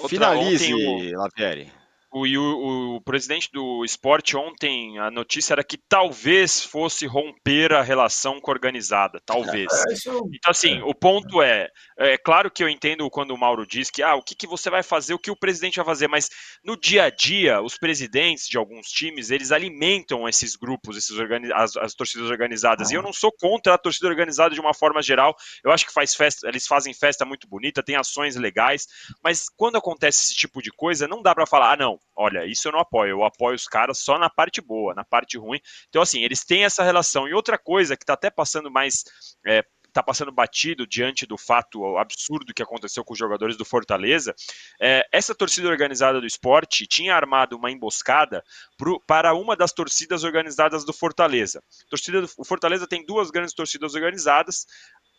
Finalize, 0.07 0.73
Outra, 0.73 1.17
Lavieri. 1.17 1.71
O, 2.11 2.25
o, 2.25 2.95
o, 2.95 3.01
presidente 3.01 3.51
do 3.53 3.85
esporte 3.85 4.35
ontem, 4.35 4.97
a 4.97 5.11
notícia 5.11 5.53
era 5.53 5.63
que 5.63 5.77
talvez 5.77 6.63
fosse 6.63 7.05
romper 7.05 7.71
a 7.71 7.83
relação 7.83 8.41
com 8.41 8.49
a 8.49 8.53
organizada, 8.53 9.21
talvez. 9.23 9.71
É, 9.71 9.93
então, 10.33 10.49
assim, 10.49 10.81
o 10.81 10.95
ponto 10.95 11.39
é, 11.39 11.69
é 11.99 12.17
claro 12.17 12.49
que 12.49 12.63
eu 12.63 12.69
entendo 12.69 13.07
quando 13.11 13.31
o 13.31 13.37
Mauro 13.37 13.65
diz 13.65 13.91
que, 13.91 14.01
ah, 14.01 14.15
o 14.15 14.23
que, 14.23 14.33
que 14.33 14.47
você 14.47 14.71
vai 14.71 14.81
fazer, 14.81 15.13
o 15.13 15.19
que 15.19 15.29
o 15.29 15.35
presidente 15.35 15.75
vai 15.75 15.85
fazer, 15.85 16.07
mas 16.07 16.29
no 16.63 16.75
dia 16.75 17.03
a 17.03 17.09
dia, 17.11 17.61
os 17.61 17.77
presidentes 17.77 18.47
de 18.47 18.57
alguns 18.57 18.87
times, 18.87 19.29
eles 19.29 19.51
alimentam 19.51 20.27
esses 20.27 20.55
grupos, 20.55 20.97
esses 20.97 21.15
as, 21.53 21.77
as 21.77 21.93
torcidas 21.93 22.31
organizadas, 22.31 22.89
e 22.89 22.95
eu 22.95 23.03
não 23.03 23.13
sou 23.13 23.31
contra 23.31 23.75
a 23.75 23.77
torcida 23.77 24.07
organizada 24.07 24.55
de 24.55 24.59
uma 24.59 24.73
forma 24.73 25.01
geral, 25.03 25.35
eu 25.63 25.71
acho 25.71 25.85
que 25.85 25.93
faz 25.93 26.15
festa, 26.15 26.47
eles 26.47 26.65
fazem 26.65 26.91
festa 26.91 27.23
muito 27.23 27.47
bonita, 27.47 27.83
tem 27.83 27.95
ações 27.95 28.35
legais, 28.35 28.87
mas 29.23 29.47
quando 29.47 29.77
acontece 29.77 30.23
esse 30.23 30.35
tipo 30.35 30.59
de 30.59 30.71
coisa, 30.71 31.07
não 31.07 31.21
dá 31.21 31.35
para 31.35 31.45
falar, 31.45 31.73
ah, 31.73 31.77
não, 31.77 31.98
olha, 32.15 32.45
isso 32.45 32.67
eu 32.67 32.71
não 32.71 32.79
apoio, 32.79 33.11
eu 33.11 33.23
apoio 33.23 33.55
os 33.55 33.67
caras 33.67 33.99
só 33.99 34.19
na 34.19 34.29
parte 34.29 34.61
boa, 34.61 34.93
na 34.93 35.05
parte 35.05 35.37
ruim. 35.37 35.59
Então, 35.87 36.01
assim, 36.01 36.23
eles 36.23 36.43
têm 36.43 36.65
essa 36.65 36.83
relação. 36.83 37.27
E 37.27 37.33
outra 37.33 37.57
coisa 37.57 37.95
que 37.95 38.03
está 38.03 38.13
até 38.13 38.29
passando 38.29 38.69
mais. 38.69 39.03
É, 39.45 39.63
está 39.89 40.03
passando 40.03 40.31
batido 40.31 40.85
diante 40.87 41.25
do 41.25 41.37
fato 41.37 41.97
absurdo 41.97 42.53
que 42.53 42.61
aconteceu 42.61 43.03
com 43.03 43.13
os 43.13 43.19
jogadores 43.19 43.57
do 43.57 43.65
Fortaleza. 43.65 44.33
É, 44.79 45.03
essa 45.11 45.33
torcida 45.33 45.67
organizada 45.67 46.21
do 46.21 46.27
esporte 46.27 46.87
tinha 46.87 47.15
armado 47.15 47.57
uma 47.57 47.71
emboscada 47.71 48.43
pro, 48.77 48.99
para 49.07 49.33
uma 49.33 49.55
das 49.55 49.73
torcidas 49.73 50.23
organizadas 50.23 50.85
do 50.85 50.93
Fortaleza. 50.93 51.61
Torcida 51.89 52.21
do, 52.21 52.29
o 52.37 52.45
Fortaleza 52.45 52.87
tem 52.87 53.03
duas 53.05 53.31
grandes 53.31 53.53
torcidas 53.53 53.95
organizadas. 53.95 54.65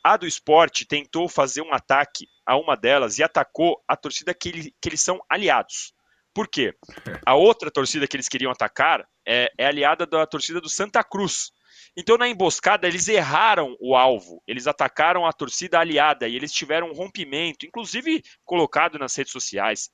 A 0.02 0.16
do 0.16 0.26
esporte 0.26 0.86
tentou 0.86 1.28
fazer 1.28 1.62
um 1.62 1.74
ataque 1.74 2.26
a 2.46 2.56
uma 2.56 2.76
delas 2.76 3.18
e 3.18 3.22
atacou 3.22 3.82
a 3.86 3.96
torcida 3.96 4.32
que, 4.32 4.48
ele, 4.48 4.74
que 4.80 4.88
eles 4.88 5.00
são 5.00 5.20
aliados. 5.28 5.92
Por 6.40 6.48
quê? 6.48 6.74
A 7.26 7.34
outra 7.34 7.70
torcida 7.70 8.08
que 8.08 8.16
eles 8.16 8.26
queriam 8.26 8.50
atacar 8.50 9.06
é, 9.28 9.52
é 9.58 9.66
aliada 9.66 10.06
da 10.06 10.26
torcida 10.26 10.58
do 10.58 10.70
Santa 10.70 11.04
Cruz. 11.04 11.50
Então, 11.94 12.16
na 12.16 12.26
emboscada, 12.26 12.88
eles 12.88 13.08
erraram 13.08 13.76
o 13.78 13.94
alvo, 13.94 14.42
eles 14.46 14.66
atacaram 14.66 15.26
a 15.26 15.34
torcida 15.34 15.78
aliada 15.78 16.26
e 16.26 16.34
eles 16.34 16.50
tiveram 16.50 16.88
um 16.88 16.94
rompimento, 16.94 17.66
inclusive 17.66 18.22
colocado 18.42 18.98
nas 18.98 19.14
redes 19.14 19.32
sociais. 19.32 19.90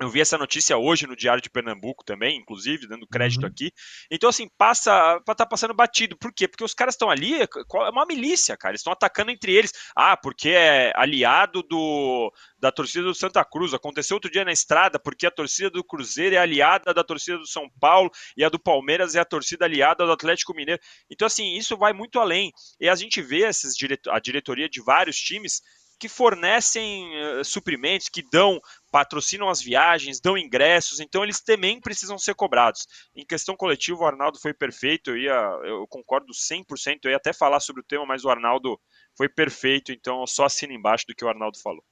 Eu 0.00 0.08
vi 0.08 0.20
essa 0.20 0.38
notícia 0.38 0.78
hoje 0.78 1.08
no 1.08 1.16
Diário 1.16 1.42
de 1.42 1.50
Pernambuco 1.50 2.04
também, 2.04 2.38
inclusive, 2.38 2.86
dando 2.86 3.06
crédito 3.06 3.42
uhum. 3.42 3.48
aqui. 3.48 3.72
Então, 4.08 4.28
assim, 4.28 4.48
passa, 4.56 5.20
tá 5.36 5.44
passando 5.44 5.74
batido. 5.74 6.16
Por 6.16 6.32
quê? 6.32 6.46
Porque 6.46 6.62
os 6.62 6.72
caras 6.72 6.94
estão 6.94 7.10
ali, 7.10 7.42
é, 7.42 7.48
é 7.48 7.90
uma 7.90 8.06
milícia, 8.06 8.56
cara. 8.56 8.72
Eles 8.72 8.80
estão 8.80 8.92
atacando 8.92 9.32
entre 9.32 9.52
eles. 9.52 9.72
Ah, 9.96 10.16
porque 10.16 10.50
é 10.50 10.92
aliado 10.94 11.64
do, 11.64 12.32
da 12.60 12.70
torcida 12.70 13.04
do 13.06 13.14
Santa 13.14 13.44
Cruz. 13.44 13.74
Aconteceu 13.74 14.16
outro 14.16 14.30
dia 14.30 14.44
na 14.44 14.52
estrada, 14.52 15.00
porque 15.00 15.26
a 15.26 15.32
torcida 15.32 15.68
do 15.68 15.82
Cruzeiro 15.82 16.36
é 16.36 16.38
aliada 16.38 16.94
da 16.94 17.02
torcida 17.02 17.36
do 17.36 17.46
São 17.46 17.68
Paulo 17.80 18.08
e 18.36 18.44
a 18.44 18.48
do 18.48 18.58
Palmeiras 18.58 19.16
é 19.16 19.20
a 19.20 19.24
torcida 19.24 19.64
aliada 19.64 20.06
do 20.06 20.12
Atlético 20.12 20.54
Mineiro. 20.54 20.80
Então, 21.10 21.26
assim, 21.26 21.56
isso 21.56 21.76
vai 21.76 21.92
muito 21.92 22.20
além. 22.20 22.52
E 22.80 22.88
a 22.88 22.94
gente 22.94 23.20
vê 23.20 23.48
esses 23.48 23.74
a 24.10 24.20
diretoria 24.20 24.68
de 24.68 24.80
vários 24.80 25.18
times 25.18 25.60
que 25.98 26.08
fornecem 26.08 27.10
uh, 27.16 27.44
suprimentos, 27.44 28.08
que 28.08 28.22
dão, 28.22 28.60
patrocinam 28.90 29.48
as 29.48 29.60
viagens, 29.60 30.20
dão 30.20 30.38
ingressos, 30.38 31.00
então 31.00 31.24
eles 31.24 31.40
também 31.40 31.80
precisam 31.80 32.16
ser 32.16 32.34
cobrados. 32.34 32.86
Em 33.14 33.26
questão 33.26 33.56
coletiva, 33.56 34.00
o 34.00 34.06
Arnaldo 34.06 34.38
foi 34.38 34.54
perfeito, 34.54 35.10
eu, 35.10 35.16
ia, 35.16 35.60
eu 35.64 35.86
concordo 35.88 36.32
100%, 36.32 37.00
eu 37.04 37.10
ia 37.10 37.16
até 37.16 37.32
falar 37.32 37.60
sobre 37.60 37.82
o 37.82 37.84
tema, 37.84 38.06
mas 38.06 38.24
o 38.24 38.30
Arnaldo 38.30 38.80
foi 39.16 39.28
perfeito, 39.28 39.90
então 39.90 40.20
eu 40.20 40.26
só 40.26 40.44
assino 40.44 40.72
embaixo 40.72 41.04
do 41.08 41.14
que 41.14 41.24
o 41.24 41.28
Arnaldo 41.28 41.58
falou. 41.60 41.82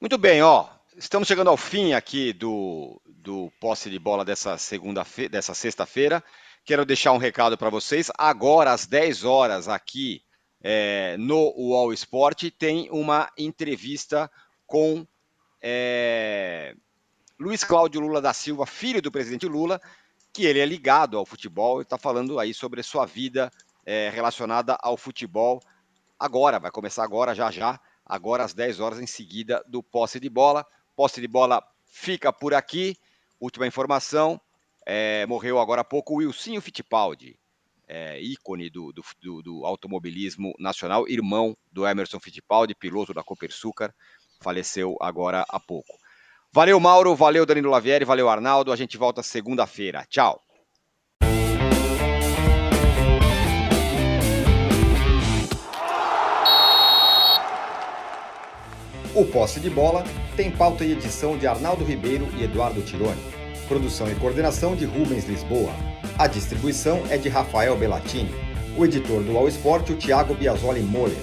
Muito 0.00 0.18
bem, 0.18 0.42
ó, 0.42 0.68
estamos 0.96 1.28
chegando 1.28 1.50
ao 1.50 1.56
fim 1.56 1.92
aqui 1.92 2.32
do, 2.32 3.00
do 3.06 3.50
posse 3.60 3.88
de 3.88 3.98
bola 3.98 4.24
dessa 4.24 4.58
segunda 4.58 5.04
dessa 5.30 5.54
sexta-feira. 5.54 6.22
Quero 6.64 6.84
deixar 6.84 7.12
um 7.12 7.18
recado 7.18 7.56
para 7.56 7.70
vocês. 7.70 8.10
Agora, 8.18 8.72
às 8.72 8.86
10 8.86 9.24
horas, 9.24 9.68
aqui 9.68 10.22
é, 10.62 11.16
no 11.18 11.52
UOL 11.56 11.92
Sport, 11.92 12.50
tem 12.58 12.88
uma 12.90 13.30
entrevista 13.36 14.30
com 14.66 15.06
é, 15.60 16.74
Luiz 17.38 17.64
Cláudio 17.64 18.00
Lula 18.00 18.20
da 18.20 18.32
Silva, 18.32 18.66
filho 18.66 19.00
do 19.00 19.10
presidente 19.10 19.46
Lula, 19.46 19.80
que 20.32 20.44
ele 20.44 20.58
é 20.58 20.66
ligado 20.66 21.16
ao 21.16 21.24
futebol 21.24 21.80
e 21.80 21.82
está 21.82 21.96
falando 21.96 22.38
aí 22.38 22.52
sobre 22.52 22.82
sua 22.82 23.06
vida 23.06 23.50
é, 23.86 24.10
relacionada 24.10 24.76
ao 24.82 24.96
futebol. 24.96 25.60
Agora, 26.18 26.58
vai 26.58 26.70
começar 26.70 27.04
agora, 27.04 27.34
já 27.34 27.50
já, 27.50 27.80
agora 28.04 28.44
às 28.44 28.52
10 28.52 28.80
horas 28.80 29.00
em 29.00 29.06
seguida 29.06 29.64
do 29.66 29.82
posse 29.82 30.18
de 30.18 30.28
bola. 30.28 30.66
Posse 30.96 31.20
de 31.20 31.28
bola 31.28 31.62
fica 31.86 32.32
por 32.32 32.54
aqui. 32.54 32.96
Última 33.40 33.66
informação, 33.66 34.40
é, 34.84 35.24
morreu 35.26 35.58
agora 35.58 35.82
há 35.82 35.84
pouco 35.84 36.14
o 36.14 36.16
Wilsinho 36.16 36.60
Fittipaldi, 36.60 37.38
é, 37.88 38.20
ícone 38.20 38.68
do, 38.68 38.92
do, 38.92 39.42
do, 39.42 39.64
automobilismo 39.64 40.52
nacional, 40.58 41.08
irmão 41.08 41.56
do 41.72 41.86
Emerson 41.86 42.20
Fittipaldi, 42.20 42.74
piloto 42.74 43.14
da 43.14 43.22
Copersucar, 43.22 43.94
faleceu 44.40 44.96
agora 45.00 45.44
há 45.48 45.58
pouco. 45.58 45.96
Valeu, 46.52 46.78
Mauro, 46.78 47.14
valeu, 47.14 47.46
Danilo 47.46 47.70
Lavieri, 47.70 48.04
valeu, 48.04 48.28
Arnaldo. 48.28 48.72
A 48.72 48.76
gente 48.76 48.96
volta 48.96 49.22
segunda-feira. 49.22 50.06
Tchau. 50.08 50.42
O 59.14 59.24
Posse 59.24 59.58
de 59.58 59.68
Bola 59.68 60.04
tem 60.36 60.50
pauta 60.50 60.84
e 60.84 60.92
edição 60.92 61.36
de 61.36 61.46
Arnaldo 61.46 61.84
Ribeiro 61.84 62.28
e 62.36 62.44
Eduardo 62.44 62.80
Tironi. 62.82 63.20
Produção 63.66 64.10
e 64.10 64.14
coordenação 64.14 64.76
de 64.76 64.84
Rubens 64.84 65.24
Lisboa. 65.24 65.97
A 66.18 66.26
distribuição 66.26 67.04
é 67.10 67.16
de 67.16 67.28
Rafael 67.28 67.76
Bellatini. 67.76 68.34
O 68.76 68.84
editor 68.84 69.22
do 69.22 69.38
All 69.38 69.46
Sport, 69.46 69.90
o 69.90 69.94
Thiago 69.94 70.34
Biasoli 70.34 70.80
Moller. 70.80 71.16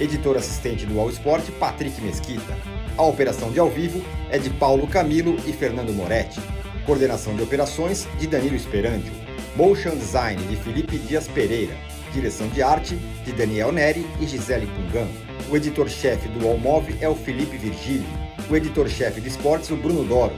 Editor 0.00 0.36
assistente 0.36 0.84
do 0.84 0.98
All 0.98 1.08
Sport, 1.08 1.48
Patrick 1.60 2.00
Mesquita. 2.02 2.58
A 2.98 3.02
operação 3.04 3.52
de 3.52 3.60
ao 3.60 3.70
vivo 3.70 4.02
é 4.28 4.38
de 4.38 4.50
Paulo 4.50 4.88
Camilo 4.88 5.36
e 5.46 5.52
Fernando 5.52 5.92
Moretti. 5.92 6.40
Coordenação 6.84 7.36
de 7.36 7.44
operações 7.44 8.08
de 8.18 8.26
Danilo 8.26 8.56
Esperandio. 8.56 9.12
Motion 9.54 9.94
Design 9.94 10.42
de 10.42 10.56
Felipe 10.56 10.98
Dias 10.98 11.28
Pereira. 11.28 11.76
Direção 12.12 12.48
de 12.48 12.60
arte 12.60 12.96
de 13.24 13.30
Daniel 13.30 13.70
Neri 13.70 14.04
e 14.20 14.26
Gisele 14.26 14.66
Pungan. 14.66 15.06
O 15.48 15.56
editor-chefe 15.56 16.28
do 16.28 16.48
Allmove 16.48 16.96
é 17.00 17.08
o 17.08 17.14
Felipe 17.14 17.56
Virgílio. 17.56 18.08
O 18.50 18.56
editor-chefe 18.56 19.20
de 19.20 19.28
esportes, 19.28 19.70
o 19.70 19.76
Bruno 19.76 20.02
Doro. 20.02 20.34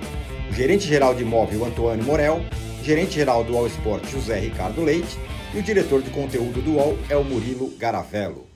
Gerente-geral 0.54 1.14
de 1.14 1.22
imóvel, 1.22 1.64
Antônio 1.64 2.04
Morel 2.04 2.40
gerente-geral 2.82 3.44
do 3.44 3.56
All 3.56 3.66
Sport 3.68 4.06
José 4.08 4.40
Ricardo 4.40 4.82
Leite 4.82 5.16
e 5.54 5.58
o 5.58 5.62
diretor 5.62 6.02
de 6.02 6.10
conteúdo 6.10 6.60
do 6.60 6.72
UOL 6.72 6.98
é 7.08 7.16
o 7.16 7.24
Murilo 7.24 7.70
Garavello. 7.78 8.46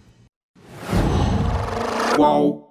Qual? 2.16 2.65